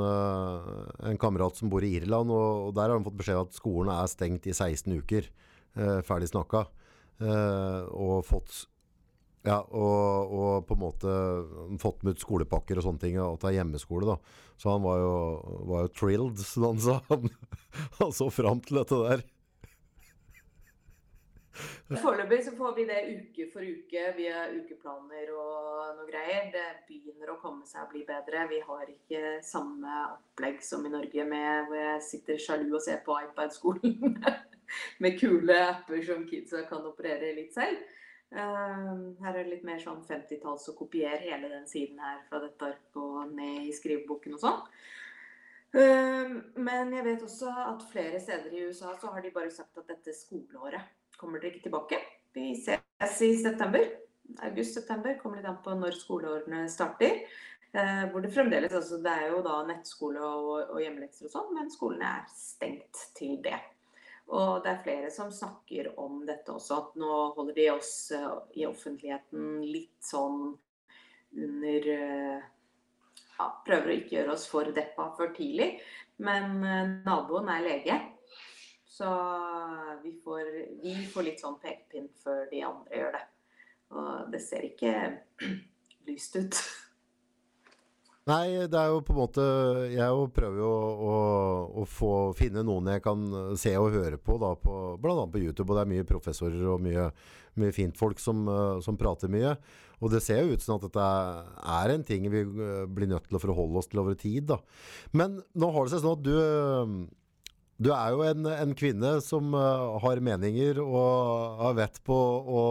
en 1.06 1.20
kamerat 1.20 1.60
som 1.60 1.70
bor 1.70 1.84
i 1.86 1.92
Irland, 2.00 2.32
og, 2.34 2.72
der 2.74 2.90
har 2.90 2.96
han 2.96 3.06
fått 3.06 3.20
beskjed 3.20 3.38
om 3.38 3.46
at 3.46 3.54
skolen 3.54 3.92
er 3.94 4.10
stengt 4.10 4.48
i 4.50 4.54
16 4.54 4.98
uker. 4.98 5.30
ferdig 6.08 6.32
snakka. 6.32 6.64
og 7.94 8.26
fått 8.26 8.64
ja, 9.46 9.60
og, 9.62 10.34
og, 10.34 10.66
på 10.66 10.74
en 10.74 10.82
måte 10.82 11.14
fått 11.80 12.02
med 12.02 12.16
ut 12.16 12.22
skolepakker 12.22 12.80
og 12.80 12.86
sånne 12.88 13.02
ting, 13.04 13.18
og 13.22 13.38
ta 13.42 13.52
hjemmeskole, 13.54 14.08
da. 14.10 14.44
Så 14.58 14.72
han 14.72 14.82
var 14.82 14.98
jo, 14.98 15.16
var 15.70 15.86
jo 15.86 15.94
thrilled, 15.94 16.42
som 16.42 16.72
han 16.72 16.80
sa. 16.82 17.00
Han, 17.08 17.28
så 18.12 18.30
fram 18.34 18.62
til 18.64 18.80
dette 18.80 19.02
der. 19.04 19.26
Foreløpig 21.88 22.38
så 22.44 22.52
får 22.52 22.74
vi 22.76 22.84
det 22.86 22.98
uke 23.08 23.46
for 23.52 23.64
uke 23.64 24.02
via 24.16 24.44
ukeplaner 24.52 25.30
og 25.32 25.96
noe 25.96 26.06
greier. 26.10 26.50
Det 26.52 26.66
begynner 26.88 27.32
å 27.32 27.38
komme 27.40 27.66
seg 27.66 27.86
og 27.86 27.94
bli 27.94 28.02
bedre. 28.08 28.44
Vi 28.50 28.60
har 28.66 28.90
ikke 28.92 29.38
samme 29.46 29.94
opplegg 30.12 30.60
som 30.64 30.84
i 30.86 30.92
Norge 30.92 31.24
med 31.26 31.70
hvor 31.70 31.80
jeg 31.80 32.04
sitter 32.10 32.42
sjalu 32.44 32.68
og 32.74 32.82
ser 32.84 33.00
på 33.06 33.16
iPad-skolen 33.24 34.18
med 35.02 35.18
kule 35.20 35.56
apper 35.70 36.04
som 36.04 36.26
kidsa 36.28 36.66
kan 36.68 36.86
operere 36.86 37.32
litt 37.38 37.56
selv. 37.56 37.80
Ehm, 38.36 39.16
her 39.22 39.32
er 39.32 39.44
det 39.44 39.54
litt 39.54 39.64
mer 39.64 39.78
sånn 39.80 40.02
50-talls 40.04 40.68
å 40.68 40.76
kopiere 40.76 41.22
hele 41.22 41.48
den 41.48 41.64
siden 41.68 42.00
her 42.02 42.20
fra 42.28 42.42
dette 42.42 42.66
arket 42.74 42.98
og 43.00 43.32
ned 43.32 43.64
i 43.64 43.72
skriveboken 43.72 44.36
og 44.36 44.42
sånn. 44.42 44.58
Ehm, 45.80 46.34
men 46.60 46.92
jeg 46.92 47.06
vet 47.06 47.24
også 47.24 47.52
at 47.64 47.86
flere 47.92 48.20
steder 48.20 48.52
i 48.52 48.66
USA 48.68 48.92
så 49.00 49.14
har 49.14 49.24
de 49.24 49.32
bare 49.32 49.52
sagt 49.52 49.80
at 49.80 49.88
dette 49.88 50.12
skoleåret 50.16 51.16
kommer 51.18 51.40
dere 51.40 51.56
ikke 51.56 51.70
tilbake. 51.70 52.02
Vi 52.36 52.52
ses 52.60 53.22
i 53.24 53.32
september. 53.40 53.86
August-september 54.44 55.16
kommer 55.22 55.40
litt 55.40 55.48
an 55.48 55.62
på 55.64 55.72
når 55.72 55.96
skoleårene 55.96 56.66
starter. 56.68 57.24
Ehm, 57.72 58.12
hvor 58.12 58.20
det 58.24 58.32
fremdeles 58.32 58.76
altså 58.76 59.00
Det 59.04 59.12
er 59.12 59.32
jo 59.32 59.40
da 59.44 59.62
nettskole 59.68 60.20
og, 60.20 60.52
og 60.68 60.84
hjemmelekser 60.84 61.28
og 61.28 61.32
sånn, 61.32 61.50
men 61.56 61.72
skolene 61.72 62.12
er 62.20 62.28
stengt 62.36 63.08
til 63.16 63.40
det. 63.44 63.56
Og 64.28 64.60
det 64.64 64.72
er 64.72 64.82
flere 64.84 65.10
som 65.12 65.30
snakker 65.32 65.94
om 66.00 66.20
dette 66.28 66.52
også, 66.52 66.82
at 66.82 66.98
nå 67.00 67.12
holder 67.36 67.56
de 67.56 67.68
oss 67.72 67.92
eh, 68.12 68.26
i 68.60 68.66
offentligheten 68.68 69.62
litt 69.64 70.04
sånn 70.04 70.52
under 71.38 71.88
eh, 71.94 72.42
ja, 73.38 73.46
Prøver 73.64 73.88
å 73.88 73.96
ikke 73.96 74.16
gjøre 74.18 74.34
oss 74.34 74.44
for 74.50 74.68
deppa 74.74 75.08
for 75.16 75.32
tidlig. 75.36 75.78
Men 76.20 76.58
eh, 76.60 76.92
naboen 77.06 77.48
er 77.54 77.64
lege. 77.64 77.98
Så 78.88 79.08
vi 80.02 80.12
får, 80.24 80.52
vi 80.82 80.94
får 81.08 81.28
litt 81.28 81.40
sånn 81.40 81.60
pekepinn 81.62 82.10
før 82.20 82.48
de 82.50 82.64
andre 82.66 83.00
gjør 83.00 83.16
det. 83.16 83.24
Og 83.94 84.28
det 84.34 84.42
ser 84.44 84.68
ikke 84.68 84.92
lyst 86.10 86.36
ut. 86.36 86.60
Nei, 88.28 88.68
det 88.68 88.76
er 88.76 88.90
jo 88.92 89.00
på 89.06 89.14
en 89.14 89.20
måte 89.22 89.44
Jeg 89.88 90.24
prøver 90.36 90.60
jo 90.60 90.68
å, 90.68 91.12
å, 91.80 91.84
få, 91.88 92.12
finne 92.36 92.64
noen 92.66 92.90
jeg 92.92 93.04
kan 93.04 93.22
se 93.56 93.72
og 93.80 93.94
høre 93.94 94.18
på, 94.20 94.36
da, 94.42 94.52
på 94.60 94.96
bl.a. 95.00 95.24
på 95.32 95.40
YouTube. 95.40 95.70
Og 95.70 95.78
det 95.78 95.84
er 95.84 95.92
mye 95.94 96.08
professorer 96.08 96.66
og 96.74 96.82
mye, 96.84 97.08
mye 97.60 97.74
fint 97.76 97.96
folk 97.96 98.20
som, 98.20 98.44
eh, 98.52 98.80
som, 98.84 98.98
prater 99.00 99.32
mye. 99.32 99.54
Og 100.04 100.12
det 100.12 100.20
ser 100.26 100.42
jo 100.42 100.52
ut 100.52 100.64
som 100.64 100.76
at 100.76 100.84
dette 100.84 101.06
er 101.78 101.94
en 101.94 102.04
ting 102.06 102.28
vi 102.28 102.44
eh, 102.44 102.84
blir 102.84 103.08
nødt 103.08 103.30
til 103.30 103.38
å 103.38 103.42
forholde 103.46 103.80
oss 103.80 103.88
til 103.88 104.02
over 104.04 104.18
tid. 104.18 104.50
da. 104.52 104.60
Men 105.16 105.40
nå 105.56 105.72
har 105.72 105.88
det 105.88 105.96
seg 105.96 106.04
sånn 106.04 106.20
at 106.20 106.28
du 106.28 107.08
du 107.78 107.92
er 107.94 108.10
jo 108.10 108.24
en, 108.26 108.46
en 108.50 108.72
kvinne 108.74 109.10
som 109.22 109.52
uh, 109.54 110.00
har 110.02 110.18
meninger 110.18 110.80
og 110.82 111.60
har 111.60 111.76
vett 111.78 112.00
på 112.02 112.16
å, 112.58 112.62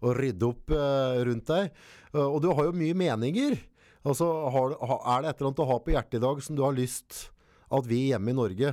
å 0.00 0.14
rydde 0.16 0.48
opp 0.48 0.72
uh, 0.72 1.20
rundt 1.28 1.50
deg. 1.50 1.74
Uh, 2.14 2.24
og 2.24 2.38
du 2.40 2.48
har 2.48 2.70
jo 2.70 2.78
mye 2.80 2.96
meninger. 2.96 3.58
Altså, 4.00 4.26
har, 4.48 4.72
er 4.72 5.22
det 5.22 5.30
et 5.30 5.40
eller 5.40 5.50
annet 5.50 5.60
å 5.60 5.68
ha 5.68 5.76
på 5.84 5.92
hjertet 5.92 6.16
i 6.16 6.24
dag 6.24 6.38
som 6.44 6.56
du 6.56 6.62
har 6.64 6.76
lyst 6.76 7.26
at 7.70 7.86
vi 7.86 8.06
hjemme 8.10 8.32
i 8.32 8.38
Norge 8.38 8.72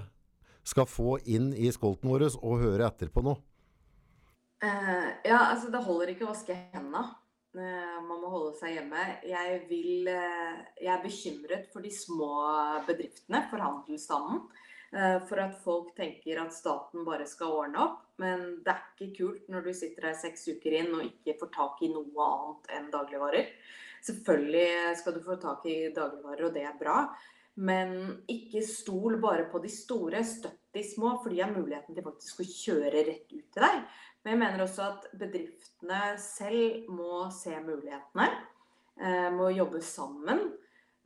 skal 0.68 0.88
få 0.88 1.18
inn 1.28 1.52
i 1.56 1.68
skolten 1.76 2.12
vår 2.12 2.30
og 2.32 2.62
høre 2.62 2.88
etter 2.88 3.12
på 3.12 3.24
nå? 3.26 3.36
Uh, 4.64 5.10
ja, 5.28 5.52
altså 5.52 5.70
det 5.72 5.84
holder 5.86 6.14
ikke 6.14 6.26
å 6.26 6.32
vaske 6.32 6.56
hendene. 6.74 7.04
Uh, 7.58 7.98
man 8.06 8.22
må 8.24 8.32
holde 8.32 8.56
seg 8.60 8.78
hjemme. 8.78 9.04
Jeg, 9.28 9.60
vil, 9.70 10.08
uh, 10.10 10.64
jeg 10.80 10.92
er 10.96 11.04
bekymret 11.04 11.68
for 11.74 11.86
de 11.86 11.92
små 11.94 12.32
bedriftene, 12.88 13.44
for 13.52 13.64
handelsstanden. 13.64 14.48
For 15.28 15.36
at 15.44 15.58
folk 15.66 15.90
tenker 15.98 16.38
at 16.40 16.54
staten 16.56 17.04
bare 17.04 17.26
skal 17.28 17.58
ordne 17.58 17.82
opp. 17.84 18.06
Men 18.24 18.62
det 18.64 18.72
er 18.72 18.86
ikke 18.96 19.18
kult 19.18 19.50
når 19.52 19.66
du 19.66 19.74
sitter 19.76 20.08
her 20.08 20.16
seks 20.16 20.48
uker 20.48 20.78
inn 20.80 20.94
og 20.96 21.04
ikke 21.04 21.36
får 21.42 21.50
tak 21.58 21.82
i 21.84 21.90
noe 21.92 22.28
annet 22.32 22.72
enn 22.78 22.88
dagligvarer. 22.94 23.50
Selvfølgelig 24.06 24.98
skal 25.00 25.16
du 25.16 25.24
få 25.26 25.40
tak 25.42 25.66
i 25.70 25.80
dagligvarer, 25.96 26.46
og 26.48 26.54
det 26.56 26.66
er 26.68 26.78
bra. 26.80 27.00
Men 27.58 28.22
ikke 28.30 28.62
stol 28.66 29.18
bare 29.22 29.48
på 29.50 29.60
de 29.64 29.72
store, 29.74 30.22
støtt 30.28 30.60
de 30.78 30.84
små, 30.86 31.16
for 31.24 31.34
de 31.34 31.42
har 31.42 31.54
muligheten 31.56 31.96
til 31.98 32.06
faktisk 32.06 32.44
å 32.44 32.50
kjøre 32.52 33.02
rett 33.08 33.34
ut 33.34 33.48
til 33.54 33.66
deg. 33.66 33.82
Men 34.22 34.34
jeg 34.34 34.42
mener 34.44 34.64
også 34.66 34.86
at 34.92 35.10
bedriftene 35.18 36.02
selv 36.22 36.92
må 36.94 37.26
se 37.34 37.56
mulighetene. 37.64 38.30
Eh, 39.02 39.30
må 39.34 39.50
jobbe 39.56 39.82
sammen. 39.82 40.42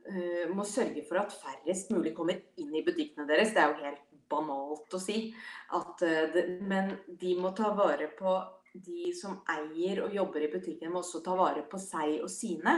Eh, 0.08 0.48
må 0.52 0.64
sørge 0.66 1.04
for 1.08 1.20
at 1.22 1.34
færrest 1.36 1.92
mulig 1.94 2.14
kommer 2.16 2.40
inn 2.60 2.74
i 2.74 2.84
butikkene 2.84 3.28
deres. 3.28 3.52
Det 3.54 3.62
er 3.62 3.70
jo 3.70 3.84
helt 3.84 4.08
banalt 4.32 4.96
å 4.96 5.00
si. 5.00 5.30
At, 5.72 6.02
eh, 6.02 6.58
men 6.60 6.96
de 7.06 7.36
må 7.38 7.54
ta 7.56 7.72
vare 7.76 8.10
på 8.18 8.36
de 8.72 9.12
som 9.16 9.40
eier 9.52 10.02
og 10.04 10.14
jobber 10.14 10.46
i 10.46 10.50
butikken, 10.52 10.92
må 10.92 11.02
også 11.02 11.20
ta 11.24 11.34
vare 11.36 11.64
på 11.68 11.80
seg 11.80 12.22
og 12.22 12.30
sine. 12.32 12.74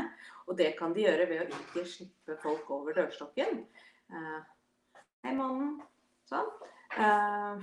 Og 0.48 0.58
det 0.58 0.74
kan 0.78 0.94
de 0.94 1.04
gjøre 1.06 1.28
ved 1.30 1.44
å 1.44 1.60
ikke 1.62 1.86
slippe 1.88 2.38
folk 2.42 2.70
over 2.74 2.96
dørstokken. 2.96 3.62
Uh, 4.12 4.40
Hei, 5.24 5.32
mannen. 5.32 5.78
Sånn. 6.28 6.50
Uh, 6.94 7.62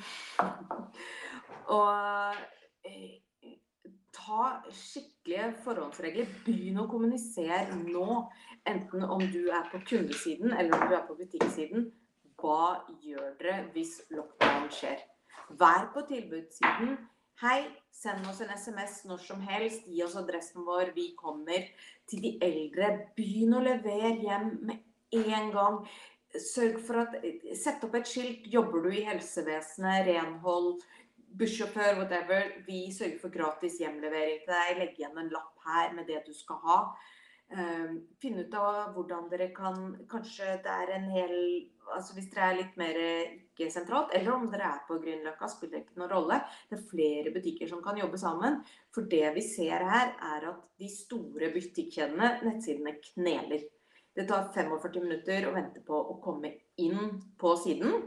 og 1.75 2.39
uh, 2.88 3.51
ta 4.15 4.47
skikkelige 4.73 5.51
forhåndsregler. 5.65 6.32
Begynn 6.47 6.82
å 6.82 6.89
kommunisere 6.89 7.77
nå. 7.84 8.23
Enten 8.69 9.05
om 9.05 9.21
du 9.34 9.47
er 9.49 9.65
på 9.71 9.82
kundesiden 9.89 10.53
eller 10.53 10.77
om 10.77 10.89
du 10.89 10.95
er 10.97 11.05
på 11.07 11.17
butikksiden. 11.19 11.89
Hva 12.41 12.82
gjør 13.05 13.36
dere 13.38 13.63
hvis 13.75 13.99
lockdown 14.13 14.69
skjer? 14.73 15.01
Vær 15.59 15.91
på 15.93 16.01
tilbudssiden 16.09 16.95
Hei, 17.42 17.64
send 17.89 18.28
oss 18.30 18.38
en 18.46 18.52
SMS 18.54 19.00
når 19.10 19.22
som 19.26 19.39
helst. 19.42 19.88
Gi 19.89 20.04
oss 20.06 20.14
adressen 20.20 20.62
vår. 20.62 20.92
Vi 20.94 21.08
kommer. 21.18 21.64
Til 22.06 22.22
de 22.22 22.30
eldre, 22.46 22.89
begynn 23.18 23.56
å 23.58 23.64
levere 23.66 24.12
hjem 24.22 24.52
med 24.70 25.24
en 25.34 25.50
gang. 25.56 25.80
Sørg 26.38 26.78
for 26.86 27.02
at 27.02 27.16
Sett 27.58 27.82
opp 27.88 27.98
et 27.98 28.12
skilt. 28.12 28.46
Jobber 28.46 28.86
du 28.86 28.92
i 28.94 29.02
helsevesenet, 29.08 30.06
renhold, 30.12 30.86
bussjåfør, 31.42 32.04
whatever. 32.04 32.46
Vi 32.70 32.84
sørger 32.94 33.18
for 33.24 33.34
gratis 33.34 33.82
hjemlevering 33.82 34.46
til 34.46 34.54
deg. 34.54 34.78
Legg 34.84 35.02
igjen 35.02 35.18
en 35.24 35.34
lapp 35.34 35.66
her 35.66 35.98
med 35.98 36.14
det 36.14 36.22
du 36.30 36.36
skal 36.38 36.62
ha. 36.68 36.80
finn 37.50 38.06
finne 38.22 38.46
ut 38.46 38.54
av 38.54 38.94
hvordan 38.94 39.34
dere 39.34 39.50
kan 39.52 39.96
Kanskje 40.14 40.62
det 40.62 40.78
er 40.86 40.94
en 41.00 41.10
hel 41.18 41.34
altså 41.91 42.15
Hvis 42.15 42.29
dere 42.32 42.49
er 42.49 42.57
litt 42.59 42.77
mer 42.79 42.97
ikke 43.01 43.69
sentralt, 43.73 44.13
eller 44.17 44.34
om 44.36 44.47
dere 44.51 44.69
er 44.69 44.79
på 44.88 44.97
Grünerløkka, 45.01 45.49
spiller 45.51 45.82
ikke 45.82 45.99
noen 45.99 46.11
rolle. 46.13 46.39
Det 46.69 46.77
er 46.77 46.88
flere 46.89 47.34
butikker 47.36 47.69
som 47.69 47.82
kan 47.84 47.99
jobbe 47.99 48.19
sammen. 48.21 48.61
For 48.95 49.09
det 49.11 49.25
vi 49.36 49.43
ser 49.45 49.86
her, 49.88 50.15
er 50.36 50.47
at 50.53 50.63
de 50.82 50.89
store 50.91 51.51
butikkjedene, 51.53 52.32
nettsidene, 52.47 52.95
kneler. 53.11 53.67
Det 54.15 54.27
tar 54.27 54.49
45 54.55 55.05
minutter 55.05 55.47
å 55.47 55.53
vente 55.55 55.84
på 55.88 55.95
å 55.95 56.17
komme 56.23 56.53
inn 56.84 57.21
på 57.39 57.55
siden. 57.59 58.01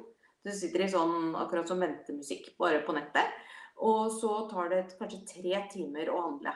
Du 0.44 0.52
sitter 0.52 0.84
i 0.84 0.92
sånn 0.92 1.32
akkurat 1.40 1.70
som 1.70 1.80
ventemusikk, 1.80 2.52
bare 2.60 2.82
på 2.84 2.96
nettet. 2.96 3.32
Og 3.84 4.12
så 4.12 4.44
tar 4.50 4.68
det 4.70 4.84
kanskje 4.98 5.24
tre 5.30 5.62
timer 5.72 6.10
å 6.12 6.20
handle. 6.26 6.52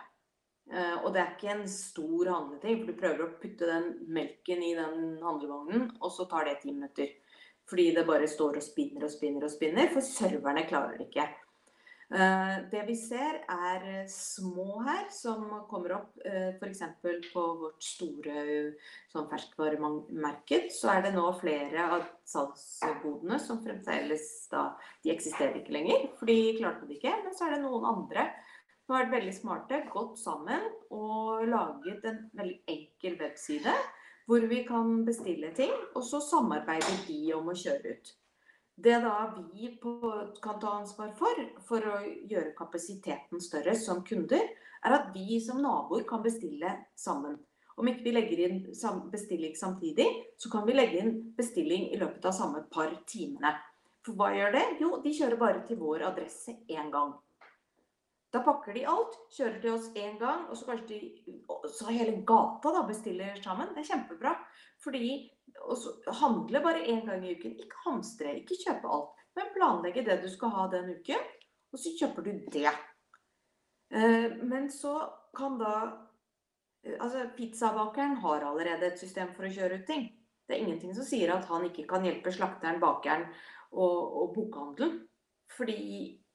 Uh, 0.69 1.01
og 1.01 1.15
det 1.15 1.23
er 1.23 1.31
ikke 1.33 1.53
en 1.55 1.69
stor 1.73 2.29
handleting, 2.29 2.83
for 2.83 2.91
du 2.91 3.01
prøver 3.01 3.25
å 3.25 3.33
putte 3.41 3.69
den 3.71 3.87
melken 4.13 4.61
i 4.61 4.75
den 4.77 5.17
handlevognen, 5.23 5.87
og 6.03 6.13
så 6.13 6.29
tar 6.29 6.45
det 6.45 6.59
ti 6.61 6.75
minutter. 6.75 7.15
Fordi 7.69 7.91
det 7.97 8.09
bare 8.09 8.29
står 8.29 8.59
og 8.61 8.65
spinner 8.65 9.07
og 9.07 9.13
spinner 9.13 9.47
og 9.49 9.53
spinner, 9.53 9.89
for 9.93 10.05
serverne 10.05 10.67
klarer 10.69 10.99
det 11.01 11.09
ikke. 11.09 11.25
Uh, 12.09 12.65
det 12.73 12.83
vi 12.89 12.95
ser 12.97 13.43
er 13.53 13.83
små 14.09 14.79
her 14.87 15.03
som 15.13 15.43
kommer 15.69 15.93
opp 15.99 16.21
uh, 16.25 16.55
f.eks. 16.57 16.81
på 17.33 17.43
vårt 17.61 17.85
store 17.85 18.45
sånn 19.13 19.29
ferskvaremarked. 19.29 20.69
Så 20.73 20.89
er 20.93 21.05
det 21.05 21.15
nå 21.17 21.27
flere 21.41 21.89
av 21.97 22.07
salgsbodene 22.29 23.41
som 23.45 23.61
fremdeles 23.65 24.25
da 24.53 24.71
De 25.05 25.13
eksisterer 25.13 25.61
ikke 25.61 25.77
lenger, 25.77 26.09
for 26.21 26.29
de 26.29 26.39
klarte 26.61 26.89
det 26.89 26.97
ikke. 26.97 27.17
Men 27.25 27.37
så 27.37 27.49
er 27.49 27.57
det 27.57 27.65
noen 27.65 27.89
andre 27.93 28.29
som 28.89 28.95
har 28.97 29.05
vært 29.05 29.19
veldig 29.19 29.33
smarte, 29.37 29.79
gått 29.93 30.15
sammen 30.17 30.63
og 30.97 31.43
laget 31.45 32.07
en 32.09 32.23
veldig 32.39 32.63
enkel 32.73 33.19
webside 33.21 33.75
hvor 34.29 34.47
vi 34.49 34.63
kan 34.65 35.03
bestille 35.05 35.51
ting, 35.57 35.75
og 35.93 36.07
så 36.09 36.23
samarbeider 36.25 37.03
de 37.05 37.19
om 37.37 37.51
å 37.53 37.57
kjøre 37.57 37.93
ut. 37.93 38.11
Det 38.81 38.97
da 39.05 39.13
vi 39.37 39.75
på, 39.83 39.93
kan 40.41 40.57
ta 40.61 40.73
ansvar 40.79 41.13
for, 41.21 41.45
for 41.69 41.85
å 41.85 42.01
gjøre 42.33 42.55
kapasiteten 42.57 43.45
større 43.45 43.77
som 43.77 44.01
kunder, 44.09 44.49
er 44.81 44.97
at 44.97 45.13
vi 45.13 45.37
som 45.45 45.61
naboer 45.65 46.09
kan 46.09 46.25
bestille 46.25 46.73
sammen. 46.97 47.37
Om 47.77 47.93
ikke 47.93 48.09
vi 48.09 48.17
legger 48.17 48.45
inn 48.47 48.59
bestilling 49.13 49.57
samtidig, 49.57 50.09
så 50.41 50.49
kan 50.53 50.65
vi 50.69 50.81
legge 50.81 51.05
inn 51.05 51.17
bestilling 51.37 51.91
i 51.93 52.01
løpet 52.01 52.25
av 52.25 52.37
samme 52.41 52.65
par 52.73 52.95
timene. 53.09 53.53
For 54.01 54.17
hva 54.17 54.33
gjør 54.33 54.57
det? 54.57 54.67
Jo, 54.81 54.95
de 55.05 55.13
kjører 55.13 55.45
bare 55.45 55.65
til 55.69 55.81
vår 55.81 56.09
adresse 56.09 56.57
én 56.73 56.89
gang. 56.95 57.19
Da 58.29 58.43
pakker 58.45 58.77
de 58.77 58.83
alt, 58.85 59.15
kjører 59.33 59.61
til 59.63 59.73
oss 59.73 59.87
én 59.97 60.19
gang, 60.21 60.45
og 60.51 60.57
så 60.59 60.67
kanskje 60.69 60.99
de 60.99 61.37
så 61.73 61.89
hele 61.89 62.19
gata 62.29 62.75
da 62.75 62.83
bestiller 62.89 63.39
sammen. 63.41 63.71
Det 63.73 63.81
er 63.81 63.89
kjempebra. 63.95 64.35
Fordi 64.85 65.13
å 65.65 65.77
handle 66.21 66.61
bare 66.65 66.85
én 66.93 67.07
gang 67.07 67.25
i 67.25 67.33
uken. 67.39 67.57
Ikke 67.57 67.81
hamstre, 67.87 68.35
ikke 68.43 68.59
kjøpe 68.61 68.93
alt. 68.93 69.25
Men 69.39 69.55
planlegge 69.55 70.05
det 70.05 70.19
du 70.21 70.29
skal 70.33 70.53
ha 70.53 70.67
den 70.75 70.93
uken, 70.99 71.25
og 71.73 71.81
så 71.81 71.95
kjøper 71.97 72.27
du 72.27 72.45
det. 72.53 72.75
Eh, 73.97 74.37
men 74.45 74.69
så 74.73 75.01
kan 75.37 75.59
da 75.61 75.73
Altså, 76.89 77.25
pizzabakeren 77.37 78.15
har 78.23 78.45
allerede 78.47 78.87
et 78.87 79.01
system 79.01 79.33
for 79.35 79.45
å 79.45 79.51
kjøre 79.53 79.81
ut 79.81 79.87
ting. 79.89 80.05
Det 80.47 80.55
er 80.55 80.63
ingenting 80.63 80.95
som 80.97 81.05
sier 81.05 81.33
at 81.35 81.45
han 81.51 81.67
ikke 81.67 81.85
kan 81.91 82.07
hjelpe 82.07 82.31
slakteren, 82.33 82.79
bakeren 82.81 83.27
og, 83.75 83.99
og 84.23 84.31
bokhandelen. 84.37 84.95
Fordi 85.53 85.75
Eh, 85.83 86.28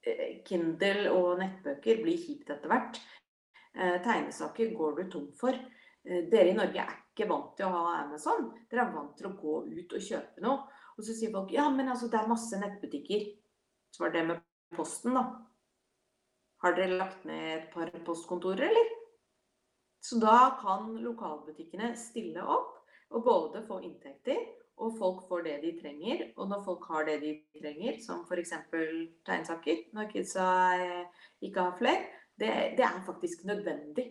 Kindle 0.47 1.12
og 1.14 1.38
nettbøker 1.39 2.01
blir 2.04 2.20
kjipt 2.20 2.51
etter 2.54 2.72
hvert. 2.72 2.99
Eh, 3.74 3.99
tegnesaker 4.04 4.74
går 4.78 4.97
du 4.99 5.04
tom 5.12 5.30
for. 5.38 5.56
Eh, 6.04 6.26
dere 6.32 6.51
i 6.51 6.58
Norge 6.58 6.84
er 6.84 6.97
ikke 7.14 7.30
vant 7.30 7.54
til 7.58 7.68
å 7.68 7.74
ha 7.74 7.99
Amazon. 8.01 8.49
Dere 8.70 8.86
er 8.86 8.95
vant 8.95 9.16
til 9.18 9.30
å 9.30 9.36
gå 9.38 9.56
ut 9.70 9.95
og 9.95 10.08
kjøpe 10.10 10.43
noe. 10.45 10.68
Og 10.97 11.08
så 11.08 11.16
sier 11.18 11.32
folk 11.34 11.54
ja, 11.56 11.70
men 11.74 11.89
altså 11.89 12.10
det 12.12 12.20
er 12.20 12.30
masse 12.30 12.60
nettbutikker. 12.60 13.30
Så 13.93 14.06
var 14.06 14.14
det 14.14 14.26
med 14.28 14.43
posten, 14.76 15.16
da. 15.18 15.24
Har 16.64 16.76
dere 16.78 16.99
lagt 16.99 17.26
ned 17.28 17.47
et 17.58 17.72
par 17.74 17.89
postkontorer, 18.06 18.70
eller? 18.70 18.91
Så 20.04 20.20
da 20.20 20.58
kan 20.60 20.91
lokalbutikkene 20.99 21.93
stille 21.95 22.43
opp 22.43 22.82
og 23.14 23.24
både 23.24 23.62
få 23.68 23.80
inntekter 23.86 24.41
og 24.82 24.97
folk 24.97 25.28
får 25.30 25.45
det 25.47 25.55
de 25.63 25.71
trenger. 25.82 26.26
Og 26.38 26.49
når 26.49 26.63
folk 26.65 26.88
har 26.89 27.05
det 27.07 27.19
de 27.21 27.34
trenger, 27.59 27.99
som 28.01 28.24
f.eks. 28.26 28.53
tegnsaker, 29.26 29.86
når 29.93 30.09
kidsa 30.11 30.47
ikke 31.41 31.67
har 31.67 31.78
flere, 31.78 32.03
det, 32.39 32.51
det, 32.78 32.86
er 32.86 33.05
faktisk 33.05 33.45
nødvendig 33.45 34.07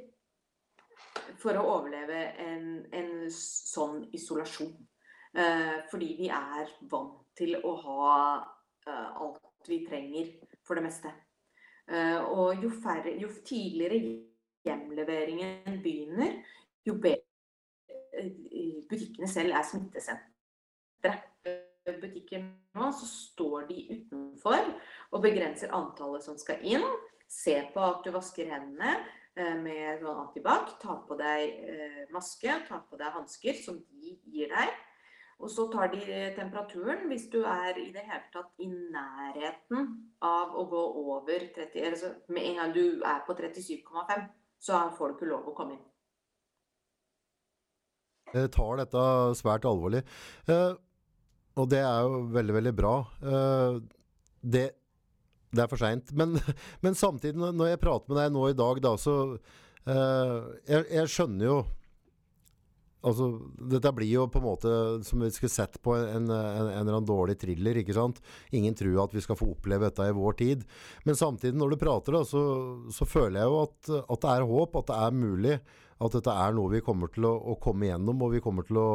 for 1.43 1.59
å 1.59 1.67
overleve 1.79 2.21
en, 2.45 2.67
en 2.95 3.13
sånn 3.35 4.05
isolasjon. 4.15 4.73
Eh, 5.33 5.79
fordi 5.91 6.13
vi 6.21 6.29
er 6.31 6.71
vant 6.93 7.19
til 7.39 7.57
å 7.57 7.75
ha 7.83 8.09
eh, 8.87 9.23
alt 9.25 9.69
vi 9.69 9.81
trenger 9.87 10.31
for 10.63 10.79
det 10.79 10.87
meste. 10.87 11.11
Eh, 11.91 12.21
og 12.21 12.63
jo, 12.63 12.71
færre, 12.85 13.17
jo 13.19 13.33
tidligere 13.43 13.99
hjemleveringen 14.63 15.81
begynner, 15.83 16.39
jo 16.87 16.95
bedre 17.03 17.27
butikkene 18.87 19.27
selv 19.31 19.57
er 19.57 19.65
smittesentre. 21.03 21.29
Butikker 21.83 22.45
nå 22.79 22.93
så 22.95 23.07
står 23.11 23.65
de 23.67 23.81
utenfor 23.91 24.69
og 25.11 25.25
begrenser 25.25 25.73
antallet 25.75 26.23
som 26.23 26.37
skal 26.39 26.63
inn. 26.63 26.85
Se 27.27 27.57
på 27.75 27.83
at 27.83 28.05
du 28.05 28.13
vasker 28.15 28.47
hendene 28.53 28.93
eh, 29.35 29.57
med 29.59 29.99
sånn 29.99 30.21
antibac. 30.23 30.77
Ta 30.79 31.01
på 31.09 31.17
deg 31.19 31.67
eh, 31.67 32.01
maske, 32.15 32.55
ta 32.69 32.79
på 32.87 33.01
deg 33.01 33.17
hansker 33.17 33.59
som 33.59 33.81
de 33.91 34.15
gir 34.31 34.53
deg. 34.53 34.71
Og 35.43 35.51
så 35.51 35.67
tar 35.73 35.91
de 35.91 36.05
temperaturen 36.37 37.09
hvis 37.11 37.27
du 37.33 37.41
er 37.43 37.75
i 37.83 37.89
det 37.91 38.05
hele 38.07 38.29
tatt 38.31 38.63
i 38.63 38.69
nærheten 38.71 39.89
av 40.23 40.55
å 40.55 40.69
gå 40.71 40.83
over 41.03 41.49
30 41.57 41.89
altså 41.89 42.13
Med 42.31 42.47
en 42.47 42.61
gang 42.61 42.77
du 42.77 43.03
er 43.03 43.25
på 43.27 43.35
37,5, 43.35 44.29
så 44.63 44.85
får 44.95 45.09
du 45.09 45.19
ikke 45.19 45.33
lov 45.33 45.51
å 45.51 45.57
komme 45.59 45.75
inn. 45.75 45.83
Jeg 48.33 48.55
tar 48.55 48.79
dette 48.79 49.03
svært 49.37 49.67
alvorlig. 49.69 50.07
Og 51.61 51.69
det 51.73 51.83
er 51.85 52.07
jo 52.07 52.23
veldig, 52.33 52.55
veldig 52.61 52.73
bra. 52.77 52.95
Uh, 53.21 53.83
det, 54.41 54.71
det, 55.53 55.61
er 55.65 55.69
for 55.71 55.81
seint. 55.83 56.13
Men, 56.19 56.39
men, 56.85 56.97
samtidig, 56.99 57.37
når 57.41 57.75
jeg 57.75 57.83
prater 57.83 58.13
med 58.13 58.23
deg 58.23 58.33
nå 58.35 58.49
i 58.49 58.59
dag, 58.59 58.83
da, 58.85 58.97
så 59.01 59.17
uh, 59.37 60.39
jeg, 60.69 60.89
jeg, 60.89 61.13
skjønner 61.13 61.49
jo 61.51 61.63
Altså, 63.03 63.25
dette 63.67 63.91
blir 63.97 64.07
jo 64.07 64.29
på 64.31 64.39
en 64.39 64.45
måte 64.45 64.73
som 65.03 65.25
vi 65.25 65.31
skulle 65.35 65.51
sett 65.51 65.81
på 65.83 65.97
en, 65.97 66.29
en, 66.29 66.29
en, 66.31 66.69
eller 66.71 66.93
annen 66.93 67.09
dårlig 67.09 67.35
thriller. 67.41 67.81
ikke 67.81 67.97
sant? 67.97 68.21
Ingen 68.55 68.77
tror 68.79 69.01
at 69.03 69.17
vi 69.17 69.23
skal 69.25 69.35
få 69.35 69.49
oppleve 69.57 69.89
dette 69.89 70.07
i 70.07 70.15
vår 70.15 70.37
tid. 70.39 70.63
Men 71.03 71.19
samtidig, 71.19 71.57
når 71.59 71.75
du 71.75 71.81
prater, 71.81 72.15
da, 72.15 72.21
så, 72.23 72.43
så 72.95 73.09
føler 73.11 73.41
jeg 73.41 73.51
jo 73.51 73.57
at, 73.65 73.91
at, 74.05 74.21
det 74.23 74.37
er 74.37 74.47
håp, 74.53 74.79
at 74.79 74.93
det 74.93 75.01
er 75.01 75.19
mulig 75.19 75.57
at 76.03 76.15
dette 76.15 76.37
er 76.45 76.55
noe 76.55 76.71
vi 76.73 76.83
kommer 76.87 77.11
til 77.11 77.27
å, 77.27 77.35
å 77.53 77.59
komme 77.63 77.91
gjennom, 77.91 78.23
og 78.23 78.37
vi 78.37 78.43
kommer 78.45 78.67
til 78.71 78.79
å, 78.79 78.89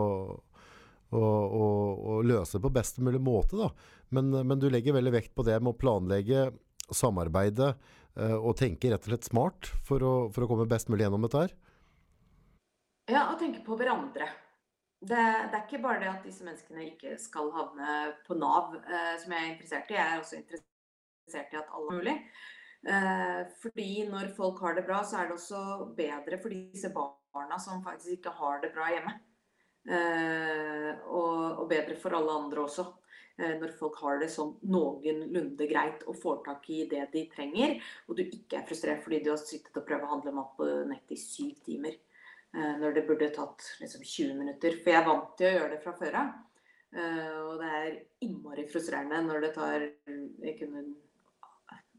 å, 1.15 1.23
og, 1.23 2.25
løse 2.27 2.61
på 2.63 2.71
best 2.73 2.99
mulig 3.03 3.21
måte. 3.23 3.69
Men, 4.09 4.31
men, 4.31 4.57
du 4.59 4.69
legger 4.71 4.97
veldig 4.97 5.13
vekt 5.15 5.35
på 5.35 5.45
det 5.47 5.59
med 5.61 5.73
å 5.73 5.79
planlegge, 5.79 6.49
samarbeide 6.87 7.73
eh, 8.15 8.35
og 8.37 8.57
tenke 8.59 8.91
rett 8.91 9.03
og 9.03 9.11
slett 9.11 9.27
smart 9.27 9.71
for 9.87 10.03
å, 10.03 10.13
for 10.31 10.45
å 10.45 10.49
komme 10.51 10.67
best 10.69 10.91
mulig 10.91 11.05
gjennom 11.05 11.25
dette 11.27 11.45
her. 11.45 11.55
Ja, 13.07 13.29
og 13.31 13.39
tenke 13.39 13.63
på 13.63 13.77
hverandre. 13.79 14.27
Det, 14.97 15.15
det, 15.15 15.53
er 15.53 15.63
ikke 15.63 15.83
bare 15.83 16.01
det 16.01 16.09
at 16.09 16.23
disse 16.25 16.45
menneskene 16.45 16.87
ikke 16.89 17.17
skal 17.21 17.51
havne 17.53 17.97
på 18.25 18.35
Nav, 18.39 18.73
eh, 18.81 19.13
som 19.21 19.35
jeg 19.35 19.43
er 19.43 19.51
interessert 19.51 19.91
i. 19.91 19.99
Jeg 19.99 20.13
er 20.13 20.23
også 20.23 20.39
interessert 20.39 21.53
i 21.53 21.59
at 21.59 21.75
alle 21.75 21.91
er 21.91 21.99
mulig. 22.01 22.15
Eh, 22.87 23.41
fordi 23.61 23.91
når 24.09 24.31
folk 24.37 24.61
har 24.63 24.77
det 24.77 24.85
bra, 24.87 25.03
så 25.05 25.21
er 25.21 25.29
det 25.29 25.37
også 25.37 25.61
bedre 25.97 26.39
for 26.41 26.53
disse 26.53 26.91
barna 26.93 27.59
som 27.61 27.83
faktisk 27.85 28.19
ikke 28.19 28.35
har 28.39 28.61
det 28.63 28.73
bra 28.75 28.89
hjemme. 28.93 29.13
Eh, 29.87 30.89
og, 31.07 31.61
og 31.61 31.67
bedre 31.69 31.95
for 31.99 32.15
alle 32.17 32.33
andre 32.41 32.63
også. 32.65 32.85
Eh, 33.37 33.53
når 33.61 33.75
folk 33.79 33.99
har 34.01 34.19
det 34.21 34.29
sånn 34.33 34.55
noenlunde 34.67 35.67
greit 35.69 36.03
og 36.09 36.17
får 36.19 36.41
tak 36.47 36.67
i 36.73 36.81
det 36.91 37.05
de 37.13 37.23
trenger, 37.31 37.77
og 38.07 38.17
du 38.17 38.25
ikke 38.25 38.59
er 38.59 38.67
frustrert 38.67 39.03
fordi 39.05 39.21
du 39.23 39.31
har 39.31 39.39
sittet 39.41 39.77
og 39.77 39.87
prøvd 39.87 40.07
å 40.07 40.11
handle 40.15 40.35
mat 40.35 40.53
på 40.57 40.67
nett 40.91 41.15
i 41.15 41.19
syv 41.21 41.55
timer. 41.67 41.97
Når 42.57 42.93
det 42.95 43.01
burde 43.05 43.27
tatt 43.35 43.61
liksom 43.81 44.01
20 44.07 44.37
minutter. 44.39 44.77
For 44.79 44.89
jeg 44.89 44.97
er 44.97 45.05
vant 45.05 45.33
til 45.37 45.49
å 45.49 45.51
gjøre 45.51 45.71
det 45.73 45.79
fra 45.83 45.91
før 45.99 46.15
av. 46.17 46.29
Og 47.43 47.59
det 47.59 47.71
er 47.75 47.97
innmari 48.23 48.63
frustrerende 48.71 49.19
når 49.27 49.43
det 49.43 49.49
tar 49.53 49.83
Jeg 49.83 50.53
kunne 50.61 50.85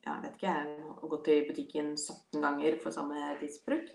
jeg 0.09 0.23
vet 0.25 0.39
ikke, 0.39 0.55
jeg 0.55 0.87
har 0.89 1.11
gått 1.13 1.29
i 1.29 1.37
butikken 1.51 1.91
17 1.93 2.41
ganger 2.41 2.79
for 2.83 2.97
samme 2.97 3.29
tidsbruk. 3.43 3.91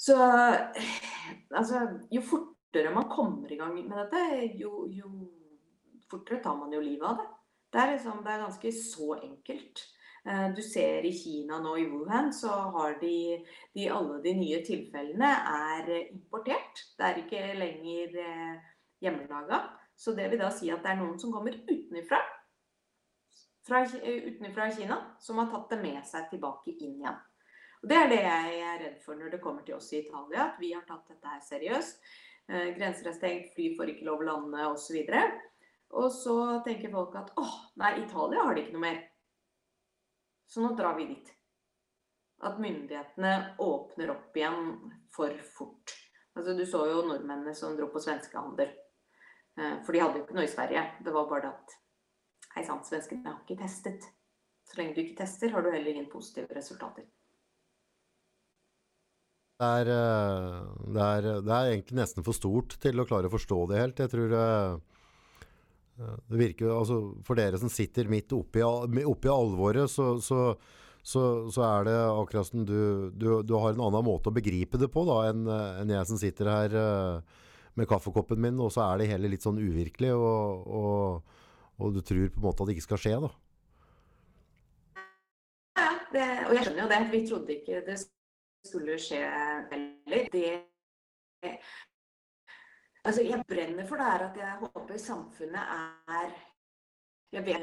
Så 0.00 0.16
altså, 0.16 1.82
jo 2.10 2.22
fortere 2.70 2.94
man 2.94 3.08
kommer 3.08 3.52
i 3.52 3.56
gang 3.56 3.74
med 3.74 3.98
dette, 3.98 4.54
jo, 4.54 4.86
jo 4.88 5.08
fortere 6.10 6.42
tar 6.42 6.56
man 6.56 6.72
jo 6.72 6.80
livet 6.80 7.08
av 7.08 7.16
det. 7.16 7.26
Det 7.70 7.78
er, 7.78 7.92
liksom, 7.92 8.22
det 8.24 8.32
er 8.32 8.44
ganske 8.44 8.72
så 8.72 9.14
enkelt. 9.22 9.82
Eh, 10.26 10.48
du 10.54 10.62
ser 10.62 11.06
i 11.06 11.12
Kina 11.12 11.60
nå, 11.62 11.76
i 11.78 11.86
Wuhan, 11.86 12.32
så 12.32 12.48
har 12.48 12.98
de, 13.00 13.44
de 13.74 13.88
alle 13.90 14.20
de 14.22 14.34
nye 14.34 14.62
tilfellene 14.66 15.30
er 15.52 15.90
importert. 16.10 16.82
Det 16.98 17.06
er 17.06 17.22
ikke 17.22 17.44
lenger 17.58 18.18
eh, 18.24 18.70
hjemmelaga. 19.02 19.62
Så 19.96 20.14
det 20.16 20.30
vil 20.32 20.40
da 20.40 20.50
si 20.50 20.70
at 20.70 20.82
det 20.82 20.94
er 20.94 21.00
noen 21.00 21.18
som 21.20 21.32
kommer 21.32 21.54
utenfra 21.68 22.20
fra, 23.66 23.82
utenfra 23.84 24.70
Kina 24.72 24.96
som 25.20 25.38
har 25.38 25.50
tatt 25.52 25.74
det 25.74 25.82
med 25.82 26.00
seg 26.08 26.30
tilbake 26.32 26.72
inn 26.72 26.96
igjen. 27.02 27.20
Og 27.82 27.88
Det 27.88 27.96
er 27.96 28.10
det 28.10 28.22
jeg 28.24 28.56
er 28.60 28.80
redd 28.82 28.98
for 29.04 29.16
når 29.16 29.34
det 29.34 29.40
kommer 29.44 29.62
til 29.64 29.76
oss 29.76 29.92
i 29.92 30.02
Italia, 30.02 30.50
at 30.50 30.58
vi 30.60 30.72
har 30.74 30.82
tatt 30.88 31.06
dette 31.08 31.28
her 31.28 31.44
seriøst. 31.44 32.02
Eh, 32.50 32.74
grenser 32.74 33.06
er 33.06 33.14
stengt, 33.14 33.52
fly 33.54 33.70
får 33.78 33.92
ikke 33.92 34.06
lov 34.08 34.24
å 34.24 34.26
lande 34.26 34.66
osv. 34.72 34.96
Og, 35.06 35.42
og 36.02 36.08
så 36.14 36.36
tenker 36.66 36.90
folk 36.90 37.14
at 37.20 37.30
åh, 37.38 37.56
nei, 37.78 37.92
Italia 38.02 38.46
har 38.46 38.56
de 38.56 38.64
ikke 38.64 38.74
noe 38.74 38.86
mer. 38.88 39.02
Så 40.50 40.64
nå 40.64 40.72
drar 40.78 40.96
vi 40.98 41.06
dit. 41.12 41.30
At 42.42 42.58
myndighetene 42.58 43.34
åpner 43.62 44.14
opp 44.16 44.36
igjen 44.36 44.72
for 45.14 45.36
fort. 45.54 45.94
Altså, 46.34 46.56
du 46.56 46.64
så 46.66 46.82
jo 46.88 47.04
nordmennene 47.06 47.54
som 47.54 47.76
dro 47.78 47.86
på 47.92 48.02
svenskehandel. 48.02 48.72
Eh, 49.60 49.76
for 49.86 49.94
de 49.94 50.02
hadde 50.02 50.18
jo 50.18 50.24
ikke 50.26 50.38
noe 50.40 50.48
i 50.48 50.50
Sverige. 50.50 50.82
Det 51.04 51.14
var 51.14 51.30
bare 51.30 51.46
det 51.46 51.54
at 51.54 51.78
Hei 52.50 52.64
sann, 52.66 52.80
svenskene 52.82 53.30
har 53.30 53.44
ikke 53.44 53.60
testet. 53.60 54.08
Så 54.66 54.80
lenge 54.80 54.96
du 54.96 55.04
ikke 55.04 55.20
tester, 55.20 55.52
har 55.54 55.62
du 55.62 55.68
heller 55.70 55.92
ingen 55.92 56.08
positive 56.10 56.50
resultater. 56.56 57.06
Det 59.60 59.68
er, 59.68 59.88
eh, 59.92 60.60
det, 60.88 61.06
er, 61.06 61.26
det 61.44 61.52
er, 61.52 61.70
egentlig 61.74 61.98
nesten 61.98 62.24
for 62.24 62.36
stort 62.36 62.78
til 62.80 63.02
å 63.02 63.04
klare 63.08 63.28
å 63.28 63.34
forstå 63.34 63.58
det 63.68 63.80
helt. 63.82 63.98
Jeg 64.00 64.12
tror 64.14 64.36
eh, 64.38 64.76
eh, 66.00 66.14
det 66.32 66.40
virker 66.40 66.72
altså 66.72 67.00
For 67.26 67.36
dere 67.36 67.60
som 67.60 67.72
sitter 67.72 68.08
midt 68.08 68.32
oppi, 68.32 68.64
oppi 68.64 69.28
alvoret, 69.28 69.90
så, 69.92 70.14
så, 70.24 70.54
så, 71.02 71.24
så, 71.52 71.66
er 71.66 71.90
det 71.90 71.98
akkurat 72.08 72.48
som 72.48 72.64
du, 72.64 73.10
du, 73.12 73.26
du, 73.44 73.54
har 73.60 73.74
en 73.74 73.84
annen 73.90 74.06
måte 74.06 74.32
å 74.32 74.38
begripe 74.38 74.80
det 74.80 74.88
på 74.92 75.04
da, 75.08 75.18
enn, 75.28 75.44
en 75.50 75.92
jeg 75.92 76.08
som 76.08 76.20
sitter 76.20 76.48
her 76.48 76.78
med 77.76 77.88
kaffekoppen 77.88 78.40
min, 78.40 78.64
og 78.64 78.72
så 78.72 78.88
er 78.88 79.02
det 79.02 79.12
hele 79.12 79.28
litt 79.30 79.44
sånn 79.44 79.60
uvirkelig. 79.60 80.16
og, 80.16 80.72
og 80.80 81.36
og 81.80 81.94
du 81.96 82.02
tror 82.04 82.28
på 82.28 82.40
en 82.40 82.44
måte 82.44 82.62
at 82.62 82.68
det 82.68 82.76
ikke 82.76 82.88
skal 82.90 83.00
skje, 83.00 83.18
da. 83.24 83.30
Det, 86.10 86.24
og 86.48 86.56
jeg 86.56 86.66
skjønner 86.66 86.82
jo 86.82 86.88
det. 86.90 86.98
Vi 87.12 87.20
trodde 87.28 87.54
ikke 87.54 87.82
det 87.86 87.96
skulle 88.66 88.98
skje 89.00 89.20
heller. 89.70 90.26
Det 90.32 90.50
Altså, 93.04 93.22
jeg 93.24 93.40
brenner 93.48 93.86
for 93.88 93.96
det 93.96 94.06
her 94.06 94.22
at 94.26 94.36
jeg 94.36 94.56
håper 94.60 94.96
samfunnet 95.00 95.60
er 96.12 96.34
Jeg 97.32 97.46
vet 97.46 97.62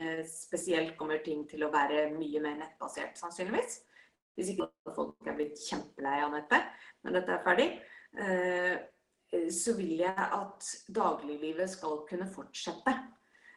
eh, 0.00 0.22
spesielt 0.26 0.96
kommer 0.96 1.18
ting 1.24 1.42
til 1.50 1.64
å 1.66 1.72
være 1.72 2.06
mye 2.14 2.40
mer 2.40 2.56
nettbasert, 2.56 3.18
sannsynligvis. 3.18 3.80
Hvis 4.38 4.52
ikke 4.54 4.68
folk 4.94 5.26
er 5.26 5.34
blitt 5.36 5.58
kjempelei 5.58 6.20
av 6.22 6.30
nettet 6.32 6.70
når 7.02 7.18
dette 7.18 7.34
er 7.34 7.44
ferdig. 7.44 7.68
Eh, 8.22 8.76
så 9.50 9.74
vil 9.76 9.98
jeg 10.00 10.28
at 10.38 10.70
dagliglivet 10.94 11.70
skal 11.70 12.04
kunne 12.08 12.30
fortsette. 12.30 12.94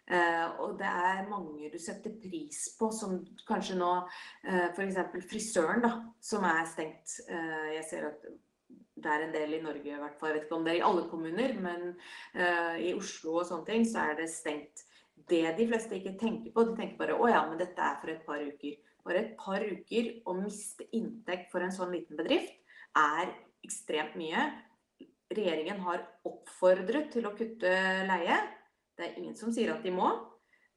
Uh, 0.04 0.60
og 0.60 0.74
det 0.80 0.88
er 0.90 1.28
mange 1.30 1.70
du 1.72 1.78
setter 1.80 2.12
pris 2.20 2.66
på, 2.76 2.90
som 2.92 3.22
kanskje 3.48 3.78
nå 3.80 3.92
uh, 4.04 4.66
f.eks. 4.74 4.98
frisøren, 5.30 5.84
da, 5.84 5.94
som 6.20 6.44
er 6.48 6.66
stengt. 6.68 7.20
Uh, 7.30 7.70
jeg 7.78 7.86
ser 7.88 8.10
at 8.10 8.26
det 9.04 9.12
er 9.12 9.26
en 9.26 9.36
del 9.36 9.56
i 9.58 9.62
Norge, 9.64 9.88
i 9.88 10.02
hvert 10.02 10.18
fall. 10.20 10.34
Jeg 10.34 10.42
vet 10.42 10.48
ikke 10.48 10.58
om 10.58 10.68
det 10.68 10.74
er 10.74 10.82
i 10.82 10.88
alle 10.88 11.06
kommuner, 11.10 11.54
men 11.60 11.82
i 12.80 12.92
Oslo 12.94 13.40
og 13.42 13.48
sånne 13.50 13.66
ting, 13.68 13.88
så 13.90 14.04
er 14.06 14.20
det 14.20 14.28
stengt. 14.32 14.84
Det 15.28 15.42
de 15.58 15.66
fleste 15.68 15.98
ikke 15.98 16.14
tenker 16.22 16.54
på, 16.54 16.64
de 16.68 16.76
tenker 16.78 17.00
bare 17.02 17.18
å 17.18 17.28
ja, 17.28 17.42
men 17.50 17.60
dette 17.60 17.84
er 17.84 17.98
for 18.00 18.14
et 18.14 18.22
par 18.28 18.44
uker. 18.44 18.78
Bare 19.04 19.24
et 19.26 19.34
par 19.40 19.66
uker 19.66 20.12
å 20.30 20.38
miste 20.38 20.86
inntekt 20.96 21.50
for 21.52 21.66
en 21.66 21.74
sånn 21.74 21.92
liten 21.92 22.20
bedrift 22.20 22.54
er 23.02 23.34
ekstremt 23.66 24.16
mye 24.20 24.46
regjeringen 25.34 25.82
har 25.86 26.04
oppfordret 26.28 27.12
til 27.14 27.28
å 27.28 27.34
kutte 27.38 27.72
leie. 28.08 28.38
Det 28.98 29.06
er 29.06 29.20
ingen 29.20 29.36
som 29.38 29.54
sier 29.54 29.74
at 29.74 29.86
de 29.86 29.94
må. 29.94 30.10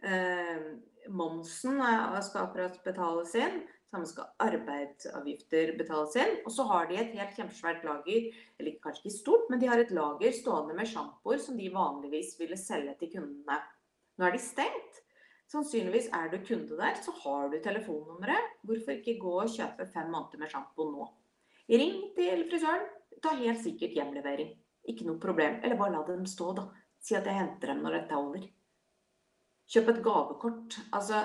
Eh, 0.05 0.69
momsen 1.13 1.81
skal 2.25 2.47
akkurat 2.47 2.79
betales 2.85 3.35
inn. 3.39 3.63
Samme 3.87 4.09
skal 4.11 4.33
arbeidsavgifter 4.43 5.77
betales 5.79 6.17
inn. 6.19 6.35
Og 6.45 6.53
så 6.53 6.67
har 6.71 6.89
de 6.89 6.99
et 6.99 7.15
helt 7.15 7.39
kjempesvært 7.39 7.85
lager, 7.87 8.31
eller 8.59 8.79
kanskje 8.83 9.07
ikke 9.07 9.19
stort, 9.19 9.51
men 9.51 9.63
de 9.63 9.71
har 9.71 9.83
et 9.83 9.95
lager 9.95 10.35
stående 10.35 10.75
med 10.77 10.91
sjampoer 10.91 11.43
som 11.43 11.59
de 11.59 11.71
vanligvis 11.73 12.35
ville 12.41 12.59
selge 12.61 12.97
til 13.01 13.13
kundene. 13.15 13.61
Nå 14.17 14.27
er 14.27 14.35
de 14.35 14.43
stengt. 14.43 15.03
Sannsynligvis 15.47 16.09
er 16.17 16.27
du 16.33 16.41
kunde 16.43 16.75
der, 16.75 16.97
så 16.99 17.13
har 17.23 17.53
du 17.53 17.61
telefonnummeret. 17.63 18.57
Hvorfor 18.67 18.97
ikke 18.97 19.21
gå 19.23 19.35
og 19.45 19.53
kjøpe 19.53 19.87
fem 19.93 20.11
måneder 20.11 20.43
med 20.43 20.51
sjampo 20.51 20.89
nå? 20.91 21.07
Ring 21.71 22.01
til 22.17 22.43
frisøren, 22.51 22.89
ta 23.23 23.37
helt 23.39 23.63
sikkert 23.63 23.95
hjemlevering. 23.95 24.51
Ikke 24.91 25.07
noe 25.07 25.23
problem. 25.23 25.61
Eller 25.63 25.79
bare 25.79 25.95
la 25.95 26.03
dem 26.09 26.27
stå, 26.27 26.51
da. 26.59 26.67
Si 27.07 27.15
at 27.15 27.27
jeg 27.29 27.39
henter 27.39 27.71
dem 27.71 27.85
når 27.85 28.01
dette 28.01 28.17
er 28.17 28.23
over. 28.23 28.47
Kjøp 29.71 29.91
et 29.93 30.03
gavekort. 30.03 30.79
Altså, 30.95 31.23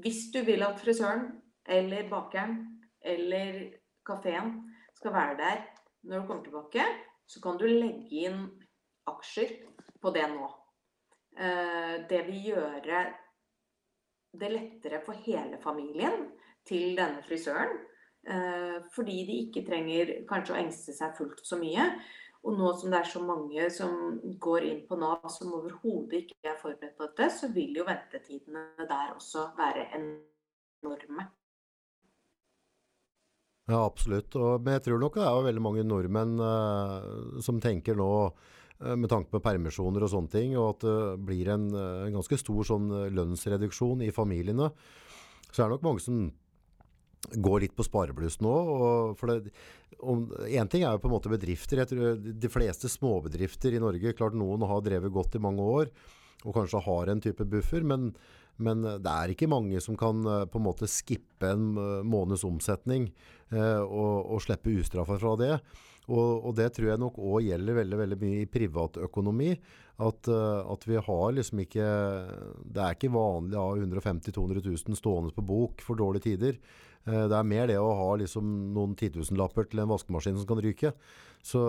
hvis 0.00 0.30
du 0.32 0.40
vil 0.46 0.64
at 0.64 0.80
frisøren 0.80 1.28
eller 1.68 2.08
bakeren 2.08 2.56
eller 3.00 3.60
kafeen 4.06 4.54
skal 4.96 5.12
være 5.12 5.36
der 5.40 5.62
når 6.02 6.20
du 6.20 6.26
kommer 6.26 6.44
tilbake, 6.44 6.84
så 7.28 7.40
kan 7.42 7.58
du 7.60 7.66
legge 7.68 8.24
inn 8.24 8.46
aksjer 9.10 9.52
på 10.00 10.12
det 10.14 10.24
nå. 10.32 10.48
Eh, 11.36 11.96
det 12.08 12.24
vil 12.26 12.46
gjøre 12.50 13.04
det 14.40 14.50
lettere 14.50 15.00
for 15.04 15.20
hele 15.26 15.60
familien 15.62 16.30
til 16.66 16.96
denne 16.96 17.22
frisøren. 17.26 17.76
Eh, 18.28 18.80
fordi 18.94 19.18
de 19.28 19.36
ikke 19.46 19.64
trenger 19.68 20.14
kanskje 20.28 20.56
å 20.56 20.60
engste 20.60 20.96
seg 20.96 21.14
fullt 21.16 21.44
så 21.46 21.58
mye. 21.60 21.86
Og 22.40 22.56
nå 22.56 22.70
som 22.80 22.92
det 22.92 23.02
er 23.02 23.08
så 23.10 23.20
mange 23.20 23.66
som 23.74 23.96
går 24.40 24.64
inn 24.64 24.80
på 24.88 24.96
Nav 25.00 25.26
som 25.32 25.52
overhodet 25.58 26.22
ikke 26.22 26.54
er 26.54 26.56
forberedt 26.60 26.96
på 26.96 27.08
dette, 27.10 27.28
så 27.36 27.50
vil 27.52 27.76
jo 27.76 27.84
ventetidene 27.84 28.86
der 28.88 29.12
også 29.12 29.50
være 29.58 29.90
enorme. 29.98 31.26
Ja, 33.70 33.84
absolutt. 33.84 34.34
Og, 34.40 34.64
men 34.64 34.78
jeg 34.78 34.86
tror 34.88 35.02
nok 35.02 35.20
det 35.20 35.26
er 35.26 35.36
jo 35.36 35.44
veldig 35.46 35.62
mange 35.62 35.84
nordmenn 35.86 36.40
uh, 36.40 37.36
som 37.44 37.60
tenker 37.62 37.98
nå 37.98 38.10
uh, 38.24 38.94
med 38.96 39.10
tanke 39.12 39.30
på 39.30 39.42
permisjoner 39.44 40.06
og 40.06 40.10
sånne 40.10 40.32
ting, 40.32 40.56
og 40.56 40.72
at 40.72 40.86
det 40.88 40.98
blir 41.28 41.52
en, 41.52 41.68
en 41.76 42.16
ganske 42.16 42.40
stor 42.40 42.66
sånn 42.72 42.88
lønnsreduksjon 43.14 44.06
i 44.08 44.14
familiene. 44.16 44.72
Så 45.50 45.60
er 45.60 45.68
det 45.68 45.76
nok 45.76 45.86
mange 45.90 46.02
som 46.02 46.24
går 47.36 47.66
litt 47.66 47.74
på 47.76 47.84
sparebluss 47.84 48.38
nå. 48.40 48.54
For 49.20 49.34
en 49.34 50.70
ting 50.72 50.84
er 50.84 50.94
jo 50.94 51.02
på 51.02 51.10
en 51.10 51.16
måte 51.16 51.32
bedrifter. 51.32 51.82
Jeg 51.82 51.90
tror 51.90 52.16
De 52.16 52.52
fleste 52.52 52.88
småbedrifter 52.88 53.76
i 53.76 53.82
Norge 53.82 54.14
klart 54.16 54.38
Noen 54.38 54.64
har 54.66 54.80
drevet 54.86 55.12
godt 55.12 55.36
i 55.36 55.42
mange 55.42 55.66
år 55.80 55.92
og 56.46 56.56
kanskje 56.56 56.82
har 56.86 57.10
en 57.10 57.20
type 57.22 57.44
buffer. 57.48 57.84
Men, 57.86 58.10
men 58.62 58.82
det 58.84 59.12
er 59.12 59.34
ikke 59.34 59.50
mange 59.50 59.80
som 59.84 59.98
kan 60.00 60.24
eh, 60.24 60.46
på 60.50 60.60
en 60.60 60.66
måte 60.66 60.88
skippe 60.90 61.52
en 61.52 61.70
eh, 61.76 62.00
måneds 62.06 62.46
omsetning 62.48 63.10
eh, 63.52 63.80
og, 63.82 64.32
og 64.34 64.42
slippe 64.44 64.74
ustraffa 64.80 65.20
fra 65.20 65.36
det. 65.40 65.54
Og, 66.10 66.46
og, 66.48 66.54
det 66.58 66.72
tror 66.74 66.88
jeg 66.90 66.98
nok 66.98 67.20
òg 67.22 67.44
gjelder 67.46 67.76
veldig, 67.76 67.98
veldig 68.00 68.16
mye 68.18 68.42
i 68.42 68.50
privatøkonomi. 68.50 69.54
At, 70.00 70.30
at, 70.32 70.84
vi 70.88 70.96
har 70.96 71.32
liksom 71.36 71.58
ikke 71.60 71.86
Det 72.72 72.80
er 72.80 72.94
ikke 72.94 73.10
vanlig 73.12 73.58
å 73.60 73.66
ha 73.66 73.74
150 73.76 74.32
000-200 74.32 74.62
000 74.64 74.96
stående 74.96 75.34
på 75.36 75.44
bok 75.44 75.84
for 75.84 76.00
dårlige 76.00 76.24
tider. 76.30 76.56
Eh, 77.08 77.26
det 77.30 77.36
er 77.36 77.48
mer 77.48 77.70
det 77.70 77.78
å 77.80 77.94
ha 77.96 78.10
liksom 78.20 78.44
noen 78.74 78.94
titusenlapper 78.98 79.70
til 79.70 79.82
en 79.82 79.90
vaskemaskin 79.92 80.38
som 80.38 80.48
kan 80.48 80.60
ryke. 80.62 80.92
Så, 81.40 81.60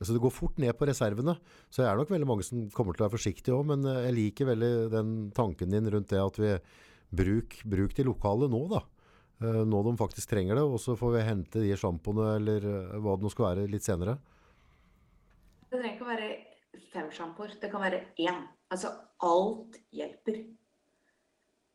så, 0.00 0.14
det 0.14 0.22
går 0.22 0.32
fort 0.32 0.56
ned 0.62 0.72
på 0.78 0.88
reservene. 0.88 1.36
Så 1.68 1.82
jeg 1.82 1.90
er 1.90 2.00
nok 2.00 2.12
veldig 2.14 2.28
mange 2.28 2.46
som 2.46 2.64
kommer 2.72 2.96
til 2.96 3.04
å 3.04 3.08
være 3.08 3.16
forsiktige 3.18 3.56
òg, 3.56 3.66
men 3.74 3.84
eh, 3.90 4.06
jeg 4.08 4.18
liker 4.18 4.50
veldig 4.54 4.72
den 4.94 5.14
tanken 5.36 5.74
din 5.74 5.90
rundt 5.92 6.12
det 6.12 6.22
at 6.22 6.40
vi 6.40 6.54
bruk, 7.14 7.58
bruk 7.68 7.96
de 7.96 8.06
lokale 8.08 8.48
nå, 8.50 8.62
da. 8.72 8.80
Eh, 9.44 9.60
nå 9.68 9.82
de 9.84 9.96
faktisk 10.00 10.32
trenger 10.32 10.60
det, 10.60 10.64
og 10.64 10.80
så 10.80 10.96
får 10.98 11.18
vi 11.18 11.26
hente 11.28 11.66
de 11.66 11.76
sjampoene 11.78 12.32
eller 12.38 12.70
hva 13.04 13.18
det 13.18 13.26
nå 13.26 13.34
skal 13.34 13.50
være, 13.50 13.68
litt 13.70 13.86
senere. 13.86 14.16
Det 15.68 15.76
trenger 15.76 15.96
ikke 15.96 16.06
å 16.06 16.12
være 16.14 16.32
fem 16.94 17.12
sjampoer. 17.12 17.56
Det 17.60 17.70
kan 17.72 17.82
være 17.82 18.04
én. 18.22 18.44
Altså 18.72 18.94
alt 19.26 19.76
hjelper. 19.94 20.40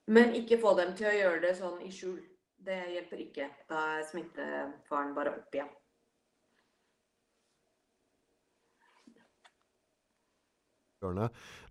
Men 0.09 0.33
ikke 0.33 0.57
få 0.61 0.73
dem 0.79 0.95
til 0.97 1.11
å 1.11 1.13
gjøre 1.13 1.41
det 1.43 1.55
sånn 1.59 1.81
i 1.85 1.91
skjul. 1.93 2.17
Det 2.65 2.79
hjelper 2.93 3.21
ikke. 3.23 3.47
Da 3.69 3.83
er 3.95 4.07
smittefaren 4.07 5.15
bare 5.15 5.35
opp 5.39 5.55
igjen. 5.55 5.71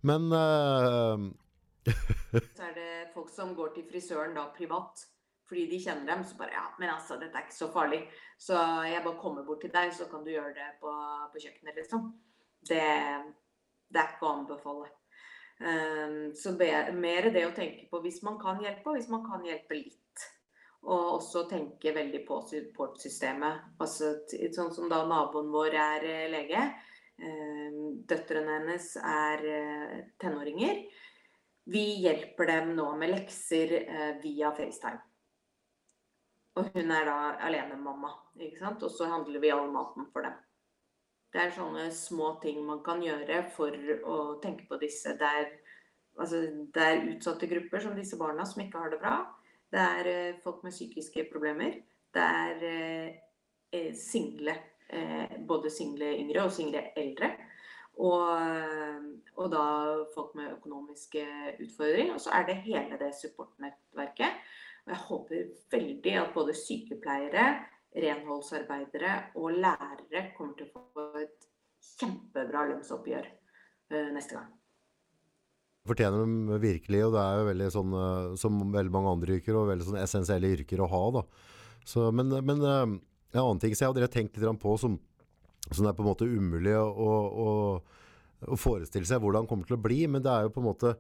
Men 0.09 0.33
uh... 0.33 1.29
Så 2.57 2.65
er 2.65 2.75
det 2.77 3.13
folk 3.15 3.29
som 3.33 3.55
går 3.57 3.75
til 3.77 3.87
frisøren 3.89 4.35
da 4.37 4.49
privat 4.57 5.05
fordi 5.49 5.65
de 5.71 5.81
kjenner 5.81 6.05
dem. 6.13 6.25
Så 6.25 6.37
bare 6.37 6.53
ja, 6.53 6.65
men 6.79 6.91
altså, 6.93 7.17
dette 7.21 7.37
er 7.37 7.47
ikke 7.47 7.57
så 7.57 7.71
farlig. 7.73 8.03
Så 8.39 8.57
jeg 8.85 9.03
bare 9.05 9.21
kommer 9.21 9.47
bort 9.47 9.63
til 9.65 9.73
deg, 9.73 9.93
så 9.97 10.05
kan 10.11 10.25
du 10.25 10.33
gjøre 10.33 10.53
det 10.57 10.69
på, 10.83 10.93
på 11.33 11.41
kjøkkenet, 11.45 11.79
liksom. 11.81 12.11
Det, 12.69 12.83
det 13.89 14.03
er 14.03 14.11
ikke 14.13 14.29
å 14.29 14.35
anbefale. 14.35 14.91
Um, 15.59 16.35
så 16.39 16.53
mer 16.55 17.31
det 17.35 17.47
å 17.49 17.55
tenke 17.57 17.89
på 17.91 17.99
hvis 18.05 18.21
man 18.23 18.37
kan 18.39 18.61
hjelpe, 18.63 18.91
og 18.91 18.99
hvis 18.99 19.09
man 19.11 19.25
kan 19.25 19.47
hjelpe 19.49 19.81
litt. 19.81 19.97
Og 20.87 21.19
også 21.19 21.43
tenke 21.51 21.93
veldig 21.95 22.21
på 22.29 22.39
supportsystemet. 22.47 23.75
Altså, 23.83 24.13
sånn 24.55 24.71
som 24.75 24.87
da 24.91 25.03
naboen 25.09 25.51
vår 25.53 25.75
er 25.75 26.07
eh, 26.07 26.29
lege. 26.31 26.63
Eh, 27.19 27.79
døtrene 28.09 28.61
hennes 28.61 28.93
er 29.03 29.45
eh, 29.51 29.97
tenåringer. 30.23 30.85
Vi 31.69 31.85
hjelper 32.05 32.49
dem 32.49 32.73
nå 32.79 32.87
med 32.97 33.13
lekser 33.13 33.75
via 34.23 34.55
FaceTime. 34.57 35.03
Og 36.57 36.71
hun 36.75 36.95
er 36.95 37.05
da 37.05 37.17
alenemamma. 37.45 38.15
Og 38.39 38.91
så 38.91 39.11
handler 39.11 39.43
vi 39.43 39.51
all 39.53 39.69
maten 39.75 40.07
for 40.15 40.25
dem. 40.25 40.39
Det 41.29 41.43
er 41.43 41.53
sånne 41.53 41.91
små 41.93 42.31
ting 42.41 42.63
man 42.65 42.81
kan 42.87 43.03
gjøre 43.05 43.43
for 43.53 43.75
å 44.09 44.17
tenke 44.41 44.65
på 44.71 44.79
disse. 44.81 45.13
Det 45.21 45.29
er, 45.43 45.51
altså, 46.17 46.41
det 46.73 46.87
er 46.87 47.05
utsatte 47.13 47.51
grupper 47.51 47.85
som 47.85 47.99
disse 47.99 48.17
barna 48.17 48.47
som 48.49 48.63
ikke 48.65 48.81
har 48.81 48.95
det 48.95 49.03
bra. 49.03 49.19
Det 49.73 49.81
er 49.81 50.09
eh, 50.13 50.37
folk 50.45 50.63
med 50.65 50.73
psykiske 50.73 51.27
problemer. 51.33 51.77
Det 52.15 52.25
er 52.25 52.65
eh, 52.69 53.15
eh, 53.73 53.95
single, 53.95 54.57
både 55.49 55.69
single 55.71 56.07
yngre 56.17 56.47
og 56.49 56.53
single 56.53 56.81
eldre. 56.97 57.29
Og, 58.01 58.31
og, 59.37 59.51
da 59.53 59.65
folk 60.15 60.31
med 60.39 60.55
økonomiske 60.55 61.25
utfordringer. 61.61 62.15
Og 62.15 62.21
så 62.25 62.31
er 62.39 62.47
det 62.49 62.63
hele 62.65 62.97
det 63.01 63.11
supportnettverket. 63.21 64.39
Og 64.87 64.95
jeg 64.95 65.03
håper 65.11 65.51
veldig 65.75 66.15
at 66.23 66.33
både 66.35 66.55
sykepleiere, 66.57 67.49
renholdsarbeidere 67.97 69.15
og 69.35 69.59
lærere 69.61 70.31
kommer 70.37 70.57
til 70.57 70.71
å 70.73 70.87
få 70.95 71.09
et 71.21 71.51
kjempebra 71.99 72.65
lønnsoppgjør 72.71 73.29
neste 74.15 74.37
gang 74.39 74.58
fortjener 75.89 76.25
de 76.25 76.61
virkelig, 76.63 77.03
og 77.07 77.15
det 77.15 77.25
er 77.25 77.41
jo 77.41 77.51
veldig 77.51 77.69
sånn, 77.75 77.99
eh, 77.99 78.33
som 78.41 78.59
veldig 78.75 78.95
mange 78.95 79.13
andre 79.17 79.37
yrker, 79.39 79.59
og 79.59 79.71
veldig 79.73 79.87
sånn 79.89 80.01
essensielle 80.03 80.55
yrker 80.57 80.83
å 80.83 80.91
ha. 80.93 81.05
da. 81.19 81.23
Så, 81.89 82.09
men, 82.15 82.33
men 82.45 82.65
eh, 82.65 82.83
en 83.35 83.45
annen 83.45 83.63
ting 83.63 83.77
som 83.77 83.87
jeg 83.87 83.95
hadde 83.95 84.11
tenkt 84.13 84.37
litt 84.39 84.63
på, 84.63 84.75
som, 84.81 84.99
som 85.71 85.87
er 85.89 85.97
på 85.97 86.05
en 86.05 86.11
måte 86.11 86.29
umulig 86.29 86.75
å, 86.79 86.89
å, 86.89 87.15
å, 88.49 88.59
forestille 88.61 89.09
seg 89.09 89.23
hvordan 89.23 89.47
det 89.47 89.53
kommer 89.53 89.69
til 89.69 89.79
å 89.79 89.85
bli, 89.85 90.03
men 90.11 90.25
det 90.25 90.35
er 90.35 90.47
jo 90.47 90.53
på 90.55 90.63
en 90.63 90.69
måte 90.69 90.93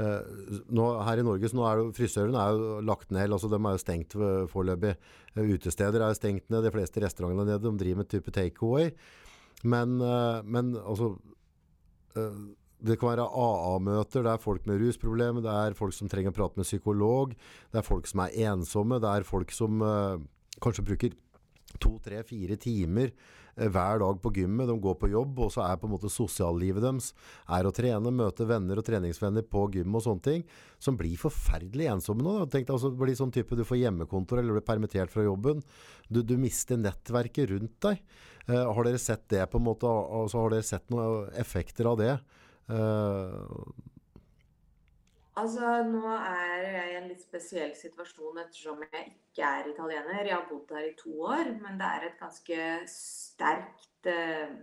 eh, 0.00 0.30
nå, 0.70 0.86
her 1.06 1.22
i 1.22 1.26
Norge 1.26 1.50
så 1.50 1.58
nå 1.58 1.66
er 1.68 1.80
jo 1.82 1.88
Frisøren 1.96 2.38
er 2.38 2.54
jo 2.54 2.78
lagt 2.86 3.10
ned, 3.14 3.30
altså 3.30 3.50
de 3.52 3.58
er 3.60 3.76
jo 3.76 3.82
stengt 3.82 4.16
foreløpig. 4.52 4.94
Utesteder 5.40 6.02
er 6.04 6.14
jo 6.14 6.20
stengt 6.20 6.46
ned, 6.48 6.64
de 6.66 6.74
fleste 6.74 7.02
restaurantene 7.04 7.48
nede, 7.50 7.64
de 7.66 7.82
driver 7.82 8.02
med 8.02 8.12
type 8.12 8.34
takeaway. 8.34 8.94
Men, 9.60 9.98
men 10.48 10.72
altså 10.80 11.10
det 12.80 12.96
kan 13.00 13.12
være 13.12 13.26
AA-møter, 13.28 14.24
det 14.24 14.34
er 14.34 14.42
folk 14.42 14.68
med 14.68 14.80
rusproblemer, 14.80 15.44
det 15.44 15.52
er 15.52 15.76
folk 15.78 15.96
som 15.96 16.08
trenger 16.10 16.32
å 16.32 16.36
prate 16.36 16.60
med 16.60 16.68
psykolog, 16.68 17.34
det 17.72 17.80
er 17.80 17.86
folk 17.86 18.08
som 18.08 18.24
er 18.24 18.38
ensomme, 18.50 19.00
det 19.02 19.10
er 19.10 19.28
folk 19.28 19.52
som 19.54 19.84
uh, 19.84 20.16
kanskje 20.64 20.86
bruker 20.88 21.18
to, 21.78 21.98
tre, 22.02 22.22
fire 22.26 22.56
timer 22.60 23.12
uh, 23.12 23.68
hver 23.68 24.00
dag 24.00 24.22
på 24.24 24.32
gymmet. 24.38 24.70
De 24.70 24.78
går 24.80 24.96
på 25.02 25.10
jobb, 25.12 25.42
og 25.44 25.52
så 25.52 25.66
er 25.66 25.76
på 25.80 25.90
en 25.90 25.94
måte 25.94 26.12
sosiallivet 26.12 26.82
deres 26.86 27.12
er 27.52 27.68
å 27.68 27.74
trene, 27.76 28.14
møte 28.16 28.48
venner 28.48 28.80
og 28.80 28.88
treningsvenner 28.88 29.44
på 29.44 29.66
gym 29.76 30.00
og 30.00 30.06
sånne 30.08 30.26
ting, 30.30 30.48
som 30.80 30.96
blir 30.98 31.20
forferdelig 31.20 31.92
ensomme 31.92 32.24
nå. 32.24 32.38
Tenk 32.48 32.64
deg 32.64 32.78
altså, 32.78 32.94
blir 32.96 33.18
sånn 33.18 33.34
type 33.34 33.60
Du 33.60 33.66
får 33.68 33.82
hjemmekontor 33.84 34.40
eller 34.40 34.56
blir 34.56 34.66
permittert 34.66 35.12
fra 35.12 35.28
jobben. 35.28 35.60
Du, 36.08 36.24
du 36.24 36.38
mister 36.40 36.80
nettverket 36.80 37.52
rundt 37.52 37.76
deg. 37.90 38.00
Uh, 38.48 38.72
har 38.72 38.84
dere 38.88 38.98
sett 38.98 39.28
det 39.30 39.44
på 39.52 39.60
en 39.60 39.68
måte, 39.68 39.84
altså, 39.86 40.46
har 40.46 40.56
dere 40.56 40.72
sett 40.72 40.88
noen 40.88 41.28
effekter 41.38 41.92
av 41.92 42.00
det? 42.00 42.14
Uh, 42.70 43.66
altså, 45.40 45.70
nå 45.88 46.04
er 46.14 46.66
jeg 46.66 46.90
i 46.92 46.98
en 47.00 47.08
litt 47.10 47.24
spesiell 47.24 47.72
situasjon 47.74 48.38
ettersom 48.44 48.84
jeg 48.86 49.08
ikke 49.10 49.48
er 49.48 49.70
italiener. 49.72 50.20
Jeg 50.22 50.36
har 50.36 50.46
bodd 50.50 50.70
her 50.76 50.90
i 50.90 50.98
to 50.98 51.14
år, 51.26 51.50
men 51.62 51.80
det 51.80 51.88
er 51.88 52.06
et 52.06 52.20
ganske 52.20 52.68
sterkt 52.92 54.10
uh, 54.12 54.54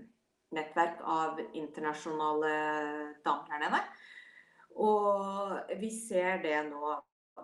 nettverk 0.55 1.03
av 1.03 1.41
internasjonale 1.49 2.53
damer 3.25 3.53
her 3.53 3.63
nede. 3.65 3.83
Og 4.77 5.75
vi 5.81 5.91
ser 5.91 6.39
det 6.45 6.57
nå 6.69 6.95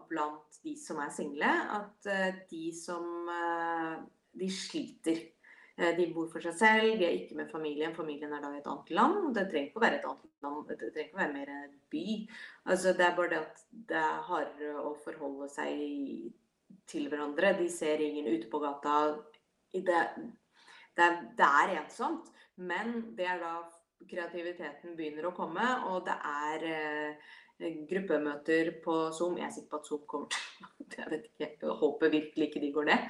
blant 0.07 0.61
de 0.63 0.77
som 0.79 0.99
er 1.03 1.11
single, 1.11 1.53
at 1.79 2.11
uh, 2.11 2.41
de 2.49 2.65
som 2.77 3.09
De 4.33 4.47
sliter 4.49 5.19
Eh, 5.19 5.32
de 5.73 6.05
bor 6.13 6.27
for 6.29 6.43
seg 6.45 6.53
selv, 6.53 6.99
de 6.99 7.05
er 7.07 7.15
ikke 7.17 7.37
med 7.39 7.49
familien. 7.49 7.95
Familien 7.97 8.33
er 8.35 8.43
da 8.43 8.51
i 8.53 8.59
et 8.59 8.69
annet 8.69 8.91
land. 8.93 9.31
Det 9.33 9.47
trenger 9.49 9.71
ikke 9.71 9.81
å 9.81 9.83
være 9.83 9.99
et 9.99 10.07
annet 10.09 10.45
land, 10.45 10.59
det 10.69 10.77
trenger 10.79 11.07
ikke 11.07 11.17
å 11.17 11.21
være 11.23 11.33
mer 11.33 11.51
en 11.55 11.75
by. 11.95 12.05
Altså, 12.67 12.93
det 12.97 13.07
er 13.07 13.15
bare 13.17 13.31
det 13.31 13.41
at 13.41 13.63
det 13.89 14.01
er 14.03 14.25
hardere 14.29 14.85
å 14.85 14.93
forholde 15.05 15.49
seg 15.49 15.83
til 16.93 17.09
hverandre. 17.09 17.55
De 17.57 17.69
ser 17.73 18.03
ingen 18.05 18.29
ute 18.29 18.51
på 18.51 18.61
gata. 18.61 18.97
Det, 19.73 19.83
det, 19.87 21.07
er, 21.07 21.17
det 21.39 21.49
er 21.63 21.77
ensomt, 21.79 22.29
men 22.61 22.99
det 23.17 23.25
er 23.33 23.41
da 23.41 23.55
kreativiteten 24.09 24.97
begynner 24.97 25.29
å 25.29 25.35
komme, 25.35 25.63
og 25.89 26.03
det 26.05 26.15
er 26.27 26.65
gruppemøter 27.89 28.71
på 28.83 28.95
Zoom. 29.15 29.37
Jeg 29.39 29.47
er 29.47 29.55
sikker 29.55 29.71
på 29.71 29.79
at 29.79 29.87
Zoom 29.89 30.03
kommer 30.07 30.29
til 30.31 30.43
Jeg 30.93 31.23
ikke, 31.23 31.47
jeg 31.61 31.75
håper 31.79 32.11
virkelig 32.11 32.47
ikke 32.47 32.61
de 32.61 32.71
går 32.73 32.85
ned. 32.89 33.05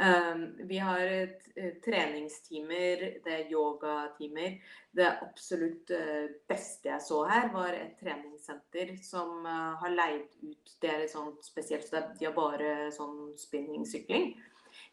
Um, 0.00 0.42
vi 0.68 0.78
har 0.80 1.02
eh, 1.04 1.74
treningstimer, 1.84 3.02
det 3.24 3.34
er 3.34 3.52
yogatimer. 3.52 4.56
Det 4.96 5.06
absolutt 5.10 5.92
eh, 5.92 6.30
beste 6.48 6.88
jeg 6.88 7.04
så 7.04 7.22
her, 7.28 7.50
var 7.52 7.76
et 7.76 7.98
treningssenter 8.00 8.94
som 9.04 9.44
eh, 9.44 9.76
har 9.82 9.92
leid 9.92 10.26
ut 10.46 10.74
Det 10.80 10.92
er 10.92 11.06
sånn 11.12 11.34
spesielt, 11.44 11.92
de 11.92 12.28
har 12.28 12.36
bare 12.36 12.90
sånn 12.96 13.34
spinningsykling. 13.40 14.32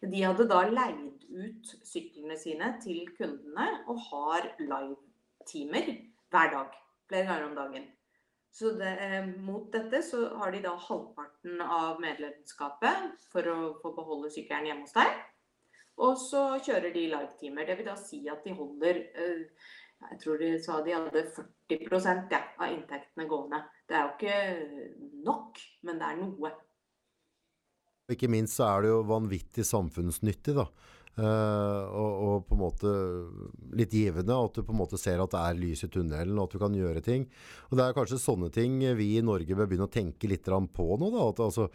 De 0.04 0.24
hadde 0.24 0.48
da 0.52 0.62
leid 0.68 1.26
ut 1.32 1.74
syklene 1.88 2.38
sine 2.40 2.74
til 2.84 3.06
kundene 3.18 3.70
og 3.88 4.00
har 4.10 4.54
live-timer 4.60 5.92
hver 6.34 6.56
dag. 6.58 6.80
Flere 7.08 7.28
ganger 7.30 7.50
om 7.50 7.60
dagen. 7.60 7.92
Så 8.54 8.72
det, 8.78 8.98
eh, 9.02 9.26
mot 9.42 9.72
dette 9.74 10.04
så 10.06 10.28
har 10.38 10.52
de 10.54 10.60
da 10.62 10.76
halvparten 10.78 11.62
av 11.62 12.02
medlemskapet 12.02 13.16
for 13.32 13.50
å 13.50 13.56
få 13.82 13.92
beholde 13.96 14.30
sykkelen 14.34 14.68
hjemme 14.70 14.86
hos 14.86 14.94
deg. 14.94 15.24
Og 16.06 16.20
så 16.22 16.44
kjører 16.62 16.94
de 16.94 17.08
live-timer. 17.10 17.66
Det 17.66 17.78
vil 17.80 17.90
da 17.90 17.96
si 17.98 18.20
at 18.30 18.46
de 18.46 18.54
holder 18.58 19.02
eh, 19.14 19.72
Jeg 20.04 20.20
tror 20.20 20.38
de 20.38 20.52
sa 20.60 20.82
de 20.84 20.92
hadde 20.92 21.22
40 21.32 22.30
ja, 22.30 22.42
av 22.60 22.74
inntektene 22.74 23.26
gående. 23.26 23.62
Det 23.88 23.96
er 23.96 24.02
jo 24.04 24.14
ikke 24.18 25.22
nok, 25.24 25.62
men 25.88 26.02
det 26.02 26.10
er 26.10 26.18
noe. 26.20 26.52
Ikke 28.12 28.28
minst 28.28 28.60
så 28.60 28.68
er 28.68 28.84
det 28.84 28.92
jo 28.92 28.98
vanvittig 29.08 29.64
samfunnsnyttig, 29.66 30.58
da. 30.60 30.68
Uh, 31.14 31.86
og, 31.94 32.14
og, 32.26 32.38
på 32.48 32.56
en 32.56 32.62
måte 32.64 32.92
litt 33.78 33.92
givende 33.94 34.34
at 34.34 34.56
du 34.58 34.64
på 34.66 34.74
en 34.74 34.80
måte 34.80 34.98
ser 34.98 35.22
at 35.22 35.30
det 35.30 35.42
er 35.46 35.60
lys 35.60 35.84
i 35.86 35.90
tunnelen, 35.94 36.40
og 36.40 36.48
at 36.48 36.56
du 36.56 36.64
kan 36.64 36.78
gjøre 36.78 37.04
ting. 37.06 37.28
Og 37.70 37.78
Det 37.78 37.86
er 37.86 37.98
kanskje 37.98 38.22
sånne 38.22 38.50
ting 38.54 38.80
vi 38.98 39.12
i 39.20 39.26
Norge 39.26 39.58
bør 39.58 39.70
begynne 39.70 39.86
å 39.86 39.94
tenke 39.94 40.30
litt 40.32 40.50
på 40.50 40.88
nå. 40.98 41.12
da, 41.14 41.28
at 41.30 41.44
altså, 41.46 41.68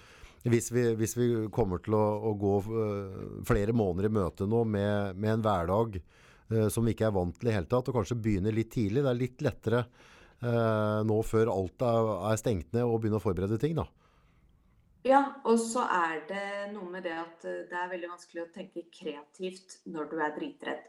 hvis 0.42 0.72
vi, 0.74 0.88
hvis 0.98 1.14
vi, 1.18 1.28
kommer 1.54 1.78
til 1.84 1.94
å, 1.94 2.04
å 2.18 2.34
gå 2.34 2.54
uh, 2.66 3.22
flere 3.46 3.76
måneder 3.76 4.10
i 4.10 4.16
møte 4.18 4.50
nå 4.50 4.64
med, 4.66 5.14
med 5.14 5.36
en 5.36 5.46
hverdag 5.46 6.00
uh, 6.02 6.66
som 6.66 6.82
vi 6.82 6.96
ikke 6.96 7.06
er 7.06 7.14
vant 7.14 7.38
til 7.38 7.52
i 7.52 7.54
hele 7.54 7.70
tatt, 7.70 7.92
og 7.92 8.00
kanskje 8.00 8.18
begynne 8.18 8.54
litt 8.54 8.74
tidlig 8.74 9.06
Det 9.06 9.12
er 9.12 9.22
litt 9.22 9.46
lettere 9.46 9.88
nå 10.38 11.16
før 11.26 11.48
alt 11.50 11.82
er, 11.82 12.08
er 12.30 12.36
stengt 12.38 12.68
ned, 12.70 12.84
og 12.86 13.00
begynne 13.02 13.18
å 13.18 13.22
forberede 13.22 13.56
ting. 13.58 13.72
da. 13.74 13.88
Ja, 15.08 15.22
og 15.48 15.56
så 15.62 15.86
er 15.88 16.18
det 16.28 16.46
noe 16.74 16.88
med 16.92 17.06
det 17.06 17.14
at 17.16 17.44
eh, 17.48 17.62
det 17.70 17.76
er 17.80 17.90
veldig 17.92 18.10
vanskelig 18.10 18.42
å 18.42 18.50
tenke 18.52 18.82
kreativt 18.92 19.78
når 19.88 20.10
du 20.10 20.18
er 20.20 20.34
dritredd. 20.36 20.82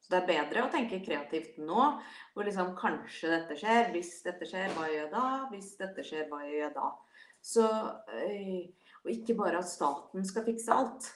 Så 0.00 0.10
det 0.10 0.18
er 0.18 0.30
bedre 0.30 0.64
å 0.64 0.70
tenke 0.72 0.98
kreativt 1.04 1.60
nå, 1.60 1.84
hvor 2.32 2.48
liksom 2.48 2.72
kanskje 2.78 3.30
dette 3.30 3.58
skjer. 3.60 3.92
Hvis 3.94 4.14
dette 4.24 4.48
skjer, 4.48 4.72
hva 4.74 4.88
gjør 4.88 5.04
jeg 5.04 5.12
da? 5.12 5.24
Hvis 5.52 5.70
dette 5.78 6.06
skjer, 6.08 6.26
hva 6.32 6.40
gjør 6.46 6.58
jeg 6.64 6.74
da? 6.80 6.90
Så 7.52 7.68
eh, 8.16 8.90
Og 9.04 9.14
ikke 9.14 9.38
bare 9.38 9.62
at 9.62 9.70
staten 9.70 10.26
skal 10.26 10.48
fikse 10.48 10.74
alt. 10.74 11.12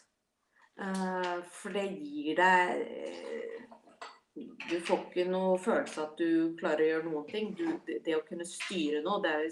Eh, 0.79 1.35
for 1.59 1.75
det 1.75 1.85
gir 1.91 2.39
deg 2.39 2.81
Du 4.71 4.79
får 4.83 5.05
ikke 5.05 5.27
noe 5.31 5.59
følelse 5.63 6.07
at 6.07 6.17
du 6.19 6.55
klarer 6.59 6.87
å 6.87 6.93
gjøre 6.93 7.11
noen 7.11 7.29
ting. 7.35 7.53
Du, 7.59 7.67
det 7.89 8.15
å 8.15 8.25
kunne 8.29 8.47
styre 8.47 9.03
noe, 9.03 9.23
det 9.27 9.35
er 9.41 9.49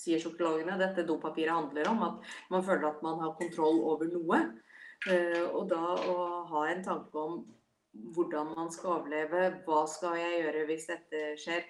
sier 0.00 0.20
sjokologene 0.22 0.78
dette 0.80 1.06
dopapiret 1.08 1.54
handler 1.54 1.90
om. 1.92 2.02
At 2.10 2.30
man 2.52 2.64
føler 2.66 2.88
at 2.90 3.02
man 3.06 3.20
har 3.22 3.36
kontroll 3.40 3.82
over 3.92 4.10
noe. 4.12 4.42
Eh, 5.10 5.44
og 5.46 5.68
da 5.70 5.96
å 6.08 6.18
ha 6.52 6.66
en 6.70 6.84
tanke 6.84 7.20
om 7.20 7.40
hvordan 8.16 8.52
man 8.56 8.70
skal 8.72 9.00
overleve, 9.00 9.48
hva 9.66 9.82
skal 9.88 10.18
jeg 10.20 10.40
gjøre 10.42 10.64
hvis 10.68 10.88
dette 10.90 11.24
skjer. 11.40 11.66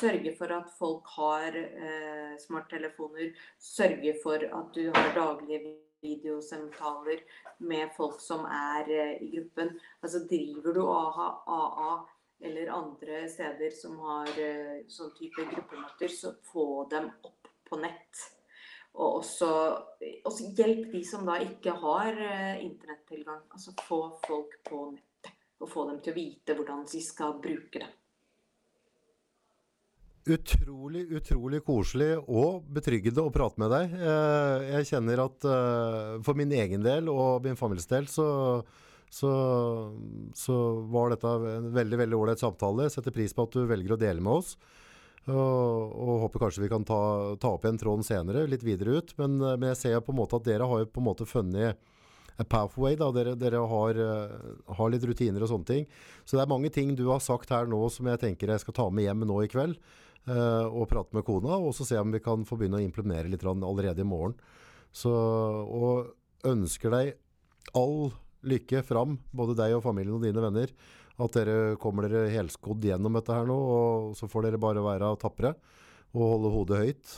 Sørge 0.00 0.32
for 0.38 0.50
at 0.54 0.70
folk 0.78 1.06
har 1.16 1.54
eh, 1.58 2.34
smarttelefoner. 2.42 3.30
Sørge 3.62 4.16
for 4.22 4.42
at 4.42 4.74
du 4.74 4.88
har 4.90 5.14
daglige 5.14 5.76
videosamtaler 6.02 7.22
med 7.58 7.92
folk 7.96 8.20
som 8.20 8.46
er 8.46 8.90
eh, 8.90 9.12
i 9.22 9.30
gruppen. 9.36 9.76
Altså 10.02 10.24
driver 10.30 10.74
du 10.74 10.82
AHA, 10.86 11.28
AA 11.46 11.92
eller 12.40 12.72
andre 12.72 13.28
steder 13.28 13.70
som 13.70 13.98
har 14.06 14.32
eh, 14.40 14.80
sånn 14.88 15.12
type 15.18 15.44
gruppemøter, 15.52 16.08
så 16.08 16.32
få 16.52 16.86
dem 16.90 17.10
opp 17.20 17.39
på 17.70 17.78
nett. 17.80 18.26
Og 18.98 19.20
også, 19.20 19.50
også 20.26 20.50
hjelp 20.58 20.90
de 20.92 21.04
som 21.06 21.22
da 21.28 21.38
ikke 21.44 21.76
har 21.78 22.10
eh, 22.10 22.64
internettilgang. 22.64 23.46
Altså 23.54 23.74
få 23.86 24.02
folk 24.26 24.58
på 24.66 24.88
nettet. 24.96 25.36
Og 25.60 25.68
få 25.68 25.86
dem 25.90 26.00
til 26.02 26.14
å 26.14 26.16
vite 26.16 26.56
hvordan 26.56 26.86
de 26.88 27.02
skal 27.04 27.36
bruke 27.42 27.82
det. 27.82 27.88
Utrolig, 30.30 31.06
utrolig 31.16 31.62
koselig 31.64 32.10
og 32.28 32.66
betryggende 32.76 33.22
å 33.24 33.32
prate 33.32 33.60
med 33.62 33.72
deg. 33.72 33.94
Eh, 33.96 34.66
jeg 34.76 34.90
kjenner 34.92 35.24
at 35.24 35.46
eh, 35.48 36.18
for 36.26 36.36
min 36.38 36.52
egen 36.56 36.84
del 36.84 37.08
og 37.12 37.46
min 37.46 37.56
families 37.60 37.88
del 37.90 38.08
så, 38.10 38.26
så, 39.08 39.32
så 40.36 40.58
var 40.92 41.14
dette 41.14 41.32
en 41.54 41.70
veldig 41.76 42.02
veldig 42.04 42.20
ålreit 42.20 42.42
samtale. 42.42 42.88
Jeg 42.88 42.98
setter 42.98 43.16
pris 43.16 43.36
på 43.36 43.48
at 43.48 43.56
du 43.56 43.64
velger 43.70 43.96
å 43.96 44.00
dele 44.00 44.24
med 44.24 44.42
oss. 44.42 44.54
Og, 45.30 45.94
og, 45.94 46.12
håper 46.24 46.44
kanskje 46.44 46.64
vi 46.64 46.72
kan 46.72 46.84
ta, 46.86 47.00
ta 47.40 47.54
opp 47.54 47.64
igjen 47.66 47.78
tråden 47.80 48.06
senere, 48.06 48.46
litt 48.50 48.64
videre 48.66 48.98
ut. 49.00 49.14
Men, 49.20 49.38
eh, 49.40 49.56
men, 49.56 49.70
jeg 49.72 49.80
ser 49.80 50.04
på 50.04 50.14
en 50.14 50.20
måte 50.20 50.38
at 50.40 50.46
dere 50.48 50.68
har 50.68 50.84
jo 50.84 50.90
på 50.90 51.02
en 51.02 51.08
måte 51.10 51.28
funnet 51.28 51.80
a 52.40 52.46
pathway. 52.46 52.96
Da. 52.98 53.10
Dere, 53.14 53.34
dere 53.38 53.62
har, 53.68 53.98
uh, 54.00 54.52
har, 54.76 54.92
litt 54.92 55.04
rutiner 55.04 55.44
og 55.44 55.50
sånne 55.52 55.68
ting. 55.68 55.88
Så 56.24 56.38
det 56.38 56.44
er 56.44 56.52
mange 56.52 56.70
ting 56.72 56.94
du 56.96 57.06
har 57.10 57.20
sagt 57.24 57.52
her 57.52 57.68
nå 57.68 57.82
som 57.92 58.08
jeg 58.08 58.22
tenker 58.22 58.54
jeg 58.54 58.64
skal 58.64 58.76
ta 58.76 58.86
med 58.88 59.06
hjem 59.08 59.26
nå 59.28 59.42
i 59.44 59.50
kveld. 59.52 59.76
Uh, 60.28 60.68
og 60.68 60.88
prate 60.90 61.16
med 61.16 61.24
kona, 61.24 61.56
og 61.56 61.72
så 61.74 61.86
se 61.88 61.96
om 61.96 62.10
vi 62.12 62.20
kan 62.20 62.42
få 62.44 62.58
begynne 62.60 62.76
å 62.76 62.84
implementere 62.84 63.30
litt 63.32 63.44
allerede 63.44 64.04
i 64.04 64.08
morgen. 64.08 64.36
Så, 64.92 65.10
og 65.10 66.12
ønsker 66.48 66.92
deg 66.92 67.14
all 67.76 68.10
lykke 68.46 68.82
fram, 68.86 69.18
både 69.36 69.56
deg 69.58 69.76
og 69.76 69.84
familien 69.84 70.16
og 70.16 70.24
dine 70.24 70.44
venner. 70.44 70.72
At 71.20 71.36
dere 71.36 71.76
kommer 71.80 72.08
dere 72.08 72.30
helskodd 72.32 72.84
gjennom 72.86 73.18
dette 73.18 73.34
her 73.36 73.48
nå, 73.48 73.56
og 73.56 74.14
så 74.16 74.28
får 74.30 74.48
dere 74.48 74.62
bare 74.62 74.84
være 74.84 75.10
tapre 75.20 75.52
og 76.14 76.22
holde 76.24 76.52
hodet 76.54 76.80
høyt. 76.80 77.16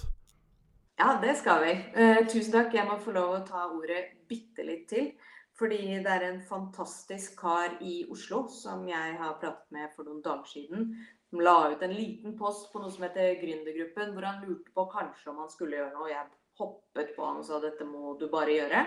Ja, 0.99 1.15
det 1.23 1.37
skal 1.41 1.63
vi. 1.65 1.77
Uh, 1.97 2.23
tusen 2.29 2.53
takk. 2.55 2.75
Jeg 2.77 2.87
må 2.89 2.99
få 3.03 3.15
lov 3.15 3.37
å 3.37 3.45
ta 3.47 3.69
ordet 3.71 4.05
bitte 4.31 4.67
litt 4.67 4.89
til. 4.91 5.13
Fordi 5.59 5.79
det 6.03 6.11
er 6.11 6.25
en 6.27 6.41
fantastisk 6.49 7.37
kar 7.39 7.75
i 7.85 8.03
Oslo 8.11 8.47
som 8.51 8.87
jeg 8.89 9.17
har 9.21 9.37
pratet 9.41 9.75
med 9.75 9.93
for 9.95 10.09
noen 10.09 10.23
dager 10.25 10.49
siden. 10.49 10.93
Som 11.31 11.43
la 11.45 11.57
ut 11.73 11.83
en 11.85 11.95
liten 11.95 12.37
post 12.39 12.71
på 12.73 12.81
noe 12.81 12.93
som 12.93 13.05
heter 13.07 13.37
Gründergruppen, 13.41 14.15
hvor 14.15 14.27
han 14.27 14.41
lurte 14.45 14.73
på 14.75 14.87
kanskje 14.93 15.31
om 15.33 15.43
han 15.45 15.53
skulle 15.53 15.79
gjøre 15.79 15.95
noe. 15.95 16.11
Jeg 16.11 16.27
hoppet 16.61 17.13
på 17.17 17.27
han 17.27 17.41
og 17.41 17.47
sa 17.49 17.61
dette 17.63 17.87
må 17.89 18.17
du 18.21 18.27
bare 18.33 18.57
gjøre. 18.57 18.85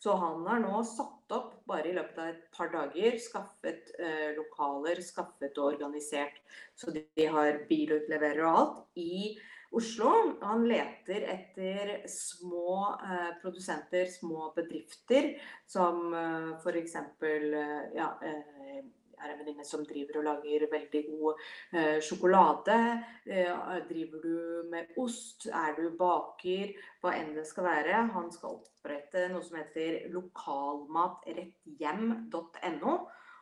Så 0.00 0.14
han 0.16 0.46
har 0.48 0.62
nå 0.62 0.80
satt 0.88 1.32
opp, 1.36 1.52
bare 1.68 1.90
i 1.90 1.94
løpet 1.94 2.18
av 2.22 2.28
et 2.32 2.44
par 2.56 2.70
dager, 2.72 3.18
skaffet 3.20 3.90
eh, 4.00 4.30
lokaler, 4.36 5.02
skaffet 5.04 5.58
og 5.60 5.74
organisert. 5.74 6.40
Så 6.74 6.94
de, 6.94 7.04
de 7.18 7.26
har 7.28 7.60
bilutleverer 7.68 8.40
og 8.46 8.60
alt 8.62 9.02
i 9.02 9.34
Oslo. 9.76 10.14
Han 10.40 10.64
leter 10.66 11.26
etter 11.30 11.92
små 12.10 12.96
eh, 12.96 13.28
produsenter, 13.42 14.08
små 14.10 14.48
bedrifter, 14.56 15.34
som 15.68 16.14
eh, 16.16 16.48
f.eks. 16.56 16.96
Eh, 16.96 17.60
ja, 17.94 18.08
eh, 18.24 18.80
er 19.20 19.28
en 19.32 19.38
venninne 19.40 19.64
som 19.66 19.86
driver 19.86 20.18
og 20.20 20.26
lager 20.26 20.72
veldig 20.72 21.02
god 21.06 21.34
eh, 21.76 21.98
sjokolade. 22.04 22.78
Eh, 23.26 23.52
driver 23.88 24.18
du 24.24 24.36
med 24.72 24.84
ost? 25.00 25.40
Er 25.46 25.72
du 25.78 25.84
baker? 25.98 26.66
Hva 27.02 27.10
enn 27.18 27.34
det 27.36 27.46
skal 27.48 27.64
være. 27.68 27.94
Han 28.16 28.28
skal 28.34 28.50
opprette 28.58 29.20
noe 29.32 29.44
som 29.46 29.56
heter 29.60 29.90
lokalmatretthjem.no. 30.14 32.94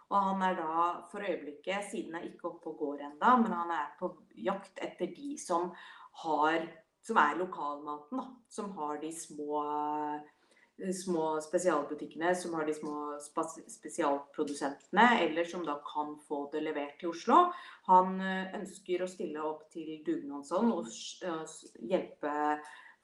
Og 0.08 0.18
han 0.24 0.38
er 0.42 0.54
da 0.56 0.74
for 1.12 1.20
øyeblikket, 1.20 1.84
siden 1.90 2.14
er 2.16 2.24
ikke 2.30 2.48
oppe 2.48 2.66
og 2.70 2.78
går 2.80 2.98
ennå, 3.10 3.30
men 3.42 3.52
han 3.52 3.70
er 3.76 3.88
på 3.98 4.06
jakt 4.40 4.76
etter 4.80 5.06
de 5.12 5.30
som 5.36 5.62
har 6.24 6.58
som 7.08 7.16
er 7.16 7.38
lokalmaten, 7.38 8.20
da. 8.20 8.26
Som 8.52 8.72
har 8.76 8.98
de 9.00 9.10
små 9.14 9.62
små 10.94 11.40
spesialbutikkene 11.42 12.34
som 12.38 12.54
har 12.54 12.66
de 12.66 12.74
små 12.76 13.16
spesialprodusentene, 13.22 15.06
eller 15.24 15.44
som 15.48 15.64
da 15.66 15.78
kan 15.86 16.14
få 16.28 16.44
det 16.52 16.62
levert 16.66 16.98
til 17.00 17.12
Oslo. 17.12 17.40
Han 17.90 18.20
eh, 18.20 18.52
ønsker 18.60 19.02
å 19.02 19.10
stille 19.10 19.42
opp 19.42 19.66
til 19.74 19.98
dugnadsånd 20.06 20.72
og 20.74 20.86
hjelpe 21.90 22.34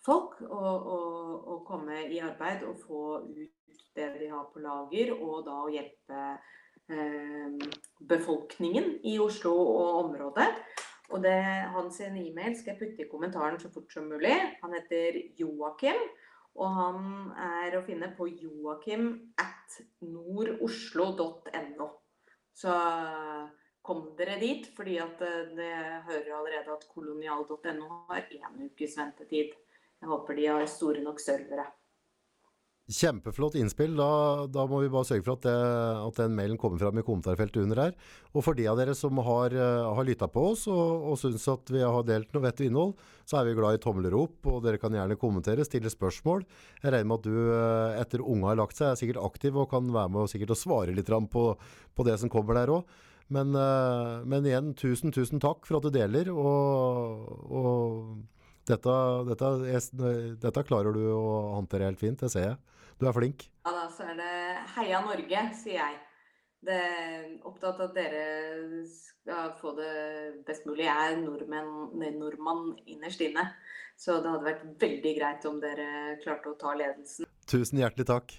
folk 0.05 0.41
å 0.45 1.61
komme 1.64 2.03
i 2.12 2.20
arbeid 2.20 2.64
og 2.68 2.83
få 2.85 3.05
ut 3.25 3.53
det 3.95 4.11
de 4.18 4.29
har 4.31 4.49
på 4.53 4.62
lager, 4.62 5.14
og 5.14 5.45
da 5.47 5.61
å 5.64 5.70
hjelpe 5.72 6.22
eh, 6.91 7.70
befolkningen 8.03 8.99
i 9.07 9.16
Oslo 9.22 9.55
og 9.55 10.01
området. 10.05 10.51
Og 11.12 11.22
det, 11.22 11.37
hans 11.75 12.01
e-mail 12.01 12.57
skal 12.57 12.75
jeg 12.75 12.81
putte 12.81 13.05
i 13.05 13.11
kommentaren 13.11 13.59
så 13.61 13.70
fort 13.72 13.93
som 13.93 14.09
mulig. 14.11 14.35
Han 14.62 14.75
heter 14.75 15.20
Joakim. 15.39 16.01
Og 16.55 16.71
han 16.79 17.33
er 17.41 17.75
å 17.75 17.83
finne 17.87 18.13
på 18.15 18.29
joakim 18.31 19.09
at 19.43 19.79
nordoslo.no. 20.07 21.89
Så 22.55 22.75
kom 23.85 24.05
dere 24.19 24.39
dit, 24.41 24.69
fordi 24.77 24.99
at 25.03 25.21
eh, 25.27 25.51
det 25.59 25.73
hører 26.07 26.31
allerede 26.39 26.77
at 26.77 26.87
kolonial.no 26.95 27.89
har 28.09 28.29
én 28.31 28.69
ukes 28.69 28.95
ventetid. 29.01 29.57
Jeg 30.01 30.11
håper 30.11 30.39
de 30.39 30.47
har 30.49 30.67
store 30.71 31.03
nok 31.05 31.21
servere. 31.21 31.67
Kjempeflott 32.85 33.55
innspill. 33.57 33.95
Da, 33.97 34.45
da, 34.53 34.66
må 34.68 34.82
vi 34.82 34.91
bare 34.93 35.07
sørge 35.09 35.24
for 35.24 35.39
at, 35.39 35.47
det, 35.47 35.53
at, 36.05 36.18
den 36.18 36.35
mailen 36.37 36.59
kommer 36.61 36.76
fram 36.82 36.99
i 37.01 37.05
kommentarfeltet 37.07 37.62
under 37.62 37.80
her. 37.80 37.95
Og 38.37 38.45
for 38.45 38.59
de 38.59 38.66
av 38.68 38.76
dere 38.76 38.93
som 38.99 39.16
har, 39.24 39.57
uh, 39.57 39.95
har 39.97 40.05
lytta 40.05 40.28
på 40.28 40.43
oss 40.51 40.66
og, 40.68 41.07
og 41.09 41.16
syns 41.16 41.47
at 41.49 41.72
vi 41.72 41.80
har 41.80 42.05
delt 42.05 42.35
noe 42.35 42.45
vettig 42.45 42.68
innhold, 42.68 42.93
så 43.24 43.39
er 43.41 43.49
vi 43.49 43.55
glad 43.57 43.78
i 43.78 43.80
tomlerop, 43.80 44.37
og 44.53 44.61
dere 44.66 44.80
kan 44.82 44.93
gjerne 44.93 45.16
kommentere, 45.16 45.64
stille 45.64 45.89
spørsmål. 45.89 46.45
Jeg 46.82 46.93
regner 46.93 47.09
med 47.09 47.22
at 47.22 47.30
du 47.30 47.39
uh, 47.41 48.03
etter 48.03 48.26
unga 48.26 48.53
har 48.53 48.61
lagt 48.61 48.76
seg, 48.76 48.91
er 48.91 49.01
sikkert 49.01 49.22
aktiv 49.30 49.57
og 49.57 49.70
kan 49.72 49.89
være 49.89 50.12
med 50.12 50.26
og 50.26 50.30
sikkert 50.35 50.53
å 50.53 50.61
svare 50.66 50.93
litt 50.93 51.09
på, 51.32 51.47
på 51.97 52.09
det 52.11 52.18
som 52.20 52.32
kommer 52.32 52.61
der 52.61 52.74
òg. 52.76 53.01
Men, 53.32 53.57
men, 54.28 54.45
igjen, 54.45 54.74
tusen, 54.76 55.09
tusen 55.09 55.41
takk 55.41 55.64
for 55.64 55.78
at 55.78 55.87
du 55.87 55.95
deler. 55.95 56.28
og, 56.28 57.30
og 57.49 58.35
dette, 58.68 58.93
dette, 59.28 59.51
dette, 60.41 60.64
klarer 60.68 60.93
du 60.93 61.03
å 61.09 61.57
håndtere 61.57 61.89
helt 61.89 62.01
fint, 62.01 62.20
det 62.20 62.30
ser 62.32 62.51
jeg. 62.51 62.59
Du 63.01 63.07
er 63.09 63.16
flink. 63.16 63.47
Ja 63.66 63.72
da, 63.74 63.86
så 63.92 64.07
er 64.12 64.18
det 64.18 64.34
heia 64.76 65.01
Norge, 65.05 65.45
sier 65.59 65.80
jeg. 65.80 66.01
Det 66.64 66.76
er 66.80 67.24
opptatt 67.45 67.80
av 67.80 67.90
at 67.90 67.97
dere 67.99 68.84
skal 68.88 69.51
få 69.59 69.74
det 69.76 70.45
best 70.47 70.64
mulig. 70.68 70.86
Jeg 70.86 71.12
er 71.12 71.18
nordmenn, 71.20 71.90
nordmann 72.16 72.70
innerst 72.88 73.20
inne. 73.24 73.51
Så 74.01 74.18
det 74.22 74.32
hadde 74.32 74.49
vært 74.49 74.64
veldig 74.80 75.12
greit 75.18 75.45
om 75.51 75.61
dere 75.62 76.16
klarte 76.22 76.55
å 76.55 76.59
ta 76.59 76.72
ledelsen. 76.78 77.28
Tusen 77.51 77.82
hjertelig 77.82 78.09
takk. 78.09 78.32